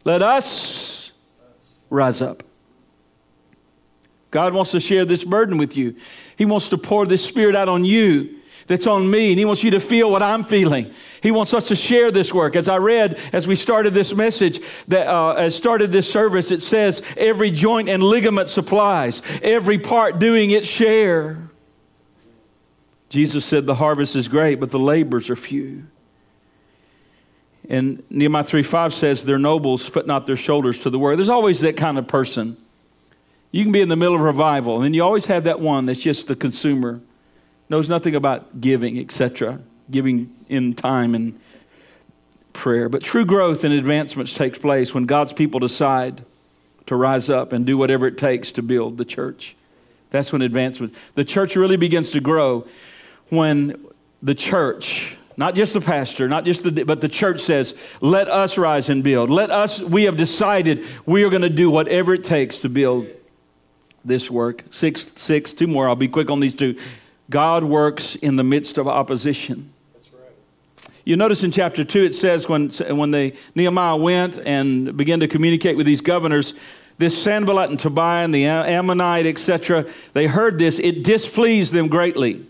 Let 0.05 0.23
us 0.23 1.13
rise 1.91 2.21
up. 2.21 2.43
God 4.35 4.53
wants 4.53 4.73
to 4.73 4.81
share 4.81 5.05
this 5.05 5.23
burden 5.23 5.59
with 5.59 5.77
you. 5.77 5.95
He 6.37 6.45
wants 6.45 6.71
to 6.71 6.77
pour 6.77 7.07
this 7.07 7.25
spirit 7.25 7.55
out 7.55 7.69
on 7.69 7.85
you 7.85 8.41
that's 8.67 8.89
on 8.89 9.09
me, 9.09 9.31
and 9.31 9.39
He 9.39 9.45
wants 9.45 9.63
you 9.63 9.71
to 9.71 9.79
feel 9.79 10.11
what 10.11 10.25
I'm 10.25 10.43
feeling. 10.43 10.93
He 11.23 11.31
wants 11.31 11.55
us 11.55 11.69
to 11.69 11.77
share 11.77 12.11
this 12.11 12.35
work. 12.35 12.57
As 12.57 12.69
I 12.69 12.79
read 12.79 13.17
as 13.33 13.47
we 13.47 13.55
started 13.55 13.95
this 13.95 14.13
message, 14.13 14.59
that 14.89 15.07
uh, 15.07 15.35
as 15.35 15.55
started 15.55 15.93
this 15.93 16.11
service, 16.11 16.51
it 16.51 16.63
says 16.63 17.01
every 17.17 17.53
joint 17.53 17.89
and 17.89 18.03
ligament 18.03 18.49
supplies, 18.49 19.23
every 19.41 19.79
part 19.79 20.19
doing 20.19 20.51
its 20.51 20.67
share. 20.67 21.49
Jesus 23.11 23.45
said 23.45 23.67
the 23.67 23.77
harvest 23.77 24.17
is 24.17 24.27
great, 24.27 24.59
but 24.59 24.73
the 24.73 24.81
labors 24.81 25.31
are 25.31 25.37
few. 25.37 25.87
And 27.69 28.03
Nehemiah 28.11 28.43
3 28.43 28.65
5 28.65 28.93
says, 28.93 29.25
Their 29.25 29.39
nobles, 29.39 29.89
put 29.89 30.09
not 30.09 30.27
their 30.27 30.37
shoulders 30.37 30.81
to 30.81 30.91
the 30.91 30.99
work. 30.99 31.15
There's 31.15 31.29
always 31.29 31.61
that 31.61 31.77
kind 31.77 31.99
of 31.99 32.09
person. 32.09 32.57
You 33.55 33.63
can 33.63 33.71
be 33.71 33.81
in 33.81 33.89
the 33.89 33.95
middle 33.95 34.17
of 34.17 34.21
revival, 34.21 34.75
and 34.75 34.85
then 34.85 34.95
you 34.95 35.05
always 35.05 35.27
have 35.27 35.45
that 35.45 35.61
one 35.61 35.87
that's 35.87 36.01
just 36.01 36.27
the 36.27 36.35
consumer, 36.35 37.01
knows 37.69 37.89
nothing 37.89 38.17
about 38.17 38.61
giving, 38.61 38.99
etc., 38.99 39.61
giving 39.89 40.35
in 40.49 40.75
time 40.75 41.15
and 41.15 41.39
prayer. 42.53 42.89
But 42.89 43.05
true 43.05 43.25
growth 43.25 43.63
and 43.63 43.73
advancements 43.73 44.35
takes 44.35 44.59
place 44.59 44.93
when 44.93 45.07
God's 45.07 45.33
people 45.33 45.61
decide 45.61 46.25
to 46.87 46.97
rise 46.97 47.31
up 47.31 47.53
and 47.53 47.65
do 47.65 47.79
whatever 47.79 48.09
it 48.09 48.19
takes 48.19 48.51
to 48.51 48.63
build 48.63 48.99
the 48.99 49.05
church. 49.05 49.55
That's 50.11 50.33
when 50.33 50.43
advancement. 50.43 50.93
The 51.15 51.25
church 51.25 51.55
really 51.55 51.77
begins 51.77 52.11
to 52.11 52.21
grow 52.21 52.67
when 53.29 53.87
the 54.21 54.35
church 54.35 55.17
not 55.37 55.55
just 55.55 55.75
the 55.75 55.81
pastor, 55.81 56.29
not 56.29 56.45
just 56.45 56.65
the, 56.65 56.85
but 56.85 57.01
the 57.01 57.09
church 57.09 57.39
says, 57.39 57.77
let 58.01 58.29
us 58.29 58.59
rise 58.59 58.89
and 58.89 59.05
build. 59.05 59.31
Let 59.31 59.51
us, 59.51 59.81
we 59.81 60.05
have 60.05 60.17
decided 60.17 60.85
we 61.07 61.23
are 61.23 61.31
going 61.31 61.43
to 61.43 61.51
do 61.51 61.71
whatever 61.71 62.15
it 62.15 62.25
takes 62.25 62.59
to 62.59 62.69
build 62.69 63.07
this 64.05 64.31
work. 64.31 64.65
Six, 64.71 65.13
six, 65.17 65.53
two 65.53 65.67
more. 65.67 65.89
I'll 65.89 65.97
be 65.97 66.09
quick 66.09 66.31
on 66.31 66.41
these 66.41 66.55
two. 66.55 66.79
God 67.31 67.65
works 67.65 68.17
in 68.17 68.37
the 68.37 68.45
midst 68.45 68.79
of 68.79 68.87
opposition. 68.87 69.73
You 71.05 71.17
notice 71.17 71.45
in 71.45 71.51
chapter 71.51 71.85
2, 71.85 72.05
it 72.05 72.15
says 72.15 72.49
when, 72.49 72.71
when 72.71 73.11
they, 73.11 73.35
Nehemiah 73.55 73.97
went 73.97 74.39
and 74.39 74.97
began 74.97 75.21
to 75.21 75.29
communicate 75.29 75.77
with 75.77 75.85
these 75.85 76.01
governors, 76.01 76.55
this 76.97 77.21
Sanballat 77.21 77.69
and 77.69 77.79
Tobiah 77.79 78.25
and 78.25 78.35
the 78.35 78.47
Ammonite, 78.47 79.27
etc., 79.27 79.85
they 80.15 80.27
heard 80.27 80.59
this. 80.59 80.79
It 80.79 81.05
displeased 81.05 81.73
them 81.73 81.89
greatly. 81.89 82.47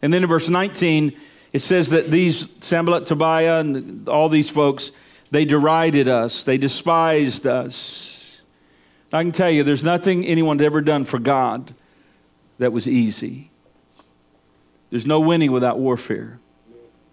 And 0.00 0.12
then 0.12 0.22
in 0.22 0.28
verse 0.28 0.48
19, 0.48 1.18
it 1.52 1.58
says 1.58 1.90
that 1.90 2.10
these 2.10 2.48
Sanballat, 2.60 3.06
Tobiah, 3.06 3.58
and 3.58 4.08
all 4.08 4.28
these 4.28 4.50
folks, 4.50 4.92
they 5.30 5.44
derided 5.44 6.06
us, 6.06 6.44
they 6.44 6.58
despised 6.58 7.46
us. 7.46 8.17
I 9.12 9.22
can 9.22 9.32
tell 9.32 9.50
you, 9.50 9.64
there's 9.64 9.84
nothing 9.84 10.26
anyone's 10.26 10.62
ever 10.62 10.80
done 10.80 11.04
for 11.04 11.18
God 11.18 11.74
that 12.58 12.72
was 12.72 12.86
easy. 12.86 13.50
There's 14.90 15.06
no 15.06 15.20
winning 15.20 15.52
without 15.52 15.78
warfare. 15.78 16.38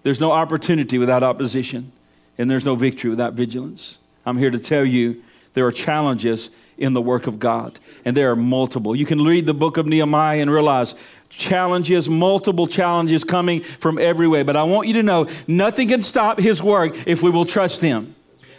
There's 0.04 0.20
no 0.20 0.32
opportunity 0.32 0.98
without 0.98 1.24
opposition. 1.24 1.92
And 2.38 2.52
there's 2.52 2.66
no 2.66 2.76
victory 2.76 3.10
without 3.10 3.34
vigilance. 3.34 3.98
I'm 4.26 4.38
here 4.38 4.52
to 4.52 4.60
tell 4.60 4.84
you 4.84 5.24
there 5.54 5.66
are 5.66 5.72
challenges 5.72 6.50
in 6.78 6.94
the 6.94 7.02
work 7.02 7.28
of 7.28 7.40
God, 7.40 7.80
and 8.04 8.18
there 8.18 8.32
are 8.32 8.36
multiple. 8.36 8.94
You 8.96 9.06
can 9.06 9.24
read 9.24 9.46
the 9.46 9.54
book 9.54 9.78
of 9.78 9.86
Nehemiah 9.86 10.42
and 10.42 10.52
realize 10.52 10.96
challenges, 11.30 12.10
multiple 12.10 12.68
challenges 12.68 13.24
coming 13.24 13.62
from 13.80 13.98
every 13.98 14.28
way. 14.28 14.44
But 14.44 14.58
I 14.58 14.64
want 14.64 14.88
you 14.88 14.96
to 14.96 15.04
know 15.04 15.30
nothing 15.48 15.88
can 15.88 16.02
stop 16.02 16.40
his 16.40 16.62
work 16.62 17.08
if 17.08 17.24
we 17.24 17.30
will 17.30 17.46
trust 17.46 17.82
him. 17.82 18.16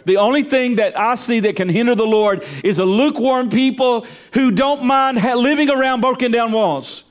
The 0.07 0.15
only 0.15 0.43
thing 0.43 0.77
that 0.77 0.97
I 0.97 1.15
see 1.15 1.41
that 1.41 1.57
can 1.57 1.67
hinder 1.67 1.93
the 1.93 2.05
Lord 2.05 2.45
is 2.63 2.79
a 2.79 2.85
lukewarm 2.85 3.49
people 3.49 4.07
who 4.31 4.51
don't 4.51 4.85
mind 4.85 5.21
living 5.21 5.69
around 5.69 5.99
broken 5.99 6.31
down 6.31 6.53
walls. 6.53 7.03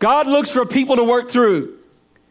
God 0.00 0.26
looks 0.26 0.50
for 0.50 0.66
people 0.66 0.96
to 0.96 1.04
work 1.04 1.30
through. 1.30 1.78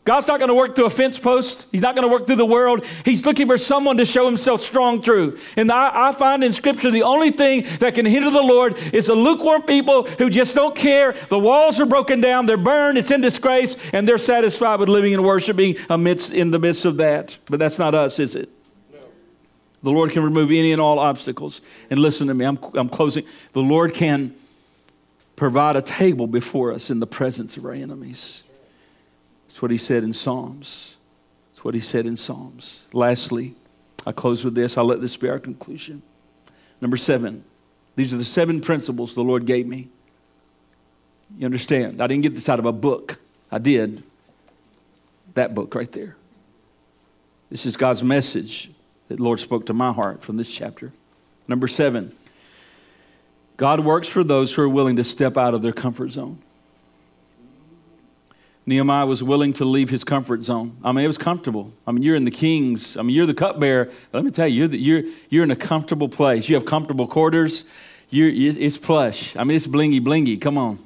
God's 0.04 0.28
not 0.28 0.40
going 0.40 0.50
to 0.50 0.56
work 0.56 0.76
through 0.76 0.88
a 0.88 0.90
fence 0.90 1.18
post. 1.18 1.68
He's 1.72 1.82
not 1.82 1.96
going 1.96 2.06
to 2.06 2.12
work 2.12 2.28
through 2.28 2.36
the 2.36 2.46
world. 2.46 2.86
He's 3.06 3.26
looking 3.26 3.48
for 3.48 3.58
someone 3.58 3.96
to 3.96 4.06
show 4.06 4.26
himself 4.26 4.60
strong 4.60 5.02
through. 5.02 5.40
And 5.56 5.72
I, 5.72 6.10
I, 6.10 6.12
find 6.12 6.44
in 6.44 6.52
Scripture 6.52 6.92
the 6.92 7.04
only 7.04 7.32
thing 7.32 7.66
that 7.80 7.96
can 7.96 8.06
hinder 8.06 8.32
the 8.32 8.44
Lord 8.44 8.78
is 8.94 9.08
a 9.08 9.16
lukewarm 9.16 9.62
people 9.62 10.04
who 10.04 10.30
just 10.30 10.54
don't 10.54 10.76
care. 10.76 11.16
The 11.30 11.40
walls 11.40 11.80
are 11.80 11.86
broken 11.86 12.20
down, 12.20 12.46
they're 12.46 12.58
burned, 12.58 12.98
it's 12.98 13.10
in 13.10 13.22
disgrace, 13.22 13.78
and 13.94 14.06
they're 14.06 14.18
satisfied 14.18 14.82
with 14.82 14.90
living 14.90 15.14
and 15.14 15.24
worshiping 15.24 15.78
amidst 15.90 16.34
in 16.34 16.52
the 16.52 16.60
midst 16.60 16.84
of 16.84 16.98
that. 16.98 17.38
But 17.46 17.60
that's 17.60 17.80
not 17.80 17.96
us, 17.96 18.20
is 18.20 18.36
it? 18.36 18.50
The 19.86 19.92
Lord 19.92 20.10
can 20.10 20.24
remove 20.24 20.50
any 20.50 20.72
and 20.72 20.82
all 20.82 20.98
obstacles. 20.98 21.62
And 21.92 22.00
listen 22.00 22.28
to 22.28 22.34
me, 22.34 22.44
I'm, 22.44 22.58
I'm 22.74 22.90
closing. 22.90 23.24
The 23.54 23.62
Lord 23.62 23.94
can 23.94 24.34
provide 25.36 25.76
a 25.76 25.82
table 25.84 26.26
before 26.26 26.72
us 26.72 26.90
in 26.90 27.00
the 27.00 27.06
presence 27.06 27.56
of 27.56 27.66
our 27.66 27.72
enemies. 27.72 28.44
That's 29.48 29.62
what 29.62 29.70
he 29.70 29.78
said 29.78 30.04
in 30.04 30.12
Psalms. 30.12 30.98
That's 31.52 31.64
what 31.64 31.76
he 31.76 31.80
said 31.80 32.08
in 32.08 32.18
Psalms. 32.18 32.88
Lastly, 32.94 33.54
I 34.08 34.12
close 34.12 34.44
with 34.44 34.56
this. 34.56 34.76
I'll 34.76 34.86
let 34.86 35.02
this 35.02 35.16
be 35.18 35.30
our 35.30 35.38
conclusion. 35.38 36.02
Number 36.82 36.98
seven. 36.98 37.44
These 37.96 38.12
are 38.12 38.18
the 38.18 38.26
seven 38.26 38.62
principles 38.62 39.14
the 39.14 39.24
Lord 39.24 39.46
gave 39.46 39.68
me. 39.68 39.88
You 41.38 41.46
understand? 41.46 42.02
I 42.02 42.08
didn't 42.08 42.24
get 42.24 42.34
this 42.34 42.50
out 42.50 42.58
of 42.58 42.66
a 42.66 42.72
book. 42.72 43.20
I 43.52 43.60
did. 43.60 44.02
That 45.36 45.54
book 45.54 45.76
right 45.76 45.92
there. 45.92 46.16
This 47.52 47.68
is 47.68 47.78
God's 47.78 48.04
message 48.04 48.72
that 49.08 49.20
Lord 49.20 49.40
spoke 49.40 49.66
to 49.68 49.74
my 49.74 49.92
heart 49.92 50.24
from 50.24 50.38
this 50.38 50.52
chapter. 50.52 50.92
Number 51.48 51.68
seven. 51.68 52.14
God 53.58 53.80
works 53.80 54.08
for 54.08 54.24
those 54.24 54.54
who 54.54 54.62
are 54.64 54.70
willing 54.70 54.98
to 54.98 55.04
step 55.04 55.38
out 55.38 55.54
of 55.54 55.62
their 55.62 55.72
comfort 55.72 56.10
zone. 56.10 56.40
Nehemiah 58.66 59.06
was 59.06 59.24
willing 59.24 59.54
to 59.54 59.66
leave 59.66 59.90
his 59.92 60.04
comfort 60.04 60.44
zone. 60.44 60.76
I 60.84 60.92
mean, 60.92 61.06
it 61.06 61.08
was 61.08 61.20
comfortable. 61.20 61.72
I 61.86 61.92
mean, 61.92 62.02
you're 62.02 62.16
in 62.16 62.26
the 62.26 62.32
king's, 62.32 62.98
I 62.98 63.04
mean, 63.04 63.16
you're 63.16 63.28
the 63.28 63.36
cupbearer. 63.36 63.92
Let 64.12 64.26
me 64.26 64.32
tell 64.32 64.48
you, 64.48 64.58
you're, 64.58 64.68
the, 64.68 64.78
you're, 64.78 65.04
you're 65.30 65.44
in 65.44 65.52
a 65.52 65.56
comfortable 65.56 66.10
place. 66.10 66.50
You 66.50 66.56
have 66.56 66.66
comfortable 66.66 67.06
quarters. 67.06 67.64
You're, 68.10 68.30
it's 68.30 68.78
plush. 68.78 69.36
I 69.36 69.44
mean, 69.44 69.56
it's 69.56 69.68
blingy, 69.68 70.00
blingy. 70.00 70.42
Come 70.42 70.58
on. 70.58 70.80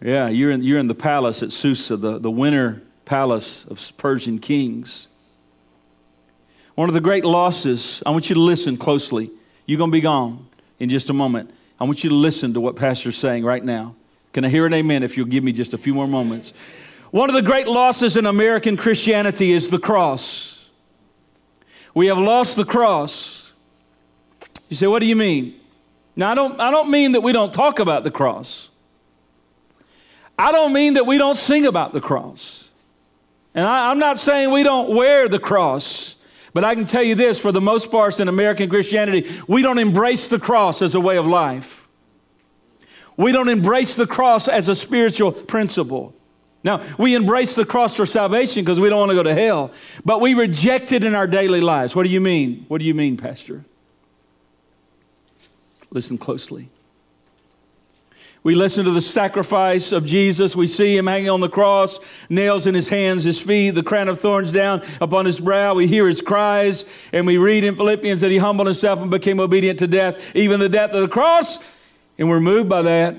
Yeah, 0.00 0.28
you're 0.28 0.50
in, 0.50 0.64
you're 0.64 0.80
in 0.80 0.88
the 0.88 0.96
palace 0.96 1.44
at 1.44 1.52
Susa, 1.52 1.96
the, 1.96 2.18
the 2.18 2.30
winter 2.30 2.82
palace 3.04 3.64
of 3.66 3.96
Persian 3.96 4.40
kings. 4.40 5.06
One 6.74 6.88
of 6.88 6.94
the 6.94 7.00
great 7.00 7.24
losses, 7.24 8.02
I 8.06 8.10
want 8.10 8.28
you 8.28 8.34
to 8.34 8.40
listen 8.40 8.76
closely. 8.76 9.30
You're 9.66 9.78
going 9.78 9.90
to 9.90 9.96
be 9.96 10.00
gone 10.00 10.46
in 10.78 10.88
just 10.88 11.10
a 11.10 11.12
moment. 11.12 11.50
I 11.78 11.84
want 11.84 12.02
you 12.02 12.10
to 12.10 12.16
listen 12.16 12.54
to 12.54 12.60
what 12.60 12.76
Pastor's 12.76 13.16
saying 13.16 13.44
right 13.44 13.62
now. 13.62 13.94
Can 14.32 14.44
I 14.44 14.48
hear 14.48 14.64
an 14.64 14.72
amen 14.72 15.02
if 15.02 15.16
you'll 15.16 15.26
give 15.26 15.44
me 15.44 15.52
just 15.52 15.74
a 15.74 15.78
few 15.78 15.92
more 15.92 16.08
moments? 16.08 16.52
One 17.10 17.28
of 17.28 17.34
the 17.34 17.42
great 17.42 17.68
losses 17.68 18.16
in 18.16 18.24
American 18.24 18.78
Christianity 18.78 19.52
is 19.52 19.68
the 19.68 19.78
cross. 19.78 20.68
We 21.94 22.06
have 22.06 22.16
lost 22.16 22.56
the 22.56 22.64
cross. 22.64 23.52
You 24.70 24.76
say, 24.76 24.86
what 24.86 25.00
do 25.00 25.06
you 25.06 25.16
mean? 25.16 25.60
Now, 26.16 26.30
I 26.30 26.34
don't, 26.34 26.58
I 26.58 26.70
don't 26.70 26.90
mean 26.90 27.12
that 27.12 27.20
we 27.20 27.32
don't 27.32 27.52
talk 27.52 27.78
about 27.78 28.04
the 28.04 28.10
cross. 28.10 28.70
I 30.38 30.52
don't 30.52 30.72
mean 30.72 30.94
that 30.94 31.04
we 31.04 31.18
don't 31.18 31.36
sing 31.36 31.66
about 31.66 31.92
the 31.92 32.00
cross. 32.00 32.70
And 33.54 33.66
I, 33.66 33.90
I'm 33.90 33.98
not 33.98 34.18
saying 34.18 34.50
we 34.50 34.62
don't 34.62 34.94
wear 34.94 35.28
the 35.28 35.38
cross. 35.38 36.16
But 36.54 36.64
I 36.64 36.74
can 36.74 36.84
tell 36.84 37.02
you 37.02 37.14
this 37.14 37.38
for 37.38 37.50
the 37.50 37.60
most 37.60 37.90
part 37.90 38.20
in 38.20 38.28
American 38.28 38.68
Christianity, 38.68 39.30
we 39.48 39.62
don't 39.62 39.78
embrace 39.78 40.28
the 40.28 40.38
cross 40.38 40.82
as 40.82 40.94
a 40.94 41.00
way 41.00 41.16
of 41.16 41.26
life. 41.26 41.88
We 43.16 43.32
don't 43.32 43.48
embrace 43.48 43.94
the 43.94 44.06
cross 44.06 44.48
as 44.48 44.68
a 44.68 44.74
spiritual 44.74 45.32
principle. 45.32 46.14
Now, 46.64 46.84
we 46.98 47.14
embrace 47.14 47.54
the 47.54 47.64
cross 47.64 47.94
for 47.94 48.06
salvation 48.06 48.64
because 48.64 48.78
we 48.78 48.88
don't 48.88 48.98
want 48.98 49.10
to 49.10 49.16
go 49.16 49.22
to 49.22 49.34
hell, 49.34 49.72
but 50.04 50.20
we 50.20 50.34
reject 50.34 50.92
it 50.92 51.04
in 51.04 51.14
our 51.14 51.26
daily 51.26 51.60
lives. 51.60 51.96
What 51.96 52.04
do 52.04 52.10
you 52.10 52.20
mean? 52.20 52.64
What 52.68 52.78
do 52.78 52.84
you 52.84 52.94
mean, 52.94 53.16
Pastor? 53.16 53.64
Listen 55.90 56.18
closely. 56.18 56.68
We 58.44 58.56
listen 58.56 58.86
to 58.86 58.90
the 58.90 59.00
sacrifice 59.00 59.92
of 59.92 60.04
Jesus. 60.04 60.56
We 60.56 60.66
see 60.66 60.96
him 60.96 61.06
hanging 61.06 61.30
on 61.30 61.40
the 61.40 61.48
cross, 61.48 62.00
nails 62.28 62.66
in 62.66 62.74
his 62.74 62.88
hands, 62.88 63.22
his 63.22 63.40
feet, 63.40 63.70
the 63.70 63.84
crown 63.84 64.08
of 64.08 64.18
thorns 64.18 64.50
down 64.50 64.82
upon 65.00 65.26
his 65.26 65.38
brow. 65.38 65.74
We 65.74 65.86
hear 65.86 66.08
his 66.08 66.20
cries, 66.20 66.84
and 67.12 67.24
we 67.24 67.36
read 67.36 67.62
in 67.62 67.76
Philippians 67.76 68.20
that 68.20 68.32
he 68.32 68.38
humbled 68.38 68.66
himself 68.66 68.98
and 68.98 69.12
became 69.12 69.38
obedient 69.38 69.78
to 69.78 69.86
death, 69.86 70.34
even 70.34 70.58
the 70.58 70.68
death 70.68 70.90
of 70.90 71.02
the 71.02 71.08
cross. 71.08 71.60
And 72.18 72.28
we're 72.28 72.40
moved 72.40 72.68
by 72.68 72.82
that. 72.82 73.16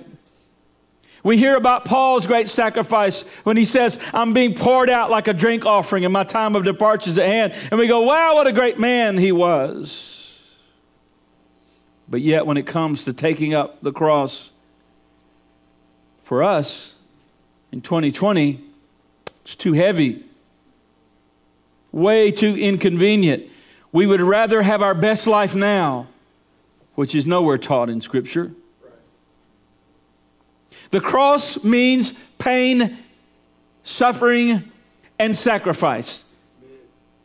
We 1.23 1.37
hear 1.37 1.55
about 1.55 1.85
Paul's 1.85 2.27
great 2.27 2.49
sacrifice 2.49 3.25
when 3.45 3.55
he 3.55 3.63
says, 3.63 3.97
I'm 4.13 4.33
being 4.33 4.55
poured 4.55 4.89
out 4.89 5.09
like 5.09 5.29
a 5.29 5.33
drink 5.33 5.65
offering 5.65 6.03
and 6.03 6.11
my 6.11 6.25
time 6.25 6.53
of 6.57 6.65
departure 6.65 7.09
is 7.09 7.17
at 7.17 7.27
hand. 7.27 7.53
And 7.71 7.79
we 7.79 7.87
go, 7.87 8.01
wow, 8.01 8.33
what 8.33 8.45
a 8.45 8.51
great 8.51 8.77
man 8.77 9.17
he 9.17 9.31
was. 9.31 10.37
But 12.09 12.19
yet, 12.19 12.45
when 12.45 12.57
it 12.57 12.67
comes 12.67 13.05
to 13.05 13.13
taking 13.13 13.53
up 13.53 13.81
the 13.81 13.93
cross 13.93 14.51
for 16.23 16.43
us 16.43 16.97
in 17.71 17.81
2020, 17.81 18.59
it's 19.41 19.55
too 19.55 19.73
heavy, 19.73 20.23
way 21.91 22.31
too 22.31 22.55
inconvenient. 22.55 23.43
We 23.91 24.07
would 24.07 24.21
rather 24.21 24.61
have 24.61 24.81
our 24.81 24.95
best 24.95 25.27
life 25.27 25.53
now 25.53 26.07
which 26.95 27.15
is 27.15 27.25
nowhere 27.25 27.57
taught 27.57 27.89
in 27.89 28.01
Scripture. 28.01 28.51
The 30.91 31.01
cross 31.01 31.63
means 31.63 32.13
pain, 32.37 32.97
suffering, 33.83 34.71
and 35.17 35.35
sacrifice. 35.35 36.25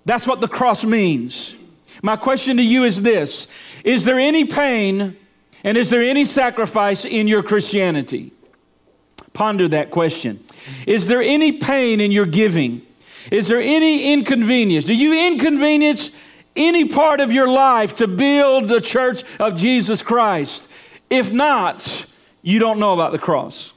That's 0.04 0.26
what 0.26 0.40
the 0.40 0.48
cross 0.48 0.84
means. 0.84 1.54
My 2.02 2.16
question 2.16 2.56
to 2.56 2.62
you 2.62 2.84
is 2.84 3.02
this 3.02 3.48
Is 3.84 4.04
there 4.04 4.18
any 4.18 4.46
pain 4.46 5.16
and 5.64 5.76
is 5.76 5.90
there 5.90 6.02
any 6.02 6.24
sacrifice 6.24 7.04
in 7.04 7.28
your 7.28 7.42
Christianity? 7.42 8.32
Ponder 9.38 9.68
that 9.68 9.92
question. 9.92 10.40
Is 10.84 11.06
there 11.06 11.22
any 11.22 11.52
pain 11.52 12.00
in 12.00 12.10
your 12.10 12.26
giving? 12.26 12.82
Is 13.30 13.46
there 13.46 13.60
any 13.60 14.12
inconvenience? 14.12 14.84
Do 14.84 14.96
you 14.96 15.28
inconvenience 15.28 16.10
any 16.56 16.88
part 16.88 17.20
of 17.20 17.30
your 17.30 17.48
life 17.48 17.94
to 17.98 18.08
build 18.08 18.66
the 18.66 18.80
church 18.80 19.22
of 19.38 19.54
Jesus 19.54 20.02
Christ? 20.02 20.68
If 21.08 21.30
not, 21.30 22.06
you 22.42 22.58
don't 22.58 22.80
know 22.80 22.92
about 22.94 23.12
the 23.12 23.18
cross. 23.20 23.72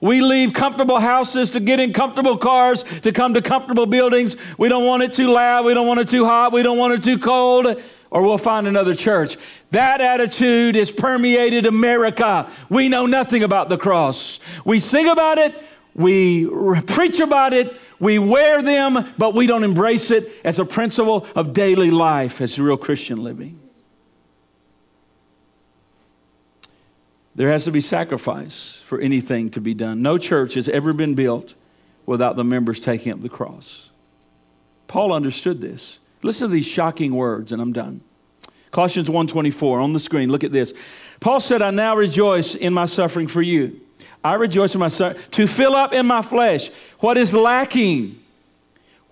We 0.00 0.20
leave 0.20 0.52
comfortable 0.52 0.98
houses 0.98 1.50
to 1.50 1.60
get 1.60 1.78
in 1.78 1.92
comfortable 1.92 2.38
cars 2.38 2.82
to 3.02 3.12
come 3.12 3.34
to 3.34 3.40
comfortable 3.40 3.86
buildings. 3.86 4.36
We 4.58 4.68
don't 4.68 4.84
want 4.84 5.04
it 5.04 5.12
too 5.12 5.30
loud. 5.30 5.64
We 5.64 5.74
don't 5.74 5.86
want 5.86 6.00
it 6.00 6.08
too 6.08 6.24
hot. 6.24 6.52
We 6.52 6.64
don't 6.64 6.76
want 6.76 6.94
it 6.94 7.04
too 7.04 7.20
cold. 7.20 7.80
Or 8.12 8.20
we'll 8.20 8.36
find 8.36 8.66
another 8.66 8.94
church. 8.94 9.38
That 9.70 10.02
attitude 10.02 10.74
has 10.74 10.90
permeated 10.90 11.64
America. 11.64 12.46
We 12.68 12.90
know 12.90 13.06
nothing 13.06 13.42
about 13.42 13.70
the 13.70 13.78
cross. 13.78 14.38
We 14.66 14.80
sing 14.80 15.08
about 15.08 15.38
it. 15.38 15.54
We 15.94 16.46
preach 16.82 17.20
about 17.20 17.54
it. 17.54 17.74
We 17.98 18.18
wear 18.18 18.60
them, 18.62 19.14
but 19.16 19.32
we 19.34 19.46
don't 19.46 19.64
embrace 19.64 20.10
it 20.10 20.28
as 20.44 20.58
a 20.58 20.66
principle 20.66 21.26
of 21.34 21.54
daily 21.54 21.90
life, 21.90 22.42
as 22.42 22.58
real 22.58 22.76
Christian 22.76 23.24
living. 23.24 23.58
There 27.34 27.50
has 27.50 27.64
to 27.64 27.70
be 27.70 27.80
sacrifice 27.80 28.82
for 28.84 29.00
anything 29.00 29.48
to 29.52 29.60
be 29.62 29.72
done. 29.72 30.02
No 30.02 30.18
church 30.18 30.52
has 30.52 30.68
ever 30.68 30.92
been 30.92 31.14
built 31.14 31.54
without 32.04 32.36
the 32.36 32.44
members 32.44 32.78
taking 32.78 33.10
up 33.10 33.22
the 33.22 33.30
cross. 33.30 33.90
Paul 34.86 35.14
understood 35.14 35.62
this. 35.62 35.98
Listen 36.22 36.48
to 36.48 36.52
these 36.52 36.66
shocking 36.66 37.14
words, 37.14 37.52
and 37.52 37.60
I'm 37.60 37.72
done. 37.72 38.00
Colossians 38.70 39.10
1:24 39.10 39.80
on 39.80 39.92
the 39.92 40.00
screen. 40.00 40.30
Look 40.30 40.44
at 40.44 40.52
this. 40.52 40.72
Paul 41.20 41.40
said, 41.40 41.62
"I 41.62 41.70
now 41.70 41.94
rejoice 41.96 42.54
in 42.54 42.72
my 42.72 42.86
suffering 42.86 43.26
for 43.26 43.42
you. 43.42 43.80
I 44.24 44.34
rejoice 44.34 44.74
in 44.74 44.80
my 44.80 44.88
suffering 44.88 45.22
to 45.32 45.46
fill 45.46 45.74
up 45.74 45.92
in 45.92 46.06
my 46.06 46.22
flesh 46.22 46.70
what 47.00 47.16
is 47.18 47.34
lacking. 47.34 48.18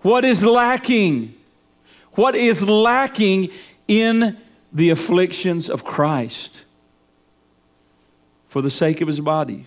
What 0.01 0.25
is 0.25 0.43
lacking? 0.43 1.35
What 2.13 2.35
is 2.35 2.67
lacking 2.67 3.49
in 3.87 4.37
the 4.73 4.89
afflictions 4.89 5.69
of 5.69 5.83
Christ?" 5.83 6.65
for 8.47 8.61
the 8.61 8.71
sake 8.71 8.99
of 8.99 9.07
his 9.07 9.21
body, 9.21 9.65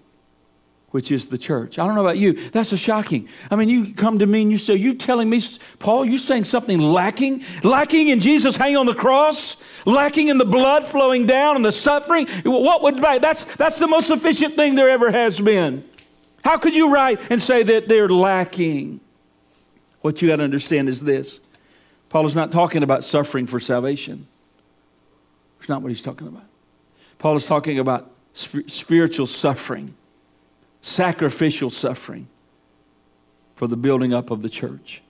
which 0.94 1.10
is 1.10 1.26
the 1.26 1.36
church. 1.36 1.76
I 1.80 1.86
don't 1.86 1.96
know 1.96 2.02
about 2.02 2.18
you. 2.18 2.34
That's 2.50 2.70
a 2.70 2.76
shocking. 2.76 3.28
I 3.50 3.56
mean, 3.56 3.68
you 3.68 3.92
come 3.94 4.20
to 4.20 4.26
me 4.26 4.42
and 4.42 4.52
you 4.52 4.58
say, 4.58 4.76
You 4.76 4.94
telling 4.94 5.28
me, 5.28 5.40
Paul, 5.80 6.04
you're 6.04 6.18
saying 6.18 6.44
something 6.44 6.78
lacking? 6.78 7.42
Lacking 7.64 8.10
in 8.10 8.20
Jesus 8.20 8.56
hanging 8.56 8.76
on 8.76 8.86
the 8.86 8.94
cross? 8.94 9.60
Lacking 9.86 10.28
in 10.28 10.38
the 10.38 10.44
blood 10.44 10.84
flowing 10.84 11.26
down 11.26 11.56
and 11.56 11.64
the 11.64 11.72
suffering? 11.72 12.28
What 12.44 12.80
would 12.82 12.98
that's 12.98 13.42
that's 13.56 13.80
the 13.80 13.88
most 13.88 14.06
sufficient 14.06 14.54
thing 14.54 14.76
there 14.76 14.88
ever 14.88 15.10
has 15.10 15.40
been. 15.40 15.82
How 16.44 16.58
could 16.58 16.76
you 16.76 16.94
write 16.94 17.20
and 17.28 17.42
say 17.42 17.64
that 17.64 17.88
they're 17.88 18.08
lacking? 18.08 19.00
What 20.02 20.22
you 20.22 20.28
got 20.28 20.36
to 20.36 20.44
understand 20.44 20.88
is 20.88 21.00
this. 21.00 21.40
Paul 22.08 22.24
is 22.24 22.36
not 22.36 22.52
talking 22.52 22.84
about 22.84 23.02
suffering 23.02 23.48
for 23.48 23.58
salvation. 23.58 24.28
It's 25.58 25.68
not 25.68 25.82
what 25.82 25.88
he's 25.88 26.02
talking 26.02 26.28
about. 26.28 26.44
Paul 27.18 27.34
is 27.34 27.46
talking 27.46 27.80
about 27.80 28.12
spiritual 28.32 29.26
suffering, 29.26 29.96
sacrificial 30.84 31.70
suffering 31.70 32.28
for 33.54 33.66
the 33.66 33.76
building 33.76 34.12
up 34.12 34.30
of 34.30 34.42
the 34.42 34.48
church. 34.48 35.02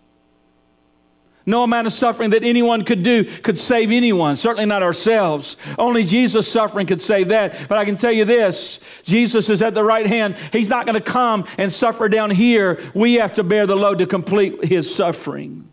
No 1.46 1.62
amount 1.62 1.86
of 1.86 1.92
suffering 1.92 2.30
that 2.30 2.42
anyone 2.42 2.82
could 2.82 3.02
do 3.02 3.24
could 3.24 3.58
save 3.58 3.90
anyone, 3.90 4.36
certainly 4.36 4.64
not 4.64 4.82
ourselves. 4.82 5.58
Only 5.76 6.04
Jesus' 6.04 6.50
suffering 6.50 6.86
could 6.86 7.02
save 7.02 7.28
that. 7.28 7.68
But 7.68 7.76
I 7.76 7.84
can 7.84 7.96
tell 7.96 8.12
you 8.12 8.24
this 8.24 8.80
Jesus 9.02 9.50
is 9.50 9.60
at 9.60 9.74
the 9.74 9.84
right 9.84 10.06
hand. 10.06 10.36
He's 10.52 10.70
not 10.70 10.86
going 10.86 10.96
to 10.96 11.04
come 11.04 11.44
and 11.58 11.70
suffer 11.70 12.08
down 12.08 12.30
here. 12.30 12.80
We 12.94 13.14
have 13.14 13.32
to 13.32 13.42
bear 13.42 13.66
the 13.66 13.76
load 13.76 13.98
to 13.98 14.06
complete 14.06 14.64
his 14.64 14.94
suffering. 14.94 15.68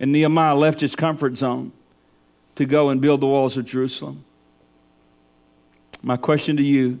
And 0.00 0.12
Nehemiah 0.12 0.56
left 0.56 0.80
his 0.80 0.94
comfort 0.96 1.36
zone 1.36 1.72
to 2.56 2.66
go 2.66 2.90
and 2.90 3.00
build 3.00 3.20
the 3.20 3.26
walls 3.26 3.56
of 3.56 3.64
Jerusalem. 3.64 4.24
My 6.02 6.18
question 6.18 6.56
to 6.58 6.62
you 6.62 7.00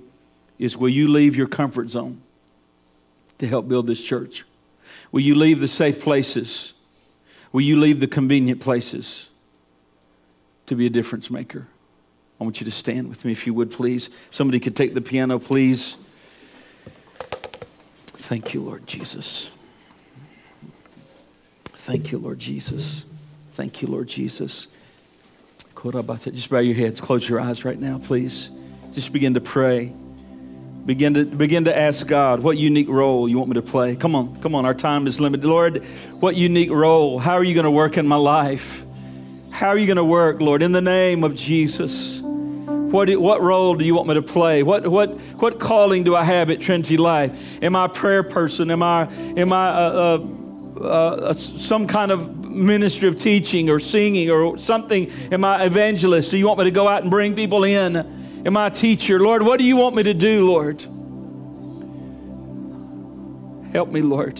is 0.58 0.76
Will 0.76 0.88
you 0.88 1.08
leave 1.08 1.36
your 1.36 1.46
comfort 1.46 1.90
zone 1.90 2.20
to 3.38 3.46
help 3.46 3.68
build 3.68 3.86
this 3.86 4.02
church? 4.02 4.44
Will 5.12 5.20
you 5.20 5.34
leave 5.34 5.60
the 5.60 5.68
safe 5.68 6.00
places? 6.00 6.74
Will 7.52 7.60
you 7.60 7.78
leave 7.78 8.00
the 8.00 8.06
convenient 8.06 8.60
places 8.60 9.30
to 10.66 10.74
be 10.74 10.86
a 10.86 10.90
difference 10.90 11.30
maker? 11.30 11.68
I 12.40 12.44
want 12.44 12.60
you 12.60 12.64
to 12.64 12.70
stand 12.72 13.08
with 13.08 13.24
me 13.24 13.32
if 13.32 13.46
you 13.46 13.54
would, 13.54 13.70
please. 13.70 14.10
Somebody 14.30 14.58
could 14.58 14.74
take 14.74 14.92
the 14.92 15.00
piano, 15.00 15.38
please. 15.38 15.96
Thank 18.24 18.54
you, 18.54 18.60
Lord 18.60 18.86
Jesus. 18.86 19.50
Thank 21.64 22.10
you, 22.10 22.18
Lord 22.18 22.38
Jesus. 22.38 23.04
Thank 23.52 23.82
you, 23.82 23.88
Lord 23.88 24.08
Jesus. 24.08 24.68
Just 25.76 26.50
bow 26.50 26.58
your 26.58 26.74
heads, 26.74 27.00
close 27.00 27.28
your 27.28 27.40
eyes 27.40 27.64
right 27.64 27.78
now, 27.78 27.98
please. 27.98 28.50
Just 28.92 29.12
begin 29.12 29.34
to 29.34 29.40
pray. 29.40 29.92
Begin 30.86 31.14
to, 31.14 31.24
begin 31.24 31.64
to 31.64 31.76
ask 31.76 32.06
God 32.06 32.40
what 32.40 32.58
unique 32.58 32.88
role 32.88 33.26
you 33.26 33.38
want 33.38 33.48
me 33.48 33.54
to 33.54 33.62
play. 33.62 33.96
Come 33.96 34.14
on, 34.14 34.38
come 34.42 34.54
on, 34.54 34.66
our 34.66 34.74
time 34.74 35.06
is 35.06 35.18
limited. 35.18 35.46
Lord, 35.46 35.82
what 36.20 36.36
unique 36.36 36.70
role? 36.70 37.18
How 37.18 37.34
are 37.34 37.44
you 37.44 37.54
going 37.54 37.64
to 37.64 37.70
work 37.70 37.96
in 37.96 38.06
my 38.06 38.16
life? 38.16 38.84
How 39.50 39.68
are 39.68 39.78
you 39.78 39.86
going 39.86 39.96
to 39.96 40.04
work, 40.04 40.42
Lord, 40.42 40.62
in 40.62 40.72
the 40.72 40.82
name 40.82 41.24
of 41.24 41.34
Jesus? 41.34 42.20
What, 42.20 43.08
what 43.16 43.40
role 43.40 43.74
do 43.76 43.84
you 43.86 43.94
want 43.94 44.08
me 44.08 44.14
to 44.14 44.22
play? 44.22 44.62
What, 44.62 44.86
what, 44.86 45.12
what 45.38 45.58
calling 45.58 46.04
do 46.04 46.14
I 46.14 46.22
have 46.22 46.50
at 46.50 46.60
Trinity 46.60 46.98
Life? 46.98 47.62
Am 47.62 47.74
I 47.74 47.86
a 47.86 47.88
prayer 47.88 48.22
person? 48.22 48.70
Am 48.70 48.82
I, 48.82 49.10
am 49.36 49.52
I 49.54 51.32
some 51.32 51.86
kind 51.86 52.12
of 52.12 52.44
ministry 52.50 53.08
of 53.08 53.18
teaching 53.18 53.70
or 53.70 53.80
singing 53.80 54.30
or 54.30 54.58
something? 54.58 55.10
Am 55.32 55.46
I 55.46 55.64
evangelist? 55.64 56.30
Do 56.30 56.36
you 56.36 56.46
want 56.46 56.58
me 56.58 56.66
to 56.66 56.70
go 56.70 56.86
out 56.86 57.00
and 57.00 57.10
bring 57.10 57.34
people 57.34 57.64
in? 57.64 58.23
Am 58.44 58.56
I 58.58 58.68
teacher? 58.68 59.18
Lord, 59.18 59.42
what 59.42 59.58
do 59.58 59.64
you 59.64 59.76
want 59.76 59.96
me 59.96 60.02
to 60.02 60.12
do, 60.12 60.46
Lord? 60.46 60.82
Help 63.72 63.88
me, 63.88 64.02
Lord. 64.02 64.38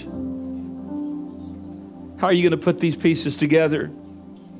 How 2.18 2.26
are 2.26 2.32
you 2.32 2.42
going 2.42 2.59
to 2.59 2.62
put 2.62 2.80
these 2.80 2.96
pieces 2.96 3.34
together? 3.36 3.90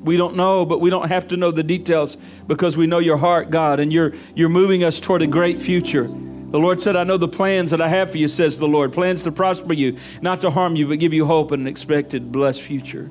We 0.01 0.17
don't 0.17 0.35
know, 0.35 0.65
but 0.65 0.81
we 0.81 0.89
don't 0.89 1.07
have 1.09 1.27
to 1.29 1.37
know 1.37 1.51
the 1.51 1.63
details 1.63 2.17
because 2.47 2.75
we 2.75 2.87
know 2.87 2.99
your 2.99 3.17
heart, 3.17 3.51
God, 3.51 3.79
and 3.79 3.93
you're, 3.93 4.13
you're 4.35 4.49
moving 4.49 4.83
us 4.83 4.99
toward 4.99 5.21
a 5.21 5.27
great 5.27 5.61
future. 5.61 6.07
The 6.07 6.59
Lord 6.59 6.79
said, 6.79 6.95
I 6.95 7.03
know 7.03 7.17
the 7.17 7.27
plans 7.27 7.71
that 7.71 7.81
I 7.81 7.87
have 7.87 8.11
for 8.11 8.17
you, 8.17 8.27
says 8.27 8.57
the 8.57 8.67
Lord 8.67 8.93
plans 8.93 9.23
to 9.23 9.31
prosper 9.31 9.73
you, 9.73 9.97
not 10.21 10.41
to 10.41 10.49
harm 10.49 10.75
you, 10.75 10.87
but 10.87 10.99
give 10.99 11.13
you 11.13 11.25
hope 11.25 11.51
and 11.51 11.61
an 11.61 11.67
expected 11.67 12.31
blessed 12.31 12.61
future. 12.61 13.09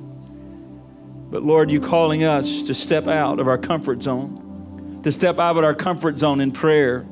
But 1.31 1.43
Lord, 1.43 1.71
you're 1.71 1.81
calling 1.81 2.23
us 2.23 2.63
to 2.63 2.73
step 2.73 3.07
out 3.07 3.39
of 3.39 3.47
our 3.47 3.57
comfort 3.57 4.03
zone 4.03 4.44
to 5.05 5.11
step 5.11 5.37
out 5.37 5.55
of 5.55 5.63
our 5.63 5.75
comfort 5.75 6.17
zone 6.17 6.41
in 6.41 6.49
prayer. 6.49 7.05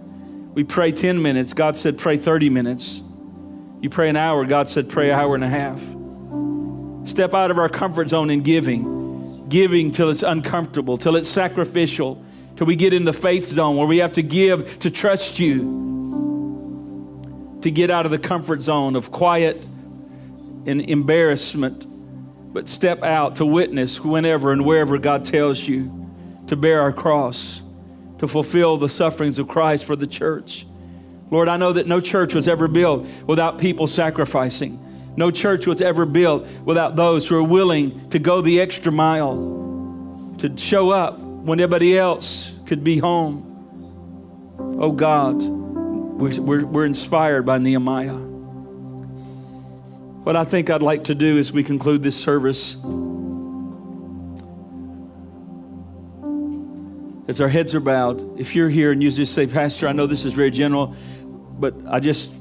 We 0.55 0.63
pray 0.63 0.91
10 0.91 1.21
minutes. 1.21 1.53
God 1.53 1.77
said, 1.77 1.99
pray 1.99 2.17
30 2.17 2.49
minutes. 2.49 3.03
You 3.81 3.91
pray 3.91 4.09
an 4.09 4.15
hour. 4.15 4.45
God 4.45 4.67
said, 4.67 4.89
pray 4.89 5.11
an 5.11 5.19
hour 5.19 5.35
and 5.35 5.43
a 5.43 5.47
half. 5.47 5.79
Step 7.07 7.35
out 7.35 7.51
of 7.51 7.59
our 7.59 7.69
comfort 7.69 8.09
zone 8.09 8.31
in 8.31 8.41
giving. 8.41 9.47
Giving 9.47 9.91
till 9.91 10.09
it's 10.09 10.23
uncomfortable, 10.23 10.97
till 10.97 11.15
it's 11.15 11.29
sacrificial, 11.29 12.19
till 12.55 12.65
we 12.65 12.75
get 12.75 12.93
in 12.93 13.05
the 13.05 13.13
faith 13.13 13.45
zone 13.45 13.77
where 13.77 13.85
we 13.85 13.99
have 13.99 14.13
to 14.13 14.23
give 14.23 14.79
to 14.79 14.89
trust 14.89 15.39
you, 15.39 15.59
to 17.61 17.69
get 17.69 17.91
out 17.91 18.07
of 18.07 18.11
the 18.11 18.17
comfort 18.17 18.61
zone 18.61 18.95
of 18.95 19.11
quiet 19.11 19.63
and 20.65 20.81
embarrassment, 20.81 21.85
but 22.51 22.67
step 22.67 23.03
out 23.03 23.35
to 23.35 23.45
witness 23.45 24.03
whenever 24.03 24.51
and 24.51 24.65
wherever 24.65 24.97
God 24.97 25.25
tells 25.25 25.61
you 25.61 26.09
to 26.47 26.55
bear 26.55 26.81
our 26.81 26.91
cross 26.91 27.62
to 28.19 28.27
fulfill 28.27 28.77
the 28.77 28.89
sufferings 28.89 29.39
of 29.39 29.47
Christ 29.47 29.85
for 29.85 29.95
the 29.95 30.07
church. 30.07 30.65
Lord, 31.31 31.49
I 31.49 31.57
know 31.57 31.73
that 31.73 31.87
no 31.87 31.99
church 31.99 32.33
was 32.33 32.47
ever 32.47 32.67
built 32.67 33.07
without 33.25 33.57
people 33.57 33.87
sacrificing. 33.87 34.79
No 35.15 35.31
church 35.31 35.67
was 35.67 35.81
ever 35.81 36.05
built 36.05 36.47
without 36.65 36.95
those 36.95 37.27
who 37.27 37.35
are 37.35 37.43
willing 37.43 38.09
to 38.09 38.19
go 38.19 38.41
the 38.41 38.61
extra 38.61 38.91
mile, 38.91 40.35
to 40.39 40.57
show 40.57 40.91
up 40.91 41.19
when 41.19 41.59
everybody 41.59 41.97
else 41.97 42.51
could 42.65 42.83
be 42.83 42.97
home. 42.97 43.49
Oh 44.79 44.91
God, 44.91 45.41
we're, 45.41 46.39
we're, 46.41 46.65
we're 46.65 46.85
inspired 46.85 47.45
by 47.45 47.57
Nehemiah. 47.57 48.13
What 50.23 50.35
I 50.35 50.45
think 50.45 50.69
I'd 50.69 50.81
like 50.81 51.05
to 51.05 51.15
do 51.15 51.37
as 51.37 51.51
we 51.51 51.63
conclude 51.63 52.01
this 52.01 52.15
service 52.15 52.77
as 57.27 57.39
our 57.39 57.47
heads 57.47 57.73
are 57.73 57.79
bowed, 57.79 58.39
if 58.39 58.55
you're 58.55 58.69
here 58.69 58.91
and 58.91 59.01
you 59.01 59.09
just 59.11 59.33
say, 59.33 59.47
Pastor, 59.47 59.87
I 59.87 59.93
know 59.93 60.07
this 60.07 60.25
is 60.25 60.33
very 60.33 60.51
general, 60.51 60.95
but 61.59 61.73
I 61.87 61.99
just, 61.99 62.31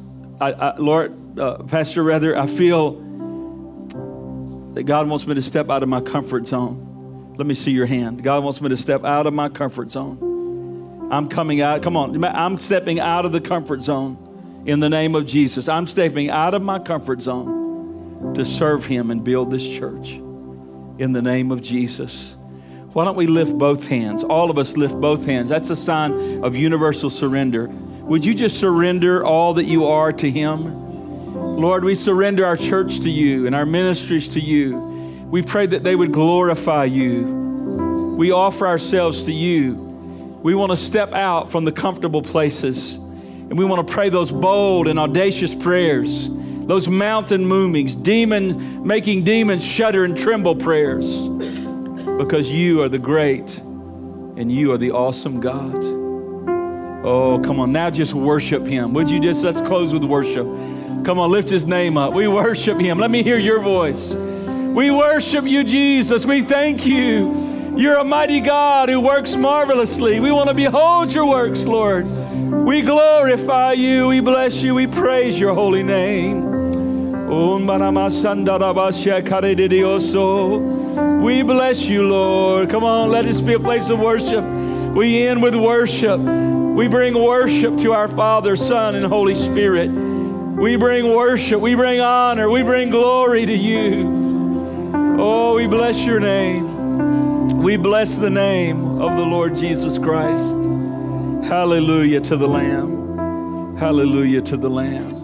I, 0.40 0.52
I 0.52 0.76
Lord, 0.76 1.38
uh, 1.38 1.58
Pastor, 1.64 2.02
rather, 2.02 2.36
I 2.36 2.46
feel 2.46 3.00
that 4.74 4.84
God 4.84 5.08
wants 5.08 5.26
me 5.26 5.34
to 5.34 5.42
step 5.42 5.70
out 5.70 5.82
of 5.82 5.88
my 5.88 6.00
comfort 6.00 6.46
zone. 6.46 7.34
Let 7.36 7.46
me 7.46 7.54
see 7.54 7.70
your 7.70 7.86
hand. 7.86 8.22
God 8.22 8.42
wants 8.42 8.60
me 8.60 8.68
to 8.70 8.76
step 8.76 9.04
out 9.04 9.26
of 9.26 9.34
my 9.34 9.48
comfort 9.48 9.90
zone. 9.90 11.08
I'm 11.10 11.28
coming 11.28 11.60
out. 11.60 11.82
Come 11.82 11.96
on. 11.96 12.24
I'm 12.24 12.58
stepping 12.58 12.98
out 12.98 13.26
of 13.26 13.32
the 13.32 13.40
comfort 13.40 13.82
zone 13.82 14.62
in 14.66 14.80
the 14.80 14.88
name 14.88 15.14
of 15.14 15.26
Jesus. 15.26 15.68
I'm 15.68 15.86
stepping 15.86 16.30
out 16.30 16.54
of 16.54 16.62
my 16.62 16.78
comfort 16.78 17.22
zone 17.22 18.34
to 18.34 18.44
serve 18.44 18.86
Him 18.86 19.10
and 19.10 19.22
build 19.22 19.50
this 19.50 19.68
church 19.68 20.12
in 20.98 21.12
the 21.12 21.22
name 21.22 21.50
of 21.50 21.62
Jesus. 21.62 22.36
Why 22.92 23.04
don't 23.04 23.16
we 23.16 23.26
lift 23.26 23.56
both 23.56 23.88
hands? 23.88 24.22
All 24.22 24.50
of 24.50 24.58
us 24.58 24.76
lift 24.76 25.00
both 25.00 25.24
hands. 25.24 25.48
That's 25.48 25.70
a 25.70 25.76
sign 25.76 26.44
of 26.44 26.54
universal 26.54 27.08
surrender. 27.08 27.68
Would 27.68 28.22
you 28.22 28.34
just 28.34 28.60
surrender 28.60 29.24
all 29.24 29.54
that 29.54 29.64
you 29.64 29.86
are 29.86 30.12
to 30.12 30.30
Him? 30.30 30.82
Lord, 31.56 31.84
we 31.84 31.94
surrender 31.94 32.44
our 32.44 32.56
church 32.56 33.00
to 33.00 33.10
you 33.10 33.46
and 33.46 33.54
our 33.54 33.64
ministries 33.64 34.28
to 34.28 34.40
you. 34.40 34.78
We 35.30 35.40
pray 35.40 35.64
that 35.64 35.84
they 35.84 35.96
would 35.96 36.12
glorify 36.12 36.84
you. 36.84 38.14
We 38.18 38.30
offer 38.30 38.66
ourselves 38.66 39.22
to 39.22 39.32
you. 39.32 39.74
We 40.42 40.54
want 40.54 40.72
to 40.72 40.76
step 40.76 41.14
out 41.14 41.50
from 41.50 41.64
the 41.64 41.72
comfortable 41.72 42.20
places 42.20 42.96
and 42.96 43.56
we 43.56 43.64
want 43.64 43.86
to 43.86 43.92
pray 43.92 44.10
those 44.10 44.30
bold 44.30 44.86
and 44.86 44.98
audacious 44.98 45.54
prayers, 45.54 46.28
those 46.30 46.88
mountain 46.88 47.46
movings, 47.46 47.94
demon 47.94 48.86
making 48.86 49.24
demons 49.24 49.64
shudder 49.64 50.04
and 50.04 50.14
tremble 50.14 50.56
prayers 50.56 51.28
because 52.04 52.50
you 52.50 52.82
are 52.82 52.88
the 52.88 52.98
great 52.98 53.58
and 53.58 54.50
you 54.50 54.72
are 54.72 54.78
the 54.78 54.90
awesome 54.90 55.40
God. 55.40 55.84
Oh, 57.04 57.40
come 57.44 57.60
on. 57.60 57.72
Now 57.72 57.90
just 57.90 58.14
worship 58.14 58.66
him. 58.66 58.92
Would 58.94 59.10
you 59.10 59.20
just, 59.20 59.42
let's 59.42 59.60
close 59.60 59.92
with 59.92 60.04
worship. 60.04 60.46
Come 61.04 61.18
on, 61.18 61.30
lift 61.30 61.48
his 61.48 61.66
name 61.66 61.96
up. 61.96 62.14
We 62.14 62.28
worship 62.28 62.78
him. 62.78 62.98
Let 62.98 63.10
me 63.10 63.22
hear 63.22 63.38
your 63.38 63.60
voice. 63.60 64.14
We 64.14 64.90
worship 64.90 65.44
you, 65.44 65.64
Jesus. 65.64 66.24
We 66.24 66.42
thank 66.42 66.86
you. 66.86 67.74
You're 67.76 67.96
a 67.96 68.04
mighty 68.04 68.40
God 68.40 68.88
who 68.88 69.00
works 69.00 69.36
marvelously. 69.36 70.20
We 70.20 70.30
want 70.30 70.48
to 70.48 70.54
behold 70.54 71.12
your 71.12 71.26
works, 71.26 71.64
Lord. 71.64 72.06
We 72.06 72.82
glorify 72.82 73.72
you. 73.72 74.08
We 74.08 74.20
bless 74.20 74.62
you. 74.62 74.74
We 74.74 74.86
praise 74.86 75.40
your 75.40 75.54
holy 75.54 75.82
name. 75.82 76.61
We 81.22 81.42
bless 81.42 81.88
you, 81.88 82.06
Lord. 82.06 82.68
Come 82.68 82.84
on, 82.84 83.10
let 83.10 83.24
this 83.24 83.40
be 83.40 83.54
a 83.54 83.58
place 83.58 83.88
of 83.88 83.98
worship. 84.00 84.44
We 84.94 85.26
end 85.26 85.42
with 85.42 85.54
worship. 85.54 86.20
We 86.20 86.88
bring 86.88 87.14
worship 87.14 87.78
to 87.78 87.92
our 87.92 88.06
Father, 88.06 88.54
Son, 88.54 88.94
and 88.96 89.06
Holy 89.06 89.34
Spirit. 89.34 89.88
We 89.88 90.76
bring 90.76 91.10
worship. 91.10 91.58
We 91.58 91.74
bring 91.74 92.00
honor. 92.00 92.50
We 92.50 92.62
bring 92.62 92.90
glory 92.90 93.46
to 93.46 93.56
you. 93.56 94.90
Oh, 95.18 95.54
we 95.54 95.66
bless 95.66 96.04
your 96.04 96.20
name. 96.20 97.62
We 97.62 97.78
bless 97.78 98.16
the 98.16 98.30
name 98.30 99.00
of 99.00 99.16
the 99.16 99.24
Lord 99.24 99.56
Jesus 99.56 99.96
Christ. 99.96 100.54
Hallelujah 101.48 102.20
to 102.20 102.36
the 102.36 102.48
Lamb. 102.48 103.76
Hallelujah 103.78 104.42
to 104.42 104.58
the 104.58 104.68
Lamb. 104.68 105.21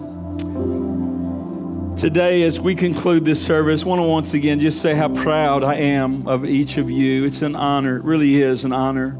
Today, 1.99 2.43
as 2.43 2.61
we 2.61 2.75
conclude 2.75 3.25
this 3.25 3.45
service, 3.45 3.83
I 3.83 3.87
want 3.89 3.99
to 3.99 4.07
once 4.07 4.33
again 4.33 4.61
just 4.61 4.81
say 4.81 4.95
how 4.95 5.09
proud 5.09 5.65
I 5.65 5.75
am 5.75 6.29
of 6.29 6.45
each 6.45 6.77
of 6.77 6.89
you. 6.89 7.25
It's 7.25 7.41
an 7.41 7.57
honor, 7.57 7.97
it 7.97 8.05
really 8.05 8.41
is 8.41 8.63
an 8.63 8.71
honor 8.71 9.17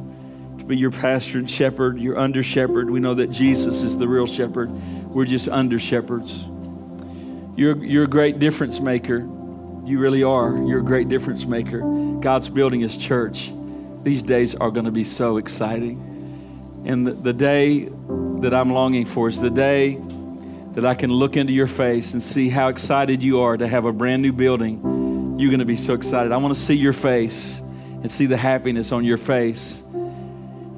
to 0.59 0.63
be 0.63 0.77
your 0.77 0.89
pastor 0.89 1.39
and 1.39 1.51
shepherd, 1.51 1.99
your 1.99 2.17
under 2.17 2.41
shepherd. 2.41 2.89
We 2.89 3.01
know 3.01 3.13
that 3.15 3.31
Jesus 3.31 3.83
is 3.83 3.97
the 3.97 4.07
real 4.07 4.25
shepherd, 4.25 4.71
we're 5.09 5.25
just 5.25 5.49
under 5.49 5.77
shepherds. 5.77 6.47
You're, 7.57 7.83
you're 7.83 8.05
a 8.05 8.07
great 8.07 8.39
difference 8.39 8.79
maker. 8.79 9.27
You 9.83 9.99
really 9.99 10.23
are. 10.23 10.55
You're 10.55 10.79
a 10.79 10.85
great 10.85 11.09
difference 11.09 11.45
maker. 11.45 11.81
God's 12.21 12.47
building 12.47 12.79
his 12.79 12.95
church. 12.95 13.51
These 14.03 14.23
days 14.23 14.55
are 14.55 14.71
going 14.71 14.85
to 14.85 14.91
be 14.91 15.03
so 15.03 15.35
exciting. 15.35 16.85
And 16.85 17.05
the, 17.05 17.11
the 17.11 17.33
day 17.33 17.89
that 18.39 18.53
I'm 18.53 18.71
longing 18.71 19.03
for 19.03 19.27
is 19.27 19.41
the 19.41 19.49
day 19.51 19.99
that 20.79 20.89
I 20.89 20.95
can 20.95 21.11
look 21.11 21.35
into 21.35 21.51
your 21.51 21.67
face 21.67 22.13
and 22.13 22.23
see 22.23 22.49
how 22.49 22.69
excited 22.69 23.21
you 23.21 23.41
are 23.41 23.57
to 23.57 23.67
have 23.67 23.83
a 23.83 23.91
brand 23.91 24.21
new 24.21 24.31
building, 24.31 25.37
you're 25.37 25.49
going 25.49 25.59
to 25.59 25.65
be 25.65 25.75
so 25.75 25.93
excited. 25.93 26.31
I 26.31 26.37
want 26.37 26.53
to 26.53 26.59
see 26.59 26.75
your 26.75 26.93
face 26.93 27.59
and 27.59 28.09
see 28.09 28.27
the 28.27 28.37
happiness 28.37 28.91
on 28.91 29.03
your 29.03 29.17
face. 29.17 29.83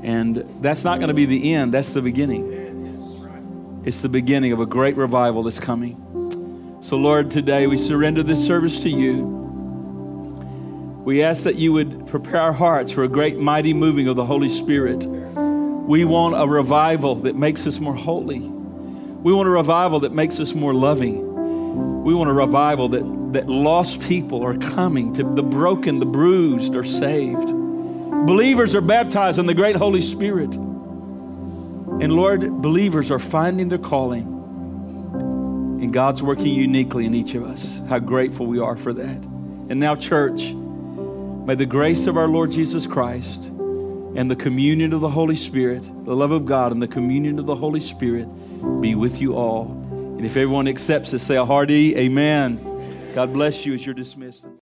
And 0.02 0.38
that's 0.60 0.84
not 0.84 0.97
going 0.97 1.10
to 1.10 1.14
be 1.14 1.26
the 1.26 1.54
end, 1.54 1.72
that's 1.74 1.93
the 1.93 2.02
beginning. 2.02 3.82
It's 3.86 4.02
the 4.02 4.10
beginning 4.10 4.54
of 4.54 4.60
a 4.60 4.66
great 4.66 4.95
revival 4.95 5.43
that's 5.43 5.60
coming. 5.60 6.80
So, 6.82 6.97
Lord, 6.97 7.30
today 7.30 7.68
we 7.68 7.78
surrender 7.78 8.24
this 8.24 8.43
service 8.43 8.82
to 8.82 8.89
you. 8.89 9.24
We 11.06 11.22
ask 11.22 11.43
that 11.43 11.58
you 11.58 11.74
would 11.74 12.08
prepare 12.08 12.41
our 12.41 12.54
hearts 12.54 12.91
for 12.91 13.04
a 13.04 13.08
great, 13.08 13.38
mighty 13.38 13.76
moving 13.76 14.08
of 14.08 14.16
the 14.16 14.26
Holy 14.26 14.49
Spirit. 14.49 15.06
We 15.06 16.06
want 16.06 16.36
a 16.41 16.47
revival 16.47 17.16
that 17.16 17.36
makes 17.36 17.68
us 17.68 17.80
more 17.80 17.93
holy. 17.93 18.61
We 19.24 19.34
want 19.34 19.48
a 19.48 19.52
revival 19.52 20.00
that 20.02 20.12
makes 20.12 20.40
us 20.40 20.56
more 20.56 20.74
loving. 20.74 22.04
We 22.04 22.16
want 22.16 22.30
a 22.30 22.34
revival 22.34 22.90
that, 22.90 23.34
that 23.34 23.48
lost 23.48 24.02
people 24.02 24.44
are 24.44 24.58
coming 24.58 25.14
to 25.14 25.24
the 25.24 25.44
broken, 25.44 26.00
the 26.00 26.08
bruised 26.08 26.76
are 26.76 26.84
saved. 26.84 27.48
Believers 28.26 28.74
are 28.74 28.82
baptized 28.82 29.38
in 29.38 29.46
the 29.46 29.54
great 29.54 29.76
Holy 29.76 30.02
Spirit. 30.02 30.56
And 30.56 32.14
Lord, 32.14 32.62
believers 32.64 33.12
are 33.12 33.20
finding 33.20 33.70
their 33.70 33.78
calling. 33.78 34.24
And 35.82 35.94
God's 35.94 36.24
working 36.24 36.48
uniquely 36.48 37.06
in 37.06 37.14
each 37.14 37.36
of 37.36 37.44
us. 37.44 37.80
How 37.90 38.00
grateful 38.00 38.48
we 38.48 38.60
are 38.60 38.76
for 38.76 38.92
that. 38.94 39.18
And 39.70 39.80
now, 39.80 39.96
church, 39.96 40.52
may 40.52 41.54
the 41.54 41.68
grace 41.68 42.08
of 42.08 42.18
our 42.18 42.28
Lord 42.28 42.50
Jesus 42.50 42.88
Christ 42.88 43.46
and 43.46 44.32
the 44.32 44.36
communion 44.36 44.94
of 44.94 45.02
the 45.02 45.10
Holy 45.10 45.36
Spirit, 45.36 45.84
the 46.06 46.16
love 46.16 46.32
of 46.32 46.46
God 46.46 46.72
and 46.72 46.82
the 46.82 46.88
communion 46.88 47.38
of 47.38 47.46
the 47.46 47.56
Holy 47.56 47.80
Spirit, 47.80 48.28
be 48.80 48.95
with 48.95 49.22
you 49.22 49.36
all. 49.36 49.72
And 49.91 50.26
if 50.26 50.32
everyone 50.32 50.68
accepts 50.68 51.14
it, 51.14 51.20
say 51.20 51.36
a 51.36 51.45
hearty 51.45 51.97
amen. 51.97 53.12
God 53.14 53.34
bless 53.34 53.66
you 53.66 53.74
as 53.74 53.86
you're 53.86 53.95
dismissed. 53.95 54.45